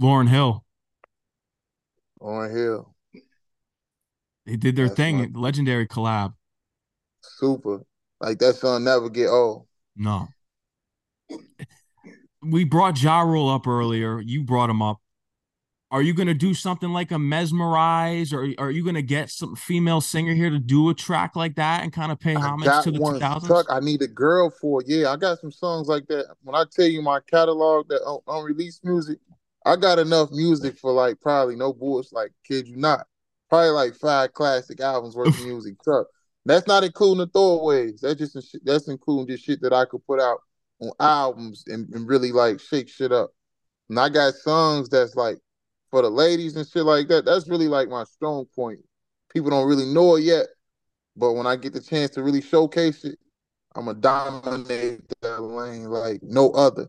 Lauryn 0.00 0.28
Hill. 0.28 0.64
On 2.20 2.50
Hill. 2.50 2.94
They 4.46 4.56
did 4.56 4.74
their 4.74 4.86
That's 4.86 4.96
thing, 4.96 5.32
legendary 5.32 5.86
collab. 5.86 6.34
Super. 7.20 7.82
Like 8.20 8.38
that 8.40 8.56
song 8.56 8.84
never 8.84 9.08
get 9.08 9.28
old. 9.28 9.66
No. 9.94 10.28
We 12.42 12.64
brought 12.64 13.00
Ja 13.00 13.20
Rule 13.20 13.48
up 13.48 13.66
earlier. 13.66 14.20
You 14.20 14.42
brought 14.42 14.70
him 14.70 14.82
up. 14.82 15.00
Are 15.92 16.02
you 16.02 16.14
gonna 16.14 16.34
do 16.34 16.52
something 16.52 16.92
like 16.92 17.12
a 17.12 17.18
mesmerize, 17.18 18.32
or 18.32 18.48
are 18.58 18.72
you 18.72 18.84
gonna 18.84 19.02
get 19.02 19.30
some 19.30 19.54
female 19.54 20.00
singer 20.00 20.34
here 20.34 20.50
to 20.50 20.58
do 20.58 20.90
a 20.90 20.94
track 20.94 21.36
like 21.36 21.54
that 21.56 21.84
and 21.84 21.92
kind 21.92 22.10
of 22.10 22.18
pay 22.18 22.34
homage 22.34 22.84
to 22.84 22.90
the 22.90 22.98
2000s? 22.98 23.44
stuck. 23.44 23.66
I 23.70 23.78
need 23.78 24.02
a 24.02 24.08
girl 24.08 24.50
for 24.50 24.80
it. 24.80 24.88
Yeah, 24.88 25.12
I 25.12 25.16
got 25.16 25.38
some 25.38 25.52
songs 25.52 25.86
like 25.86 26.08
that. 26.08 26.26
When 26.42 26.56
I 26.56 26.64
tell 26.70 26.86
you 26.86 27.02
my 27.02 27.20
catalog 27.30 27.88
that 27.88 28.04
un- 28.04 28.18
unreleased 28.26 28.84
music, 28.84 29.18
I 29.64 29.76
got 29.76 30.00
enough 30.00 30.30
music 30.32 30.76
for 30.76 30.90
like 30.90 31.20
probably 31.20 31.54
no 31.54 31.72
bullshit. 31.72 32.12
Like 32.12 32.32
kid 32.44 32.66
you 32.66 32.76
not, 32.76 33.06
probably 33.48 33.70
like 33.70 33.94
five 33.94 34.32
classic 34.32 34.80
albums 34.80 35.14
worth 35.14 35.38
of 35.38 35.44
music. 35.46 35.76
Tuck. 35.84 36.08
That's 36.44 36.66
not 36.66 36.82
including 36.82 37.18
the 37.18 37.28
throwaways. 37.28 38.00
That's 38.00 38.18
just 38.18 38.50
shit- 38.50 38.64
that's 38.64 38.88
including 38.88 39.28
just 39.28 39.44
shit 39.44 39.62
that 39.62 39.72
I 39.72 39.84
could 39.84 40.04
put 40.04 40.20
out 40.20 40.38
on 40.80 40.90
albums 40.98 41.62
and, 41.68 41.88
and 41.94 42.08
really 42.08 42.32
like 42.32 42.58
shake 42.58 42.88
shit 42.88 43.12
up. 43.12 43.30
And 43.88 44.00
I 44.00 44.08
got 44.08 44.34
songs 44.34 44.88
that's 44.88 45.14
like 45.14 45.38
for 45.90 46.02
the 46.02 46.10
ladies 46.10 46.56
and 46.56 46.66
shit 46.68 46.84
like 46.84 47.08
that. 47.08 47.24
That's 47.24 47.48
really 47.48 47.68
like 47.68 47.88
my 47.88 48.04
strong 48.04 48.46
point. 48.54 48.80
People 49.32 49.50
don't 49.50 49.68
really 49.68 49.86
know 49.86 50.16
it 50.16 50.22
yet, 50.24 50.46
but 51.16 51.32
when 51.32 51.46
I 51.46 51.56
get 51.56 51.72
the 51.72 51.80
chance 51.80 52.12
to 52.12 52.22
really 52.22 52.42
showcase 52.42 53.04
it, 53.04 53.18
I'm 53.74 53.86
gonna 53.86 53.98
dominate 53.98 55.00
that 55.20 55.42
lane 55.42 55.84
like 55.84 56.22
no 56.22 56.50
other. 56.50 56.88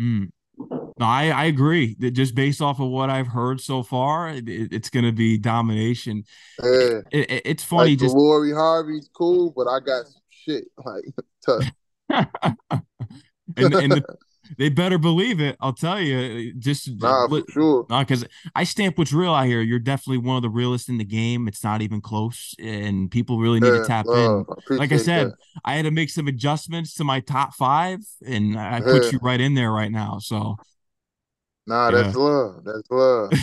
Mm. 0.00 0.30
No, 0.58 1.06
I, 1.06 1.26
I 1.28 1.44
agree. 1.44 1.94
That 2.00 2.12
just 2.12 2.34
based 2.34 2.60
off 2.60 2.80
of 2.80 2.88
what 2.88 3.10
I've 3.10 3.26
heard 3.28 3.60
so 3.60 3.82
far, 3.82 4.30
it, 4.30 4.48
it- 4.48 4.72
it's 4.72 4.90
gonna 4.90 5.12
be 5.12 5.38
domination. 5.38 6.24
Yeah, 6.62 7.00
It, 7.10 7.30
it- 7.30 7.42
it's 7.44 7.62
funny, 7.64 7.90
like 7.90 7.98
just 8.00 8.16
Lori 8.16 8.52
Harvey's 8.52 9.08
cool, 9.14 9.52
but 9.54 9.68
I 9.68 9.78
got 9.80 10.06
some 10.06 10.22
shit 10.30 10.64
like 10.84 11.04
tough. 11.46 11.70
and 13.56 13.74
and 13.74 13.92
the, 13.92 14.04
they 14.56 14.68
better 14.68 14.98
believe 14.98 15.40
it. 15.40 15.56
I'll 15.60 15.72
tell 15.72 16.00
you, 16.00 16.54
just 16.54 16.88
Nah, 17.00 17.28
for 17.28 17.42
sure. 17.50 17.86
No, 17.90 18.00
because 18.00 18.26
I 18.54 18.64
stamp 18.64 18.98
what's 18.98 19.12
real 19.12 19.32
out 19.34 19.46
here. 19.46 19.62
You're 19.62 19.78
definitely 19.78 20.18
one 20.18 20.36
of 20.36 20.42
the 20.42 20.50
realest 20.50 20.88
in 20.90 20.98
the 20.98 21.04
game. 21.04 21.48
It's 21.48 21.64
not 21.64 21.80
even 21.82 22.00
close, 22.02 22.54
and 22.58 23.10
people 23.10 23.38
really 23.38 23.60
need 23.60 23.70
Yeah, 23.70 23.74
to 23.74 23.80
tap 23.80 24.12
in. 24.12 24.28
love. 24.28 24.58
Like 24.76 24.92
I 24.92 24.96
said, 24.98 25.32
that. 25.32 25.36
I 25.64 25.74
had 25.74 25.86
to 25.86 25.90
make 25.90 26.10
some 26.10 26.28
adjustments 26.28 26.94
to 26.94 27.04
my 27.04 27.20
top 27.20 27.54
five, 27.54 28.00
and 28.26 28.58
I 28.58 28.76
I 28.78 28.80
Yeah. 28.80 28.82
put 28.82 29.10
you 29.10 29.18
right 29.22 29.40
in 29.40 29.54
there 29.54 29.72
right 29.72 29.90
now. 29.90 30.18
So, 30.18 30.58
Nah, 31.66 31.90
yeah. 31.90 31.92
that's 31.92 32.14
love. 32.14 32.64
That's 32.64 32.90
love. 32.90 33.38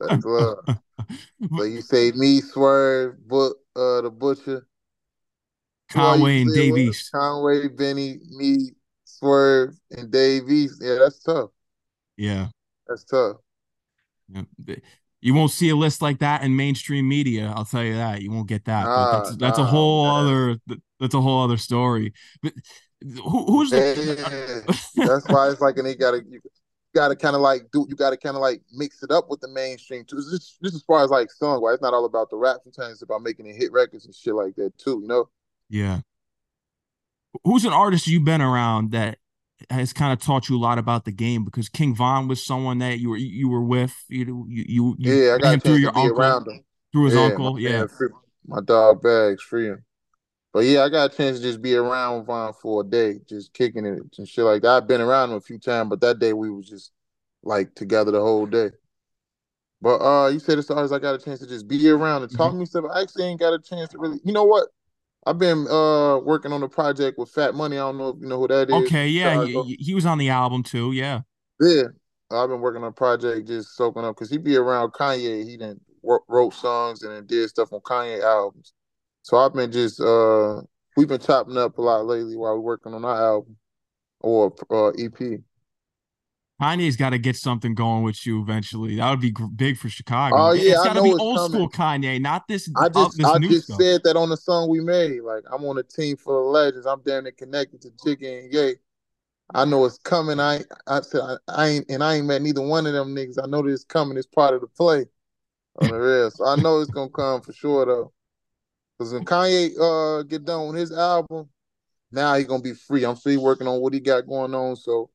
That's 0.00 0.24
love. 0.24 0.64
So 1.56 1.64
you 1.64 1.82
say 1.82 2.12
me, 2.12 2.40
Swerve, 2.40 3.16
but 3.28 3.54
uh 3.76 4.02
the 4.02 4.10
butcher. 4.10 4.66
Who 5.92 6.04
all 6.04 6.16
you 6.16 6.28
Conway 6.28 6.42
and 6.42 6.52
say 6.52 6.60
it 6.60 6.62
Dave 6.62 6.76
was? 6.76 6.78
East. 6.78 7.12
Conway, 7.12 7.68
Benny, 7.68 8.20
me, 8.30 8.72
Swerve, 9.18 9.74
and 9.90 10.10
Dave 10.10 10.48
East. 10.48 10.80
Yeah, 10.80 10.96
that's 11.00 11.22
tough. 11.22 11.50
Yeah. 12.16 12.48
That's 12.86 13.04
tough. 13.04 13.36
yeah. 14.28 14.76
You 15.20 15.34
won't 15.34 15.50
see 15.50 15.70
a 15.70 15.76
list 15.76 16.02
like 16.02 16.18
that 16.20 16.42
in 16.42 16.54
mainstream 16.54 17.08
media. 17.08 17.52
I'll 17.56 17.64
tell 17.64 17.82
you 17.82 17.94
that. 17.94 18.22
You 18.22 18.30
won't 18.30 18.46
get 18.46 18.64
that. 18.66 18.84
Nah, 18.84 19.22
that's 19.22 19.36
that's 19.36 19.58
a 19.58 19.64
whole 19.64 20.04
man. 20.04 20.14
other 20.22 20.78
that's 21.00 21.14
a 21.14 21.20
whole 21.20 21.42
other 21.42 21.56
story. 21.56 22.12
But 22.42 22.52
who, 23.02 23.44
who's 23.46 23.70
the 23.70 24.64
Yeah, 24.94 25.06
that's 25.06 25.26
why 25.28 25.50
it's 25.50 25.60
like, 25.60 25.78
and 25.78 25.86
they 25.86 25.94
gotta 25.94 26.22
you 26.28 26.40
gotta 26.94 27.16
kind 27.16 27.34
of 27.34 27.42
like 27.42 27.70
do. 27.72 27.86
You 27.88 27.96
gotta 27.96 28.16
kind 28.16 28.36
of 28.36 28.42
like 28.42 28.62
mix 28.72 29.02
it 29.02 29.10
up 29.10 29.28
with 29.28 29.40
the 29.40 29.48
mainstream 29.48 30.04
too. 30.04 30.16
Just, 30.16 30.60
just 30.62 30.74
as 30.76 30.82
far 30.82 31.02
as 31.02 31.10
like 31.10 31.30
song 31.32 31.60
wise, 31.60 31.74
it's 31.74 31.82
not 31.82 31.94
all 31.94 32.04
about 32.04 32.30
the 32.30 32.36
rap. 32.36 32.58
Sometimes 32.62 32.92
it's 32.92 33.02
about 33.02 33.22
making 33.22 33.46
it 33.46 33.56
hit 33.56 33.72
records 33.72 34.04
and 34.04 34.14
shit 34.14 34.34
like 34.34 34.54
that 34.56 34.76
too. 34.78 35.00
You 35.02 35.08
know? 35.08 35.28
Yeah. 35.68 36.00
Who's 37.44 37.64
an 37.64 37.72
artist 37.72 38.06
you've 38.06 38.24
been 38.24 38.40
around 38.40 38.92
that 38.92 39.18
has 39.70 39.92
kind 39.92 40.12
of 40.12 40.20
taught 40.20 40.48
you 40.48 40.56
a 40.56 40.58
lot 40.58 40.78
about 40.78 41.04
the 41.04 41.12
game? 41.12 41.44
Because 41.44 41.68
King 41.68 41.94
Von 41.94 42.28
was 42.28 42.44
someone 42.44 42.78
that 42.78 43.00
you 43.00 43.10
were 43.10 43.16
you 43.16 43.48
were 43.48 43.62
with. 43.62 43.94
You 44.08 44.46
you 44.48 44.64
you, 44.68 44.96
you 44.98 45.12
Yeah, 45.12 45.34
I 45.34 45.38
got 45.38 45.54
him 45.54 45.60
through 45.60 45.74
your 45.76 45.96
uncle, 45.96 46.60
through 46.92 47.04
his 47.06 47.14
yeah, 47.14 47.20
uncle. 47.22 47.52
my, 47.52 47.60
Yeah. 47.60 47.86
free, 47.86 48.08
my 48.46 48.60
dog 48.60 49.02
bags 49.02 49.42
free 49.42 49.68
him. 49.68 49.84
But 50.52 50.64
yeah, 50.64 50.84
I 50.84 50.88
got 50.88 51.12
a 51.12 51.16
chance 51.16 51.36
to 51.38 51.42
just 51.42 51.60
be 51.60 51.74
around 51.74 52.24
Von 52.24 52.52
for 52.54 52.80
a 52.80 52.84
day, 52.84 53.20
just 53.28 53.52
kicking 53.52 53.84
it 53.84 54.02
and 54.18 54.26
shit 54.28 54.44
like 54.44 54.62
that. 54.62 54.70
I've 54.70 54.88
been 54.88 55.02
around 55.02 55.30
him 55.30 55.36
a 55.36 55.40
few 55.40 55.58
times, 55.58 55.90
but 55.90 56.00
that 56.00 56.18
day 56.18 56.32
we 56.32 56.50
was 56.50 56.66
just 56.68 56.92
like 57.42 57.74
together 57.74 58.10
the 58.10 58.20
whole 58.20 58.46
day. 58.46 58.70
But 59.82 60.00
uh, 60.00 60.28
you 60.28 60.38
said 60.38 60.58
it's 60.58 60.68
the 60.68 60.74
artists 60.74 60.94
I 60.94 60.98
got 60.98 61.14
a 61.14 61.18
chance 61.22 61.40
to 61.40 61.46
just 61.46 61.68
be 61.68 61.88
around 61.90 62.22
and 62.22 62.32
talk 62.32 62.52
Mhm. 62.52 62.58
me 62.60 62.64
stuff. 62.66 62.86
I 62.90 63.02
actually 63.02 63.24
ain't 63.24 63.40
got 63.40 63.52
a 63.52 63.58
chance 63.58 63.90
to 63.90 63.98
really. 63.98 64.18
You 64.24 64.32
know 64.32 64.44
what? 64.44 64.68
I've 65.26 65.38
been 65.38 65.66
uh 65.68 66.18
working 66.18 66.52
on 66.52 66.62
a 66.62 66.68
project 66.68 67.18
with 67.18 67.30
Fat 67.30 67.54
Money. 67.54 67.76
I 67.76 67.80
don't 67.80 67.98
know 67.98 68.08
if 68.10 68.16
you 68.20 68.28
know 68.28 68.38
who 68.38 68.48
that 68.48 68.70
is. 68.70 68.74
Okay, 68.74 69.08
yeah, 69.08 69.44
he, 69.44 69.76
he, 69.80 69.94
was 69.94 70.06
on 70.06 70.18
the 70.18 70.28
album 70.28 70.62
too. 70.62 70.92
Yeah, 70.92 71.22
yeah. 71.60 71.84
I've 72.30 72.48
been 72.48 72.60
working 72.60 72.82
on 72.82 72.88
a 72.88 72.92
project, 72.92 73.48
just 73.48 73.76
soaking 73.76 74.04
up 74.04 74.14
because 74.14 74.30
he 74.30 74.38
be 74.38 74.56
around 74.56 74.92
Kanye. 74.92 75.44
He 75.44 75.56
didn't 75.56 75.82
wrote 76.02 76.54
songs 76.54 77.02
and 77.02 77.12
then 77.12 77.26
did 77.26 77.48
stuff 77.48 77.72
on 77.72 77.80
Kanye 77.80 78.22
albums. 78.22 78.72
So 79.22 79.36
I've 79.36 79.52
been 79.52 79.72
just 79.72 80.00
uh 80.00 80.60
we've 80.96 81.08
been 81.08 81.20
chopping 81.20 81.58
up 81.58 81.76
a 81.78 81.82
lot 81.82 82.06
lately 82.06 82.36
while 82.36 82.54
we're 82.54 82.60
working 82.60 82.94
on 82.94 83.04
our 83.04 83.16
album 83.16 83.56
or 84.20 84.54
uh, 84.70 84.90
EP. 84.90 85.40
Kanye's 86.60 86.96
got 86.96 87.10
to 87.10 87.18
get 87.18 87.36
something 87.36 87.74
going 87.74 88.02
with 88.02 88.24
you 88.26 88.40
eventually. 88.40 88.96
That 88.96 89.10
would 89.10 89.20
be 89.20 89.34
big 89.54 89.76
for 89.76 89.90
Chicago. 89.90 90.36
Oh 90.38 90.52
yeah, 90.52 90.72
it's 90.72 90.84
got 90.84 90.94
to 90.94 91.02
be 91.02 91.12
old 91.12 91.36
coming. 91.36 91.50
school 91.50 91.68
Kanye, 91.68 92.20
not 92.20 92.48
this. 92.48 92.70
I 92.76 92.88
just 92.88 93.18
this 93.18 93.26
I 93.26 93.38
just 93.38 93.64
stuff. 93.64 93.80
said 93.80 94.00
that 94.04 94.16
on 94.16 94.30
the 94.30 94.36
song 94.36 94.70
we 94.70 94.80
made. 94.80 95.20
Like 95.20 95.44
I'm 95.52 95.64
on 95.64 95.76
a 95.76 95.82
team 95.82 96.16
full 96.16 96.46
of 96.46 96.52
legends. 96.52 96.86
I'm 96.86 97.02
damn 97.04 97.24
near 97.24 97.32
connected 97.32 97.82
to 97.82 97.90
Jigga 97.90 98.44
and 98.44 98.52
Ye. 98.52 98.74
I 99.54 99.64
know 99.66 99.84
it's 99.84 99.98
coming. 99.98 100.40
I 100.40 100.60
I 100.86 101.02
said 101.02 101.20
I, 101.20 101.36
I, 101.48 101.66
ain't 101.68 101.90
and 101.90 102.02
I 102.02 102.16
ain't 102.16 102.26
met 102.26 102.40
neither 102.40 102.62
one 102.62 102.86
of 102.86 102.94
them 102.94 103.14
niggas. 103.14 103.38
I 103.42 103.46
know 103.46 103.62
that 103.62 103.68
it's 103.68 103.84
coming. 103.84 104.16
It's 104.16 104.26
part 104.26 104.54
of 104.54 104.62
the 104.62 104.66
play 104.66 105.04
on 105.82 105.90
the 105.90 105.98
real. 105.98 106.30
So 106.30 106.46
I 106.46 106.56
know 106.56 106.80
it's 106.80 106.90
gonna 106.90 107.10
come 107.10 107.42
for 107.42 107.52
sure 107.52 107.84
though. 107.84 108.12
Cause 108.98 109.12
when 109.12 109.26
Kanye 109.26 109.78
uh 109.78 110.22
get 110.22 110.46
done 110.46 110.68
with 110.68 110.76
his 110.76 110.90
album, 110.90 111.50
now 112.10 112.34
he 112.34 112.44
gonna 112.44 112.62
be 112.62 112.72
free. 112.72 113.04
I'm 113.04 113.16
still 113.16 113.42
working 113.42 113.68
on 113.68 113.80
what 113.80 113.92
he 113.92 114.00
got 114.00 114.26
going 114.26 114.54
on. 114.54 114.74
So 114.76 115.10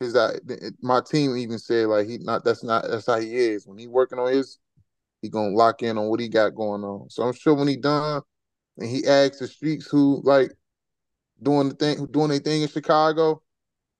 is 0.00 0.12
that 0.14 0.74
my 0.82 1.00
team 1.00 1.36
even 1.36 1.58
said 1.58 1.86
like 1.86 2.06
he 2.06 2.18
not 2.18 2.44
that's 2.44 2.62
not 2.62 2.84
that's 2.88 3.06
how 3.06 3.18
he 3.18 3.36
is. 3.36 3.66
When 3.66 3.78
he 3.78 3.86
working 3.86 4.18
on 4.18 4.32
his, 4.32 4.58
he 5.22 5.28
gonna 5.28 5.54
lock 5.54 5.82
in 5.82 5.98
on 5.98 6.06
what 6.08 6.20
he 6.20 6.28
got 6.28 6.54
going 6.54 6.84
on. 6.84 7.10
So 7.10 7.22
I'm 7.22 7.32
sure 7.32 7.54
when 7.54 7.68
he 7.68 7.76
done 7.76 8.22
and 8.78 8.88
he 8.88 9.06
asks 9.06 9.38
the 9.38 9.48
streets 9.48 9.86
who 9.86 10.20
like 10.24 10.52
doing 11.42 11.68
the 11.70 11.74
thing 11.74 12.06
doing 12.06 12.30
anything 12.30 12.62
in 12.62 12.68
Chicago, 12.68 13.42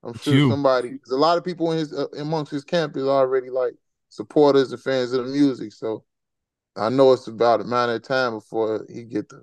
I'm 0.03 0.15
sure 0.15 0.35
you. 0.35 0.51
somebody 0.51 0.91
because 0.91 1.13
a 1.13 1.17
lot 1.17 1.39
of 1.39 1.45
people 1.45 1.73
in 1.73 1.79
his 1.79 1.93
uh, 1.93 2.09
amongst 2.19 2.53
his 2.53 2.65
camp 2.65 2.97
is 2.97 3.05
already 3.05 3.51
like 3.51 3.75
supporters 4.09 4.73
and 4.73 4.81
fans 4.81 5.13
of 5.13 5.27
the 5.27 5.33
music. 5.33 5.73
So 5.73 6.05
I 6.77 6.89
know 6.89 7.13
it's 7.13 7.29
about 7.29 7.61
a 7.61 7.65
matter 7.65 7.95
of 7.95 8.03
time 8.03 8.35
before 8.35 8.85
he 8.93 9.05
get 9.05 9.29
to 9.31 9.43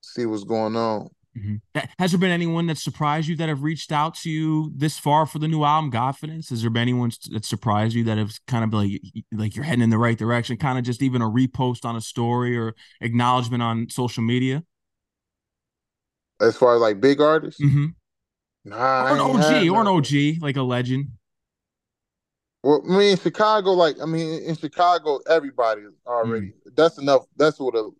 see 0.00 0.24
what's 0.24 0.44
going 0.44 0.76
on. 0.76 1.10
Mm-hmm. 1.36 1.80
Has 1.98 2.12
there 2.12 2.20
been 2.20 2.30
anyone 2.30 2.66
that 2.66 2.78
surprised 2.78 3.28
you 3.28 3.36
that 3.36 3.48
have 3.48 3.62
reached 3.62 3.92
out 3.92 4.14
to 4.16 4.30
you 4.30 4.72
this 4.74 4.98
far 4.98 5.26
for 5.26 5.38
the 5.38 5.48
new 5.48 5.64
album, 5.64 5.90
Godfidence? 5.90 6.50
Has 6.50 6.62
there 6.62 6.70
been 6.70 6.82
anyone 6.82 7.10
that 7.30 7.44
surprised 7.44 7.94
you 7.94 8.04
that 8.04 8.16
have 8.16 8.32
kind 8.46 8.64
of 8.64 8.72
like 8.72 9.00
like 9.32 9.54
you're 9.54 9.64
heading 9.64 9.82
in 9.82 9.90
the 9.90 9.98
right 9.98 10.16
direction? 10.16 10.56
Kind 10.56 10.78
of 10.78 10.84
just 10.84 11.02
even 11.02 11.20
a 11.20 11.28
repost 11.28 11.84
on 11.84 11.96
a 11.96 12.00
story 12.00 12.56
or 12.56 12.74
acknowledgement 13.00 13.62
on 13.62 13.88
social 13.90 14.22
media. 14.22 14.62
As 16.40 16.56
far 16.56 16.74
as 16.74 16.80
like 16.80 17.00
big 17.00 17.20
artists, 17.20 17.60
mm-hmm. 17.60 17.86
nah, 18.64 19.10
or 19.10 19.14
an 19.14 19.20
OG, 19.20 19.68
or 19.68 19.80
an 19.82 19.86
OG, 19.86 20.42
like 20.42 20.56
a 20.56 20.62
legend. 20.62 21.08
Well, 22.62 22.82
I 22.84 22.98
mean, 22.98 23.10
in 23.12 23.18
Chicago, 23.18 23.72
like 23.72 23.96
I 24.02 24.06
mean, 24.06 24.42
in 24.42 24.56
Chicago, 24.56 25.20
everybody 25.28 25.82
already. 26.06 26.48
Mm. 26.48 26.76
That's 26.76 26.98
enough. 26.98 27.26
That's 27.36 27.58
what 27.58 27.74
a 27.74 27.90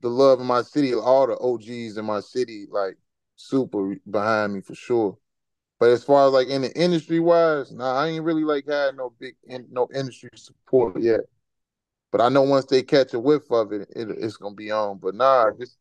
the 0.00 0.08
love 0.08 0.40
in 0.40 0.46
my 0.46 0.62
city, 0.62 0.94
all 0.94 1.26
the 1.26 1.38
OGs 1.38 1.96
in 1.96 2.04
my 2.04 2.20
city, 2.20 2.66
like 2.70 2.96
super 3.36 3.96
behind 4.10 4.54
me 4.54 4.60
for 4.60 4.74
sure. 4.74 5.18
But 5.78 5.90
as 5.90 6.04
far 6.04 6.26
as 6.26 6.32
like 6.32 6.48
in 6.48 6.62
the 6.62 6.74
industry 6.78 7.20
wise, 7.20 7.72
nah, 7.72 7.94
I 7.94 8.08
ain't 8.08 8.24
really 8.24 8.44
like 8.44 8.66
had 8.68 8.96
no 8.96 9.12
big 9.18 9.34
in, 9.44 9.66
no 9.70 9.88
industry 9.94 10.30
support 10.34 11.00
yet. 11.00 11.20
But 12.12 12.20
I 12.20 12.28
know 12.28 12.42
once 12.42 12.66
they 12.66 12.82
catch 12.82 13.14
a 13.14 13.20
whiff 13.20 13.50
of 13.50 13.72
it, 13.72 13.88
it 13.94 14.08
it's 14.10 14.36
gonna 14.36 14.54
be 14.54 14.70
on. 14.70 14.98
But 14.98 15.14
nah, 15.14 15.50
just 15.58 15.78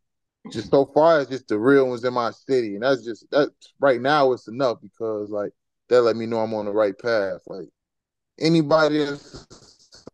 just 0.51 0.71
so 0.71 0.85
far 0.85 1.19
it's 1.19 1.29
just 1.29 1.47
the 1.47 1.59
real 1.59 1.87
ones 1.89 2.03
in 2.03 2.13
my 2.13 2.31
city, 2.31 2.75
and 2.75 2.83
that's 2.83 3.03
just 3.03 3.29
that 3.31 3.49
right 3.79 3.99
now 3.99 4.31
it's 4.31 4.47
enough 4.47 4.79
because 4.81 5.29
like 5.29 5.51
that 5.89 6.01
let 6.01 6.15
me 6.15 6.25
know 6.25 6.39
I'm 6.39 6.53
on 6.53 6.65
the 6.65 6.71
right 6.71 6.97
path. 6.97 7.41
Like 7.47 7.67
anybody 8.39 9.05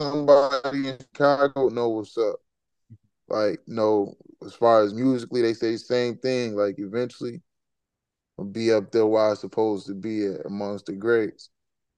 somebody 0.02 0.90
in 0.90 0.98
Chicago 0.98 1.70
know 1.70 1.90
what's 1.90 2.18
up. 2.18 2.38
Like, 3.28 3.60
no, 3.68 4.14
as 4.46 4.54
far 4.54 4.84
as 4.84 4.94
musically, 4.94 5.42
they 5.42 5.54
say 5.54 5.72
the 5.72 5.78
same 5.80 6.18
thing. 6.18 6.56
Like, 6.56 6.76
eventually, 6.78 7.42
I'll 8.38 8.46
be 8.46 8.72
up 8.72 8.92
there 8.92 9.06
where 9.06 9.30
I'm 9.30 9.36
supposed 9.36 9.88
to 9.88 9.96
be 9.96 10.26
at 10.26 10.46
amongst 10.46 10.86
the 10.86 10.94
greats. 10.94 11.50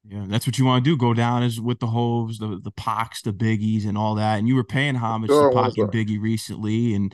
Yeah, 0.07 0.25
that's 0.27 0.47
what 0.47 0.57
you 0.57 0.65
want 0.65 0.85
to 0.85 0.89
do. 0.89 0.95
Go 0.95 1.13
down 1.13 1.43
as 1.43 1.59
with 1.59 1.79
the 1.79 1.87
Hoves, 1.87 2.39
the 2.39 2.59
the 2.63 2.71
Pacs, 2.71 3.21
the 3.23 3.33
Biggies, 3.33 3.85
and 3.85 3.97
all 3.97 4.15
that. 4.15 4.39
And 4.39 4.47
you 4.47 4.55
were 4.55 4.63
paying 4.63 4.95
homage 4.95 5.29
sure, 5.29 5.49
to 5.49 5.55
Pac 5.55 5.77
and 5.77 5.91
Biggie 5.91 6.21
recently, 6.21 6.93
and 6.93 7.13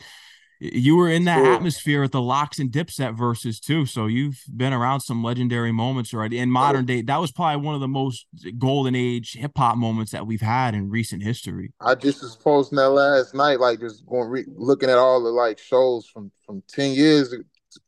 you 0.72 0.96
were 0.96 1.10
in 1.10 1.26
that 1.26 1.40
sure. 1.40 1.54
atmosphere 1.54 2.04
at 2.04 2.12
the 2.14 2.22
LOX 2.22 2.58
and 2.58 2.72
Dipset 2.72 3.18
Verzuz 3.18 3.60
too. 3.60 3.86
So 3.86 4.08
you've 4.08 4.42
been 4.56 4.72
around 4.72 5.02
some 5.02 5.22
legendary 5.22 5.74
moments 5.74 6.14
already. 6.14 6.40
In 6.40 6.50
modern 6.50 6.86
day, 6.86 7.02
that 7.02 7.18
was 7.18 7.32
probably 7.34 7.66
one 7.66 7.76
of 7.76 7.82
the 7.82 7.88
most 7.90 8.26
golden 8.58 8.96
age 8.96 9.34
hip 9.34 9.52
hop 9.58 9.78
moments 9.78 10.14
that 10.14 10.26
we've 10.26 10.42
had 10.42 10.74
in 10.74 10.90
recent 10.90 11.22
history. 11.22 11.74
I 11.82 11.96
just 11.96 12.22
was 12.22 12.38
posting 12.38 12.78
that 12.78 12.92
last 12.92 13.34
night, 13.34 13.60
like 13.60 13.82
just 13.82 14.06
going 14.06 14.30
re- 14.30 14.46
looking 14.48 14.90
at 14.90 14.98
all 14.98 15.22
the 15.22 15.30
like 15.30 15.60
shows 15.60 16.08
from 16.08 16.32
from 16.46 16.64
ten 16.68 16.94
years, 16.94 17.36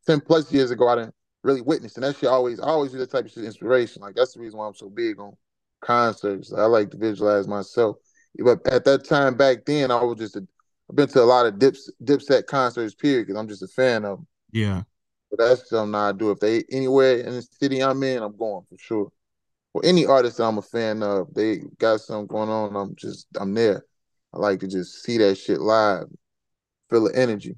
ten 0.06 0.20
plus 0.20 0.52
years 0.52 0.70
ago. 0.70 0.88
I 0.88 0.96
didn't 0.96 1.14
really 1.42 1.62
witness, 1.62 1.94
and 1.94 2.04
that 2.04 2.16
shit 2.16 2.28
always 2.28 2.60
I 2.60 2.66
always 2.66 2.92
do 2.92 2.98
that 2.98 3.10
type 3.10 3.24
of 3.24 3.30
shit 3.30 3.44
inspiration. 3.44 4.02
Like 4.02 4.14
that's 4.14 4.34
the 4.34 4.40
reason 4.40 4.58
why 4.58 4.66
I'm 4.66 4.74
so 4.74 4.90
big 4.90 5.18
on 5.18 5.32
concerts. 5.80 6.52
I 6.52 6.64
like 6.64 6.90
to 6.90 6.98
visualize 6.98 7.48
myself. 7.48 7.96
But 8.38 8.66
at 8.66 8.84
that 8.84 9.06
time 9.06 9.34
back 9.34 9.64
then, 9.64 9.90
I 9.90 10.02
was 10.02 10.18
just 10.18 10.36
a 10.36 10.46
I've 10.88 10.96
been 10.96 11.08
to 11.08 11.22
a 11.22 11.24
lot 11.24 11.46
of 11.46 11.58
Dips 11.58 11.90
Dipset 12.02 12.46
concerts, 12.46 12.94
period, 12.94 13.26
because 13.26 13.38
I'm 13.38 13.48
just 13.48 13.62
a 13.62 13.68
fan 13.68 14.04
of 14.04 14.18
them. 14.18 14.26
Yeah. 14.52 14.82
But 15.30 15.40
that's 15.40 15.68
something 15.68 15.94
I 15.94 16.12
do. 16.12 16.30
If 16.30 16.38
they 16.38 16.62
anywhere 16.70 17.18
in 17.18 17.34
the 17.34 17.42
city 17.42 17.82
I'm 17.82 18.02
in, 18.02 18.22
I'm 18.22 18.36
going 18.36 18.64
for 18.68 18.78
sure. 18.78 19.10
Well, 19.74 19.82
any 19.84 20.06
artist 20.06 20.40
I'm 20.40 20.58
a 20.58 20.62
fan 20.62 21.02
of, 21.02 21.34
they 21.34 21.58
got 21.78 22.00
something 22.00 22.28
going 22.28 22.48
on. 22.48 22.76
I'm 22.76 22.94
just 22.94 23.26
I'm 23.38 23.52
there. 23.54 23.84
I 24.32 24.38
like 24.38 24.60
to 24.60 24.68
just 24.68 25.02
see 25.02 25.18
that 25.18 25.36
shit 25.36 25.60
live, 25.60 26.06
feel 26.88 27.04
the 27.04 27.18
energy. 27.18 27.56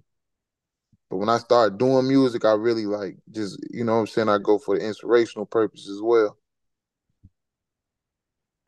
But 1.11 1.19
when 1.19 1.29
I 1.29 1.39
start 1.39 1.79
doing 1.79 2.09
music, 2.09 2.45
I 2.45 2.53
really 2.53 2.87
like 2.87 3.17
just 3.31 3.59
you 3.71 3.85
know 3.85 3.95
what 3.95 4.01
I'm 4.01 4.07
saying. 4.07 4.29
I 4.31 4.39
go 4.39 4.59
for 4.59 4.79
the 4.79 4.87
inspirational 4.87 5.47
purpose 5.47 5.89
as 5.89 6.01
well. 6.03 6.38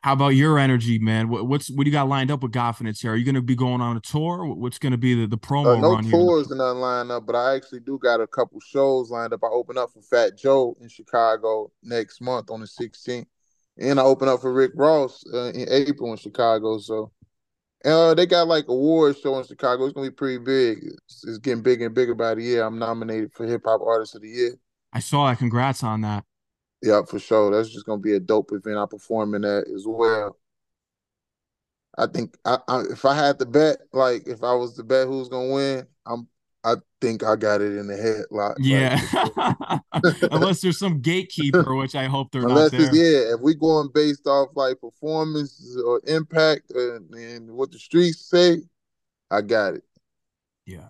How 0.01 0.13
about 0.13 0.29
your 0.29 0.57
energy, 0.57 0.97
man? 0.97 1.29
What, 1.29 1.47
what's 1.47 1.69
what 1.69 1.83
do 1.83 1.89
you 1.89 1.91
got 1.91 2.09
lined 2.09 2.31
up 2.31 2.41
with 2.41 2.51
Godfidence 2.51 3.01
here? 3.01 3.11
Are 3.11 3.15
you 3.15 3.23
going 3.23 3.35
to 3.35 3.41
be 3.41 3.55
going 3.55 3.81
on 3.81 3.95
a 3.95 3.99
tour? 3.99 4.45
What's 4.45 4.79
going 4.79 4.93
to 4.93 4.97
be 4.97 5.13
the, 5.13 5.27
the 5.27 5.37
promo 5.37 5.77
uh, 5.77 5.79
no 5.79 6.01
tours 6.09 6.49
and 6.49 6.57
nothing 6.57 6.79
lined 6.79 7.11
up, 7.11 7.27
but 7.27 7.35
I 7.35 7.55
actually 7.55 7.81
do 7.81 7.99
got 8.01 8.19
a 8.19 8.25
couple 8.25 8.59
shows 8.61 9.11
lined 9.11 9.31
up. 9.31 9.43
I 9.43 9.47
open 9.47 9.77
up 9.77 9.91
for 9.93 10.01
Fat 10.01 10.35
Joe 10.35 10.75
in 10.81 10.89
Chicago 10.89 11.71
next 11.83 12.19
month 12.19 12.49
on 12.49 12.61
the 12.61 12.65
16th, 12.65 13.27
and 13.77 13.99
I 13.99 14.03
open 14.03 14.27
up 14.27 14.41
for 14.41 14.51
Rick 14.51 14.71
Ross 14.73 15.23
uh, 15.31 15.51
in 15.51 15.67
April 15.69 16.11
in 16.11 16.17
Chicago. 16.17 16.79
So, 16.79 17.11
uh, 17.85 18.15
they 18.15 18.25
got 18.25 18.47
like 18.47 18.67
award 18.69 19.17
show 19.19 19.37
in 19.37 19.45
Chicago. 19.45 19.85
It's 19.85 19.93
gonna 19.93 20.09
be 20.09 20.15
pretty 20.15 20.39
big. 20.39 20.79
It's, 20.83 21.23
it's 21.27 21.37
getting 21.37 21.61
bigger 21.61 21.85
and 21.85 21.93
bigger 21.93 22.15
by 22.15 22.33
the 22.33 22.41
year. 22.41 22.63
I'm 22.63 22.79
nominated 22.79 23.33
for 23.33 23.45
Hip 23.45 23.61
Hop 23.65 23.81
Artist 23.85 24.15
of 24.15 24.23
the 24.23 24.29
Year. 24.29 24.55
I 24.93 24.99
saw 24.99 25.27
that. 25.27 25.37
Congrats 25.37 25.83
on 25.83 26.01
that. 26.01 26.25
Yeah, 26.81 27.03
for 27.03 27.19
sure. 27.19 27.51
That's 27.51 27.69
just 27.69 27.85
gonna 27.85 28.01
be 28.01 28.13
a 28.13 28.19
dope 28.19 28.51
event. 28.51 28.77
I 28.77 28.85
perform 28.85 29.35
in 29.35 29.41
that 29.41 29.65
as 29.73 29.85
well. 29.85 30.37
I 31.97 32.07
think 32.07 32.37
I, 32.45 32.57
I, 32.67 32.81
if 32.91 33.05
I 33.05 33.15
had 33.15 33.37
to 33.39 33.45
bet, 33.45 33.77
like 33.93 34.27
if 34.27 34.43
I 34.43 34.53
was 34.53 34.75
to 34.75 34.83
bet 34.83 35.07
who's 35.07 35.29
gonna 35.29 35.53
win, 35.53 35.87
I'm 36.05 36.27
I 36.63 36.75
think 36.99 37.23
I 37.23 37.35
got 37.35 37.61
it 37.61 37.75
in 37.75 37.87
the 37.87 37.97
head. 37.97 38.25
Like, 38.31 38.55
yeah, 38.59 39.79
unless 40.31 40.61
there's 40.61 40.77
some 40.79 41.01
gatekeeper, 41.01 41.75
which 41.75 41.95
I 41.95 42.05
hope 42.05 42.31
they're 42.31 42.43
unless 42.43 42.71
not 42.71 42.91
there. 42.91 42.95
yeah, 42.95 43.33
if 43.33 43.41
we're 43.41 43.53
going 43.53 43.89
based 43.93 44.27
off 44.27 44.49
like 44.55 44.79
performance 44.79 45.77
or 45.83 46.01
impact 46.05 46.71
and, 46.71 47.13
and 47.13 47.51
what 47.51 47.71
the 47.71 47.79
streets 47.79 48.25
say, 48.25 48.57
I 49.29 49.41
got 49.41 49.75
it. 49.75 49.83
Yeah 50.65 50.87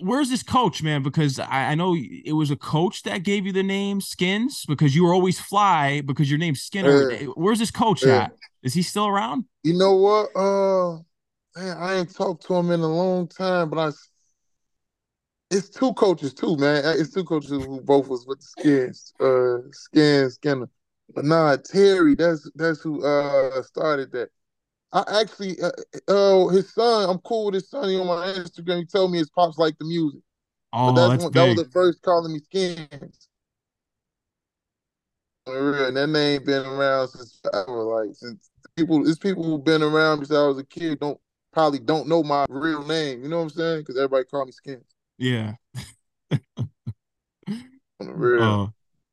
where's 0.00 0.30
this 0.30 0.42
coach, 0.42 0.82
man? 0.82 1.02
Because 1.02 1.38
I, 1.38 1.70
I, 1.70 1.74
know 1.74 1.96
it 1.96 2.32
was 2.32 2.50
a 2.50 2.56
coach 2.56 3.02
that 3.04 3.22
gave 3.22 3.46
you 3.46 3.52
the 3.52 3.62
name 3.62 4.00
Skins 4.00 4.64
because 4.66 4.94
you 4.94 5.04
were 5.04 5.14
always 5.14 5.38
fly 5.38 6.00
because 6.00 6.30
your 6.30 6.38
name's 6.38 6.62
Skinner. 6.62 7.10
Yeah. 7.10 7.26
Where's 7.34 7.58
this 7.58 7.70
coach 7.70 8.04
yeah. 8.04 8.24
at? 8.24 8.32
Is 8.62 8.74
he 8.74 8.82
still 8.82 9.06
around? 9.06 9.44
You 9.62 9.78
know 9.78 9.96
what? 9.96 10.36
Uh, 10.36 10.96
man, 11.56 11.76
I 11.78 11.96
ain't 11.96 12.14
talked 12.14 12.46
to 12.46 12.54
him 12.54 12.70
in 12.70 12.80
a 12.80 12.88
long 12.88 13.28
time, 13.28 13.70
but 13.70 13.78
I. 13.78 13.90
It's 15.50 15.68
two 15.68 15.92
coaches 15.94 16.32
too, 16.32 16.56
man. 16.56 16.82
It's 16.98 17.12
two 17.12 17.24
coaches 17.24 17.50
who 17.50 17.80
both 17.80 18.08
was 18.08 18.24
with 18.24 18.38
the 18.38 18.44
Skins, 18.44 19.12
uh, 19.20 19.68
Skins, 19.72 20.34
Skinner. 20.34 20.68
But 21.12 21.24
nah, 21.24 21.56
Terry, 21.56 22.14
that's 22.14 22.48
that's 22.54 22.80
who 22.80 23.04
uh 23.04 23.62
started 23.62 24.12
that. 24.12 24.28
I 24.92 25.20
actually, 25.20 25.56
uh, 25.60 25.70
uh, 26.08 26.48
his 26.48 26.74
son, 26.74 27.08
I'm 27.08 27.18
cool 27.18 27.46
with 27.46 27.54
his 27.54 27.70
son. 27.70 27.88
He 27.88 27.98
on 27.98 28.06
my 28.06 28.26
Instagram. 28.26 28.78
He 28.78 28.86
told 28.86 29.12
me 29.12 29.18
his 29.18 29.30
pops 29.30 29.56
like 29.56 29.78
the 29.78 29.84
music. 29.84 30.20
Oh, 30.72 30.92
but 30.92 31.08
that's, 31.08 31.22
that's 31.22 31.34
that 31.34 31.46
was 31.46 31.56
the 31.64 31.70
first 31.70 32.02
calling 32.02 32.32
me 32.32 32.40
skins. 32.40 33.28
And 35.46 35.96
that 35.96 36.08
name 36.08 36.44
been 36.44 36.66
around 36.66 37.08
since 37.08 37.40
forever. 37.42 37.82
Like 37.82 38.10
since 38.14 38.50
people, 38.76 39.08
it's 39.08 39.18
people 39.18 39.44
who've 39.44 39.64
been 39.64 39.82
around 39.82 40.18
since 40.18 40.32
I 40.32 40.46
was 40.46 40.58
a 40.58 40.64
kid. 40.64 41.00
Don't 41.00 41.18
probably 41.52 41.78
don't 41.78 42.08
know 42.08 42.22
my 42.22 42.46
real 42.48 42.84
name. 42.84 43.22
You 43.22 43.28
know 43.28 43.38
what 43.38 43.44
I'm 43.44 43.50
saying? 43.50 43.80
Because 43.80 43.96
everybody 43.96 44.24
call 44.24 44.46
me 44.46 44.52
skins. 44.52 44.84
Yeah. 45.18 45.54
real. 48.00 48.42
Uh, 48.42 48.66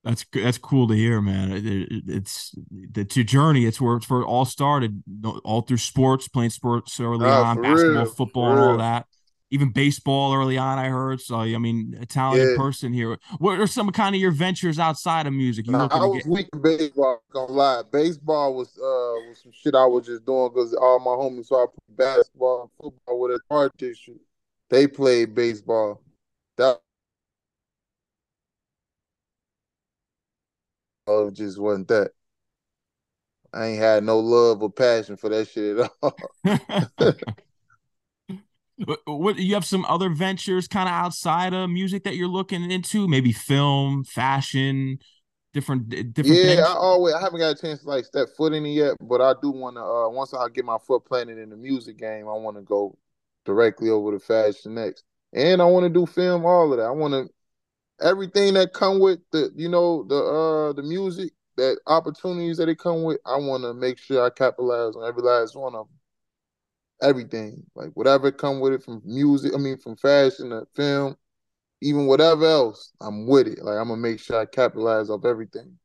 that's 0.07 0.25
that's 0.31 0.57
cool 0.57 0.87
to 0.87 0.93
hear, 0.93 1.21
man. 1.21 1.51
It, 1.51 1.65
it, 1.65 2.03
it's 2.07 2.55
it's 2.95 3.17
your 3.17 3.25
journey. 3.25 3.65
It's 3.65 3.81
where 3.81 3.97
it's 3.97 4.09
where 4.09 4.21
it 4.21 4.25
all 4.25 4.45
started, 4.45 5.03
all 5.43 5.61
through 5.61 5.77
sports, 5.77 6.27
playing 6.27 6.51
sports 6.51 6.99
early 6.99 7.25
ah, 7.25 7.49
on, 7.49 7.61
basketball, 7.61 8.03
real, 8.03 8.05
football, 8.05 8.51
and 8.51 8.59
all 8.59 8.77
that. 8.77 9.05
Even 9.49 9.71
baseball 9.71 10.33
early 10.33 10.57
on, 10.57 10.79
I 10.79 10.87
heard. 10.87 11.19
So 11.19 11.39
I 11.39 11.57
mean, 11.57 11.97
a 12.01 12.05
talented 12.05 12.51
yeah. 12.51 12.57
person 12.57 12.93
here. 12.93 13.17
What 13.39 13.59
are 13.59 13.67
some 13.67 13.89
kind 13.91 14.15
of 14.15 14.21
your 14.21 14.31
ventures 14.31 14.79
outside 14.79 15.27
of 15.27 15.33
music? 15.33 15.67
You 15.67 15.73
nah, 15.73 15.89
I 15.91 16.05
was 16.05 16.23
get- 16.23 16.31
weak 16.31 16.49
in 16.53 16.61
baseball. 16.61 17.21
Gonna 17.33 17.51
lie, 17.51 17.81
baseball 17.91 18.55
was 18.55 18.69
uh 18.77 19.27
was 19.27 19.39
some 19.43 19.51
shit 19.51 19.75
I 19.75 19.85
was 19.85 20.05
just 20.05 20.25
doing 20.25 20.49
because 20.53 20.73
all 20.73 20.99
my 20.99 21.11
homies 21.11 21.47
saw 21.47 21.67
basketball, 21.89 22.71
football 22.81 23.19
with 23.19 23.31
a 23.31 23.39
hard 23.49 23.71
tissue. 23.77 24.19
They 24.69 24.87
played 24.87 25.35
baseball. 25.35 26.01
That 26.57 26.79
Oh, 31.07 31.27
it 31.27 31.33
just 31.33 31.57
wasn't 31.57 31.87
that. 31.87 32.11
I 33.53 33.67
ain't 33.67 33.79
had 33.79 34.03
no 34.03 34.19
love 34.19 34.61
or 34.61 34.69
passion 34.69 35.15
for 35.17 35.29
that 35.29 35.47
shit 35.47 35.79
at 35.79 35.91
all. 36.01 36.15
what 39.05 39.37
you 39.37 39.53
have 39.53 39.65
some 39.65 39.85
other 39.85 40.09
ventures 40.09 40.67
kind 40.67 40.87
of 40.87 40.93
outside 40.93 41.53
of 41.53 41.69
music 41.69 42.03
that 42.03 42.15
you're 42.15 42.27
looking 42.27 42.69
into? 42.69 43.07
Maybe 43.07 43.31
film, 43.31 44.03
fashion, 44.03 44.99
different 45.53 45.89
different 45.89 46.37
yeah, 46.37 46.43
things? 46.43 46.61
I 46.61 46.73
always 46.73 47.15
I 47.15 47.21
haven't 47.21 47.39
got 47.39 47.57
a 47.57 47.61
chance 47.61 47.81
to 47.81 47.87
like 47.87 48.05
step 48.05 48.27
foot 48.35 48.53
in 48.53 48.65
it 48.65 48.71
yet, 48.71 48.95
but 49.01 49.21
I 49.21 49.33
do 49.41 49.49
want 49.49 49.77
to. 49.77 49.83
Uh, 49.83 50.09
once 50.09 50.33
I 50.33 50.47
get 50.49 50.65
my 50.65 50.77
foot 50.77 51.05
planted 51.05 51.37
in 51.37 51.49
the 51.49 51.57
music 51.57 51.97
game, 51.97 52.27
I 52.27 52.33
want 52.33 52.57
to 52.57 52.63
go 52.63 52.97
directly 53.45 53.89
over 53.89 54.11
to 54.11 54.19
fashion 54.19 54.75
next, 54.75 55.03
and 55.33 55.61
I 55.61 55.65
want 55.65 55.85
to 55.85 55.89
do 55.89 56.05
film. 56.05 56.45
All 56.45 56.71
of 56.71 56.77
that. 56.77 56.85
I 56.85 56.91
want 56.91 57.13
to 57.13 57.33
everything 58.01 58.53
that 58.53 58.73
come 58.73 58.99
with 58.99 59.19
the 59.31 59.51
you 59.55 59.69
know 59.69 60.03
the 60.03 60.15
uh 60.15 60.73
the 60.73 60.83
music 60.83 61.31
that 61.55 61.79
opportunities 61.87 62.57
that 62.57 62.69
it 62.69 62.77
come 62.77 63.03
with 63.03 63.19
i 63.25 63.35
want 63.35 63.63
to 63.63 63.73
make 63.73 63.97
sure 63.97 64.23
i 64.23 64.29
capitalize 64.29 64.95
on 64.95 65.07
every 65.07 65.23
last 65.23 65.55
one 65.55 65.73
of 65.73 65.87
them 65.87 65.95
everything 67.01 67.63
like 67.75 67.89
whatever 67.93 68.31
come 68.31 68.59
with 68.59 68.73
it 68.73 68.83
from 68.83 69.01
music 69.05 69.53
i 69.53 69.57
mean 69.57 69.77
from 69.77 69.95
fashion 69.95 70.49
to 70.49 70.65
film 70.75 71.15
even 71.81 72.07
whatever 72.07 72.45
else 72.45 72.91
i'm 73.01 73.27
with 73.27 73.47
it. 73.47 73.63
Like 73.63 73.77
i'm 73.77 73.87
gonna 73.87 74.01
make 74.01 74.19
sure 74.19 74.39
i 74.39 74.45
capitalize 74.45 75.09
off 75.09 75.25
everything. 75.25 75.77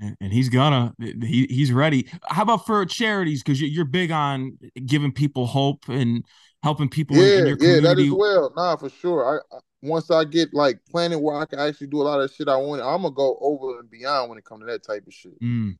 And, 0.00 0.16
and 0.20 0.32
he's 0.32 0.48
gonna 0.48 0.94
he, 0.98 1.46
he's 1.48 1.72
ready. 1.72 2.08
How 2.26 2.42
about 2.42 2.66
for 2.66 2.84
charities? 2.84 3.42
Because 3.42 3.62
you're 3.62 3.84
big 3.84 4.10
on 4.10 4.58
giving 4.84 5.12
people 5.12 5.46
hope 5.46 5.88
and 5.88 6.24
helping 6.62 6.88
people 6.88 7.16
yeah, 7.16 7.34
in, 7.34 7.40
in 7.40 7.46
your 7.46 7.56
community 7.56 7.86
yeah 7.86 7.94
that 7.94 8.02
is 8.02 8.12
well. 8.12 8.52
Nah 8.56 8.76
for 8.76 8.90
sure. 8.90 9.40
I, 9.52 9.56
I 9.56 9.60
once 9.88 10.10
I 10.10 10.24
get 10.24 10.54
like 10.54 10.80
planning 10.90 11.22
where 11.22 11.36
I 11.36 11.44
can 11.44 11.58
actually 11.58 11.88
do 11.88 12.00
a 12.00 12.04
lot 12.04 12.20
of 12.20 12.32
shit 12.32 12.48
I 12.48 12.56
want, 12.56 12.82
I'm 12.82 13.02
gonna 13.02 13.14
go 13.14 13.38
over 13.40 13.80
and 13.80 13.90
beyond 13.90 14.28
when 14.28 14.38
it 14.38 14.44
comes 14.44 14.62
to 14.62 14.66
that 14.66 14.84
type 14.84 15.06
of 15.06 15.12
shit. 15.12 15.40
Mm. 15.40 15.76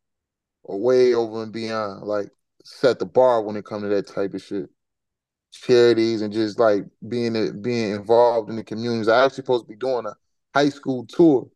Or 0.62 0.80
way 0.80 1.14
over 1.14 1.42
and 1.42 1.52
beyond. 1.52 2.02
Like 2.02 2.30
set 2.64 2.98
the 2.98 3.06
bar 3.06 3.42
when 3.42 3.56
it 3.56 3.64
comes 3.64 3.82
to 3.84 3.88
that 3.88 4.06
type 4.06 4.34
of 4.34 4.42
shit. 4.42 4.68
Charities 5.52 6.22
and 6.22 6.32
just 6.32 6.58
like 6.58 6.84
being 7.08 7.62
being 7.62 7.92
involved 7.92 8.50
in 8.50 8.56
the 8.56 8.64
communities. 8.64 9.08
I 9.08 9.24
actually 9.24 9.36
supposed 9.36 9.64
to 9.64 9.68
be 9.68 9.76
doing 9.76 10.06
a 10.06 10.14
high 10.54 10.68
school 10.68 11.06
tour. 11.06 11.48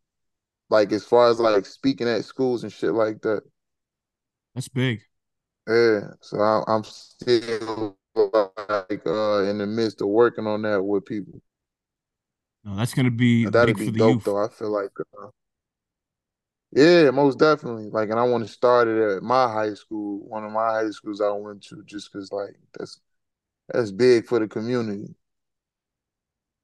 Like 0.71 0.93
as 0.93 1.05
far 1.05 1.29
as 1.29 1.41
like 1.41 1.67
speaking 1.67 2.09
at 2.09 2.25
schools 2.25 2.63
and 2.63 2.73
shit 2.73 2.93
like 2.93 3.21
that. 3.23 3.43
That's 4.55 4.69
big. 4.69 5.01
Yeah. 5.69 6.01
So 6.21 6.41
I, 6.41 6.63
I'm 6.69 6.85
still 6.85 7.97
like 8.15 9.07
uh 9.07 9.43
in 9.45 9.59
the 9.59 9.67
midst 9.67 10.01
of 10.01 10.09
working 10.09 10.47
on 10.47 10.63
that 10.63 10.83
with 10.83 11.05
people. 11.05 11.41
No, 12.65 12.77
that's 12.77 12.95
gonna 12.95 13.11
be 13.11 13.45
now, 13.45 13.51
that'd 13.51 13.77
be 13.77 13.91
dope 13.91 14.15
youth. 14.15 14.25
though. 14.25 14.45
I 14.45 14.49
feel 14.49 14.71
like, 14.71 14.91
uh, 15.23 15.29
yeah, 16.73 17.11
most 17.11 17.39
definitely. 17.39 17.89
Like, 17.91 18.11
and 18.11 18.21
I 18.21 18.25
want 18.25 18.47
to 18.47 18.53
start 18.53 18.87
it 18.87 19.17
at 19.17 19.23
my 19.23 19.51
high 19.51 19.75
school, 19.75 20.21
one 20.29 20.45
of 20.45 20.53
my 20.53 20.67
high 20.67 20.91
schools 20.91 21.21
I 21.21 21.31
went 21.33 21.63
to, 21.65 21.83
just 21.85 22.13
because 22.13 22.31
like 22.33 22.55
that's 22.79 23.01
that's 23.73 23.91
big 23.91 24.27
for 24.27 24.39
the 24.39 24.49
community. 24.49 25.15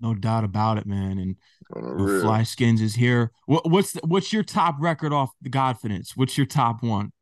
No 0.00 0.14
doubt 0.14 0.44
about 0.44 0.76
it, 0.76 0.86
man. 0.86 1.18
And 1.18 1.36
the 1.70 2.20
Fly 2.20 2.42
Skinz 2.42 2.82
is 2.82 2.94
here. 2.94 3.32
What, 3.46 3.70
what's 3.70 3.92
the, 3.92 4.00
what's 4.04 4.30
your 4.30 4.42
top 4.42 4.76
record 4.78 5.12
off 5.12 5.30
the 5.40 5.48
Godfidence? 5.48 6.10
What's 6.14 6.36
your 6.36 6.46
top 6.46 6.82
one? 6.82 7.12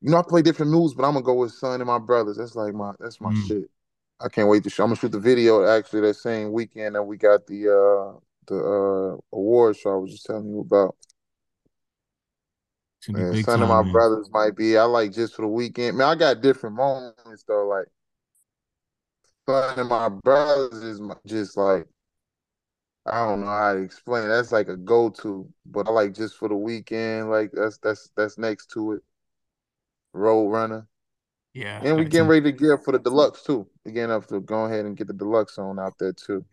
You 0.00 0.10
know, 0.10 0.18
I 0.18 0.22
play 0.28 0.42
different 0.42 0.72
moves, 0.72 0.92
but 0.92 1.04
I'm 1.04 1.12
gonna 1.14 1.24
go 1.24 1.34
with 1.34 1.52
Son 1.52 1.80
and 1.80 1.86
my 1.86 1.98
brothers. 1.98 2.36
That's 2.36 2.56
like 2.56 2.74
my 2.74 2.92
that's 2.98 3.20
my 3.20 3.32
mm. 3.32 3.46
shit. 3.46 3.70
I 4.20 4.28
can't 4.28 4.48
wait 4.48 4.64
to 4.64 4.70
show. 4.70 4.84
I'm 4.84 4.90
gonna 4.90 5.00
shoot 5.00 5.12
the 5.12 5.20
video 5.20 5.66
actually 5.66 6.02
that 6.02 6.14
same 6.14 6.52
weekend 6.52 6.94
that 6.94 7.02
we 7.02 7.16
got 7.16 7.46
the 7.46 7.68
uh 7.68 8.18
the 8.46 8.56
uh 8.56 9.36
award 9.36 9.76
show 9.76 9.92
I 9.92 9.96
was 9.96 10.12
just 10.12 10.26
telling 10.26 10.48
you 10.48 10.60
about. 10.60 10.96
Man, 13.08 13.42
some 13.42 13.62
of 13.62 13.68
my 13.68 13.82
man. 13.82 13.92
brothers 13.92 14.30
might 14.30 14.56
be. 14.56 14.78
I 14.78 14.84
like 14.84 15.12
just 15.12 15.34
for 15.34 15.42
the 15.42 15.48
weekend. 15.48 15.98
Man, 15.98 16.08
I 16.08 16.14
got 16.14 16.40
different 16.40 16.76
moments 16.76 17.44
though. 17.46 17.66
Like 17.66 17.86
son 19.46 19.78
of 19.78 19.88
my 19.88 20.08
brothers 20.08 20.82
is 20.82 21.00
just 21.26 21.56
like 21.56 21.86
I 23.06 23.26
don't 23.26 23.42
know 23.42 23.46
how 23.46 23.74
to 23.74 23.80
explain. 23.80 24.24
It. 24.24 24.28
That's 24.28 24.52
like 24.52 24.68
a 24.68 24.76
go 24.76 25.10
to. 25.10 25.46
But 25.66 25.88
I 25.88 25.90
like 25.90 26.14
just 26.14 26.36
for 26.36 26.48
the 26.48 26.56
weekend. 26.56 27.30
Like 27.30 27.50
that's 27.52 27.76
that's 27.78 28.10
that's 28.16 28.38
next 28.38 28.70
to 28.72 28.92
it. 28.92 29.02
Road 30.14 30.48
runner. 30.48 30.86
Yeah. 31.54 31.80
And 31.82 31.96
we 31.96 32.04
getting 32.04 32.26
ready 32.26 32.42
to 32.50 32.52
gear 32.52 32.76
for 32.78 32.92
the 32.92 32.98
deluxe 32.98 33.42
too. 33.44 33.66
Getting 33.86 34.10
up 34.10 34.26
to 34.26 34.40
go 34.40 34.64
ahead 34.64 34.84
and 34.84 34.96
get 34.96 35.06
the 35.06 35.12
deluxe 35.12 35.56
on 35.56 35.78
out 35.78 35.94
there 35.98 36.12
too. 36.12 36.44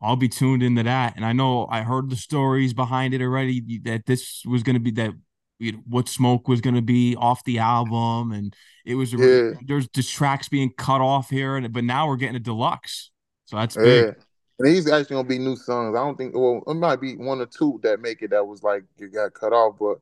I'll 0.00 0.16
be 0.16 0.28
tuned 0.28 0.64
into 0.64 0.82
that. 0.82 1.14
And 1.14 1.24
I 1.24 1.32
know 1.32 1.68
I 1.70 1.82
heard 1.82 2.10
the 2.10 2.16
stories 2.16 2.74
behind 2.74 3.14
it 3.14 3.22
already 3.22 3.78
that 3.84 4.04
this 4.04 4.42
was 4.44 4.64
going 4.64 4.74
to 4.74 4.80
be 4.80 4.90
that 4.92 5.12
you 5.60 5.72
know, 5.72 5.78
what 5.86 6.08
smoke 6.08 6.48
was 6.48 6.60
going 6.60 6.74
to 6.74 6.82
be 6.82 7.14
off 7.14 7.44
the 7.44 7.60
album. 7.60 8.32
And 8.32 8.54
it 8.84 8.96
was, 8.96 9.12
yeah. 9.12 9.52
there's 9.64 9.86
just 9.88 10.12
tracks 10.12 10.48
being 10.48 10.72
cut 10.76 11.00
off 11.00 11.30
here. 11.30 11.56
And, 11.56 11.72
but 11.72 11.84
now 11.84 12.08
we're 12.08 12.16
getting 12.16 12.34
a 12.34 12.40
deluxe. 12.40 13.12
So 13.44 13.56
that's 13.56 13.76
yeah. 13.76 13.82
big. 13.82 14.16
And 14.58 14.68
these 14.68 14.90
actually 14.90 15.14
going 15.14 15.26
to 15.26 15.28
be 15.28 15.38
new 15.38 15.54
songs. 15.54 15.96
I 15.96 16.02
don't 16.02 16.18
think, 16.18 16.34
well, 16.34 16.62
it 16.66 16.74
might 16.74 17.00
be 17.00 17.14
one 17.16 17.40
or 17.40 17.46
two 17.46 17.78
that 17.84 18.00
make 18.00 18.22
it 18.22 18.30
that 18.30 18.44
was 18.44 18.64
like, 18.64 18.82
it 18.98 19.14
got 19.14 19.34
cut 19.34 19.52
off. 19.52 19.76
But 19.78 19.98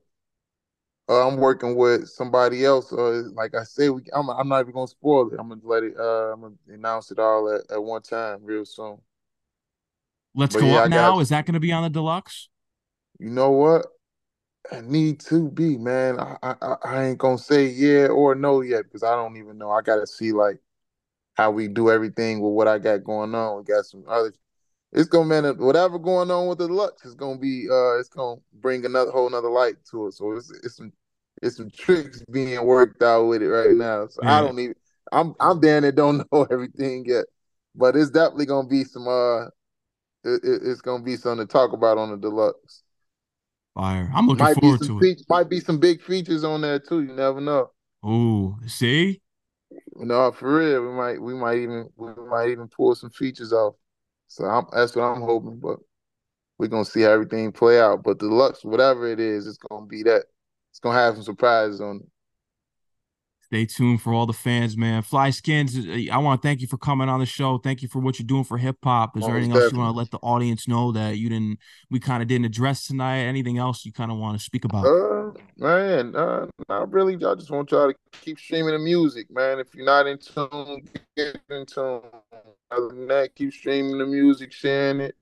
uh, 1.10 1.26
I'm 1.26 1.38
working 1.38 1.74
with 1.74 2.08
somebody 2.08 2.64
else. 2.64 2.92
Uh, 2.92 3.24
like 3.34 3.56
I 3.56 3.64
said, 3.64 3.90
we, 3.90 4.02
I'm, 4.12 4.30
I'm 4.30 4.48
not 4.48 4.60
even 4.60 4.72
gonna 4.72 4.86
spoil 4.86 5.28
it. 5.32 5.40
I'm 5.40 5.48
gonna 5.48 5.60
let 5.64 5.82
it. 5.82 5.94
Uh, 5.98 6.32
I'm 6.32 6.40
gonna 6.40 6.54
announce 6.68 7.10
it 7.10 7.18
all 7.18 7.52
at, 7.52 7.68
at 7.68 7.82
one 7.82 8.02
time, 8.02 8.38
real 8.44 8.64
soon. 8.64 8.98
Let's 10.36 10.54
but 10.54 10.60
go 10.60 10.68
yeah, 10.68 10.84
up 10.84 10.90
now. 10.90 11.10
Got, 11.12 11.20
Is 11.22 11.28
that 11.30 11.46
gonna 11.46 11.58
be 11.58 11.72
on 11.72 11.82
the 11.82 11.90
deluxe? 11.90 12.48
You 13.18 13.30
know 13.30 13.50
what? 13.50 13.86
I 14.70 14.82
need 14.82 15.18
to 15.20 15.50
be, 15.50 15.76
man. 15.78 16.20
I, 16.20 16.36
I 16.42 16.76
I 16.84 17.04
ain't 17.06 17.18
gonna 17.18 17.38
say 17.38 17.66
yeah 17.66 18.06
or 18.06 18.36
no 18.36 18.60
yet 18.60 18.84
because 18.84 19.02
I 19.02 19.16
don't 19.16 19.36
even 19.36 19.58
know. 19.58 19.72
I 19.72 19.82
gotta 19.82 20.06
see 20.06 20.30
like 20.30 20.58
how 21.34 21.50
we 21.50 21.66
do 21.66 21.90
everything 21.90 22.40
with 22.40 22.52
what 22.52 22.68
I 22.68 22.78
got 22.78 23.02
going 23.02 23.34
on. 23.34 23.58
We 23.58 23.64
got 23.64 23.84
some 23.84 24.04
other. 24.08 24.32
It's 24.92 25.08
gonna 25.08 25.24
man 25.24 25.58
whatever 25.58 25.98
going 25.98 26.30
on 26.30 26.46
with 26.46 26.58
the 26.58 26.68
deluxe 26.68 27.04
is 27.04 27.16
gonna 27.16 27.38
be. 27.38 27.66
Uh, 27.68 27.98
it's 27.98 28.08
gonna 28.08 28.40
bring 28.52 28.84
another 28.84 29.10
whole 29.10 29.26
another 29.26 29.50
light 29.50 29.74
to 29.90 30.06
it. 30.06 30.14
So 30.14 30.36
it's 30.36 30.52
it's 30.62 30.76
some 30.76 30.92
it's 31.42 31.56
some 31.56 31.70
tricks 31.70 32.22
being 32.30 32.64
worked 32.64 33.02
out 33.02 33.24
with 33.24 33.42
it 33.42 33.48
right 33.48 33.74
now. 33.74 34.06
So 34.08 34.20
yeah. 34.22 34.38
I 34.38 34.40
don't 34.40 34.58
even. 34.58 34.74
I'm 35.12 35.34
I'm 35.40 35.60
Dan 35.60 35.84
and 35.84 35.96
don't 35.96 36.26
know 36.32 36.46
everything 36.50 37.04
yet, 37.06 37.24
but 37.74 37.96
it's 37.96 38.10
definitely 38.10 38.46
gonna 38.46 38.68
be 38.68 38.84
some. 38.84 39.08
Uh, 39.08 39.46
it, 40.22 40.40
it's 40.44 40.80
gonna 40.80 41.02
be 41.02 41.16
something 41.16 41.46
to 41.46 41.52
talk 41.52 41.72
about 41.72 41.98
on 41.98 42.10
the 42.10 42.16
deluxe. 42.16 42.82
Fire! 43.74 44.10
I'm 44.14 44.26
looking 44.26 44.44
might 44.44 44.60
forward 44.60 44.82
to 44.82 45.00
it. 45.00 45.22
might 45.28 45.48
be 45.48 45.60
some 45.60 45.78
big 45.78 46.02
features 46.02 46.44
on 46.44 46.60
there 46.60 46.78
too. 46.78 47.02
You 47.02 47.12
never 47.12 47.40
know. 47.40 47.70
Oh, 48.02 48.58
see. 48.66 49.20
No, 49.96 50.32
for 50.32 50.58
real. 50.58 50.82
We 50.82 50.92
might 50.92 51.22
we 51.22 51.34
might 51.34 51.58
even 51.58 51.88
we 51.96 52.10
might 52.28 52.50
even 52.50 52.68
pull 52.68 52.94
some 52.94 53.10
features 53.10 53.52
off. 53.52 53.74
So 54.28 54.44
I'm, 54.44 54.66
that's 54.72 54.94
what 54.94 55.02
I'm 55.02 55.22
hoping. 55.22 55.58
But 55.58 55.78
we're 56.58 56.68
gonna 56.68 56.84
see 56.84 57.02
how 57.02 57.10
everything 57.10 57.52
play 57.52 57.80
out. 57.80 58.02
But 58.02 58.18
the 58.18 58.28
deluxe, 58.28 58.64
whatever 58.64 59.06
it 59.06 59.20
is, 59.20 59.46
it's 59.46 59.58
gonna 59.58 59.86
be 59.86 60.02
that 60.04 60.24
it's 60.70 60.80
gonna 60.80 60.98
have 60.98 61.14
some 61.14 61.24
surprises 61.24 61.80
on 61.80 61.96
it. 61.96 62.06
Stay 63.52 63.66
tuned 63.66 64.00
for 64.00 64.14
all 64.14 64.26
the 64.26 64.32
fans, 64.32 64.76
man. 64.76 65.02
Fly 65.02 65.30
Skinz, 65.30 66.08
I 66.08 66.18
want 66.18 66.40
to 66.40 66.46
thank 66.46 66.60
you 66.60 66.68
for 66.68 66.78
coming 66.78 67.08
on 67.08 67.18
the 67.18 67.26
show. 67.26 67.58
Thank 67.58 67.82
you 67.82 67.88
for 67.88 67.98
what 67.98 68.16
you're 68.16 68.26
doing 68.26 68.44
for 68.44 68.56
hip 68.56 68.76
hop. 68.84 69.16
Is 69.16 69.26
there 69.26 69.32
anything 69.32 69.50
definitely. 69.50 69.64
else 69.64 69.72
you 69.72 69.78
want 69.80 69.92
to 69.92 69.98
let 69.98 70.10
the 70.12 70.18
audience 70.18 70.68
know 70.68 70.92
that 70.92 71.18
you 71.18 71.28
didn't, 71.28 71.58
we 71.90 71.98
kind 71.98 72.22
of 72.22 72.28
didn't 72.28 72.44
address 72.44 72.86
tonight? 72.86 73.22
Anything 73.22 73.58
else 73.58 73.84
you 73.84 73.92
kind 73.92 74.12
of 74.12 74.18
want 74.18 74.38
to 74.38 74.44
speak 74.44 74.64
about? 74.64 74.86
Uh, 74.86 75.32
man, 75.56 76.14
uh, 76.14 76.46
not 76.68 76.92
really. 76.92 77.16
I 77.16 77.34
just 77.34 77.50
want 77.50 77.72
y'all 77.72 77.92
to 77.92 77.98
keep 78.20 78.38
streaming 78.38 78.70
the 78.70 78.78
music, 78.78 79.26
man. 79.32 79.58
If 79.58 79.74
you're 79.74 79.84
not 79.84 80.06
in 80.06 80.18
tune, 80.18 80.88
get 81.16 81.40
in 81.50 81.66
tune. 81.66 82.02
Other 82.70 82.88
than 82.90 83.08
that, 83.08 83.34
keep 83.34 83.52
streaming 83.52 83.98
the 83.98 84.06
music, 84.06 84.52
sharing 84.52 85.00
it, 85.00 85.16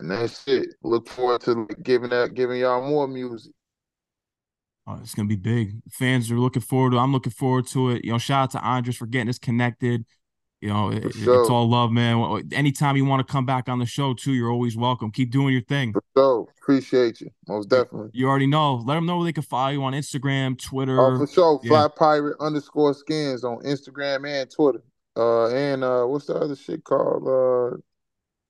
and 0.00 0.10
that's 0.10 0.48
it. 0.48 0.76
Look 0.82 1.08
forward 1.08 1.42
to 1.42 1.68
giving 1.82 2.08
that, 2.08 2.32
giving 2.32 2.60
y'all 2.60 2.88
more 2.88 3.06
music. 3.06 3.52
Oh, 4.86 4.98
it's 5.00 5.14
gonna 5.14 5.28
be 5.28 5.36
big. 5.36 5.80
Fans 5.90 6.30
are 6.30 6.38
looking 6.38 6.62
forward 6.62 6.92
to. 6.92 6.98
I'm 6.98 7.12
looking 7.12 7.32
forward 7.32 7.66
to 7.68 7.90
it. 7.90 8.04
You 8.04 8.12
know, 8.12 8.18
shout 8.18 8.44
out 8.44 8.50
to 8.52 8.66
Andres 8.66 8.96
for 8.96 9.06
getting 9.06 9.28
us 9.28 9.38
connected. 9.38 10.04
You 10.60 10.70
know, 10.70 10.90
it, 10.90 11.14
sure. 11.14 11.42
it's 11.42 11.50
all 11.50 11.68
love, 11.68 11.90
man. 11.90 12.42
Anytime 12.52 12.96
you 12.96 13.04
want 13.04 13.26
to 13.26 13.30
come 13.30 13.44
back 13.44 13.68
on 13.68 13.78
the 13.78 13.86
show 13.86 14.14
too, 14.14 14.32
you're 14.32 14.50
always 14.50 14.76
welcome. 14.76 15.10
Keep 15.10 15.30
doing 15.30 15.52
your 15.52 15.62
thing. 15.62 15.92
For 15.92 16.02
sure. 16.16 16.48
Appreciate 16.62 17.20
you. 17.20 17.28
Most 17.46 17.68
definitely. 17.68 18.08
You, 18.14 18.28
already 18.28 18.46
know. 18.46 18.76
Let 18.76 18.94
them 18.94 19.04
know 19.04 19.18
where 19.18 19.26
they 19.26 19.34
can 19.34 19.42
follow 19.42 19.70
you 19.70 19.82
on 19.82 19.92
Instagram, 19.92 20.58
Twitter. 20.58 20.98
Oh, 20.98 21.18
for 21.18 21.26
sure. 21.26 21.60
Yeah. 21.62 21.68
Fly 21.68 21.88
Pirate 21.98 22.36
underscore 22.40 22.94
skins 22.94 23.44
on 23.44 23.58
Instagram 23.58 24.26
and 24.26 24.50
Twitter. 24.50 24.82
Uh, 25.16 25.48
and 25.48 25.84
uh, 25.84 26.04
what's 26.04 26.26
the 26.26 26.34
other 26.34 26.56
shit 26.56 26.82
called? 26.82 27.28
Uh, 27.28 27.76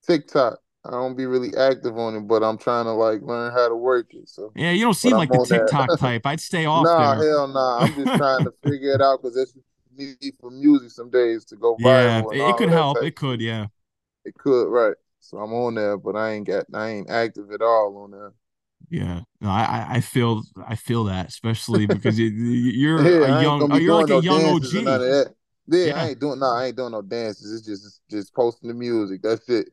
TikTok. 0.06 0.58
I 0.86 0.90
don't 0.90 1.16
be 1.16 1.24
really 1.24 1.56
active 1.56 1.96
on 1.96 2.14
it, 2.14 2.20
but 2.20 2.42
I'm 2.42 2.58
trying 2.58 2.84
to 2.84 2.92
like 2.92 3.22
learn 3.22 3.52
how 3.52 3.68
to 3.68 3.74
work 3.74 4.12
it. 4.12 4.28
So 4.28 4.52
yeah, 4.54 4.70
you 4.70 4.84
don't 4.84 4.94
seem 4.94 5.12
like 5.12 5.30
the 5.30 5.44
TikTok 5.48 5.88
type. 5.98 6.26
I'd 6.26 6.40
stay 6.40 6.66
off. 6.66 6.84
Nah, 6.84 7.14
there. 7.14 7.30
hell 7.30 7.48
nah. 7.48 7.78
I'm 7.78 7.94
just 7.94 8.14
trying 8.18 8.44
to 8.44 8.52
figure 8.62 8.92
it 8.92 9.00
out 9.00 9.22
because 9.22 9.36
it's 9.36 9.54
need 9.96 10.34
for 10.40 10.50
music 10.50 10.90
some 10.90 11.10
days 11.10 11.44
to 11.46 11.56
go 11.56 11.76
viral. 11.76 12.34
Yeah, 12.34 12.50
it 12.50 12.56
could 12.56 12.68
help. 12.68 13.02
It 13.02 13.16
could, 13.16 13.40
yeah. 13.40 13.66
It 14.24 14.34
could, 14.34 14.68
right? 14.68 14.96
So 15.20 15.38
I'm 15.38 15.52
on 15.52 15.74
there, 15.74 15.96
but 15.96 16.16
I 16.16 16.32
ain't 16.32 16.46
got, 16.46 16.66
I 16.74 16.90
ain't 16.90 17.10
active 17.10 17.50
at 17.52 17.62
all 17.62 17.96
on 18.04 18.10
there. 18.10 18.32
Yeah, 18.90 19.20
no, 19.40 19.48
I 19.48 19.86
I 19.92 20.00
feel 20.00 20.42
I 20.66 20.76
feel 20.76 21.04
that, 21.04 21.28
especially 21.28 21.86
because 21.86 22.18
you, 22.18 22.26
you're 22.28 23.02
yeah, 23.02 23.38
a 23.38 23.42
young, 23.42 23.72
oh, 23.72 23.76
you're 23.76 23.94
like 23.94 24.08
no 24.08 24.18
a 24.18 24.22
young 24.22 24.44
OG. 24.44 24.64
Yeah, 24.72 25.24
yeah, 25.66 25.98
I 25.98 26.08
ain't 26.10 26.20
doing 26.20 26.38
no, 26.38 26.46
I 26.46 26.66
ain't 26.66 26.76
doing 26.76 26.92
no 26.92 27.00
dances. 27.00 27.50
It's 27.52 27.66
just 27.66 28.02
just 28.10 28.34
posting 28.34 28.68
the 28.68 28.74
music. 28.74 29.22
That's 29.22 29.48
it. 29.48 29.70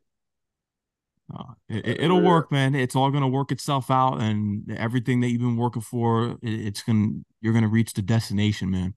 Uh, 1.34 1.54
it, 1.70 2.10
will 2.10 2.22
work, 2.22 2.52
man. 2.52 2.76
It's 2.76 2.96
all 2.96 3.10
gonna 3.12 3.28
work 3.28 3.52
itself 3.52 3.90
out, 3.90 4.22
and 4.22 4.70
everything 4.72 5.22
that 5.22 5.30
you've 5.30 5.42
been 5.42 5.58
working 5.58 5.82
for, 5.82 6.38
it's 6.42 6.84
gonna 6.84 7.10
you're 7.42 7.54
gonna 7.54 7.68
reach 7.68 7.94
the 7.94 8.02
destination, 8.02 8.72
man. 8.72 8.96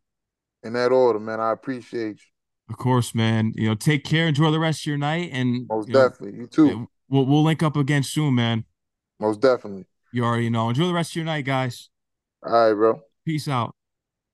In 0.62 0.72
that 0.72 0.93
order, 0.93 1.18
man. 1.18 1.41
I 1.41 1.53
appreciate 1.53 2.16
you. 2.16 2.70
Of 2.70 2.78
course, 2.78 3.14
man. 3.14 3.53
You 3.55 3.68
know, 3.68 3.74
take 3.74 4.05
care. 4.05 4.26
Enjoy 4.26 4.51
the 4.51 4.59
rest 4.59 4.82
of 4.82 4.87
your 4.87 4.99
night, 4.99 5.30
and 5.32 5.66
most 5.68 5.89
you 5.89 5.95
definitely, 5.95 6.32
know, 6.32 6.41
you 6.41 6.47
too. 6.47 6.89
We'll 7.09 7.26
we'll 7.26 7.45
link 7.45 7.62
up 7.62 7.76
again 7.76 8.03
soon, 8.03 8.35
man. 8.35 8.64
Most 9.20 9.41
definitely. 9.41 9.85
You 10.12 10.24
already 10.24 10.51
know. 10.51 10.68
Enjoy 10.68 10.87
the 10.87 10.95
rest 10.95 11.12
of 11.12 11.16
your 11.16 11.24
night, 11.24 11.45
guys. 11.45 11.91
All 12.45 12.53
right, 12.53 12.72
bro. 12.72 13.03
Peace 13.24 13.49
out. 13.49 13.74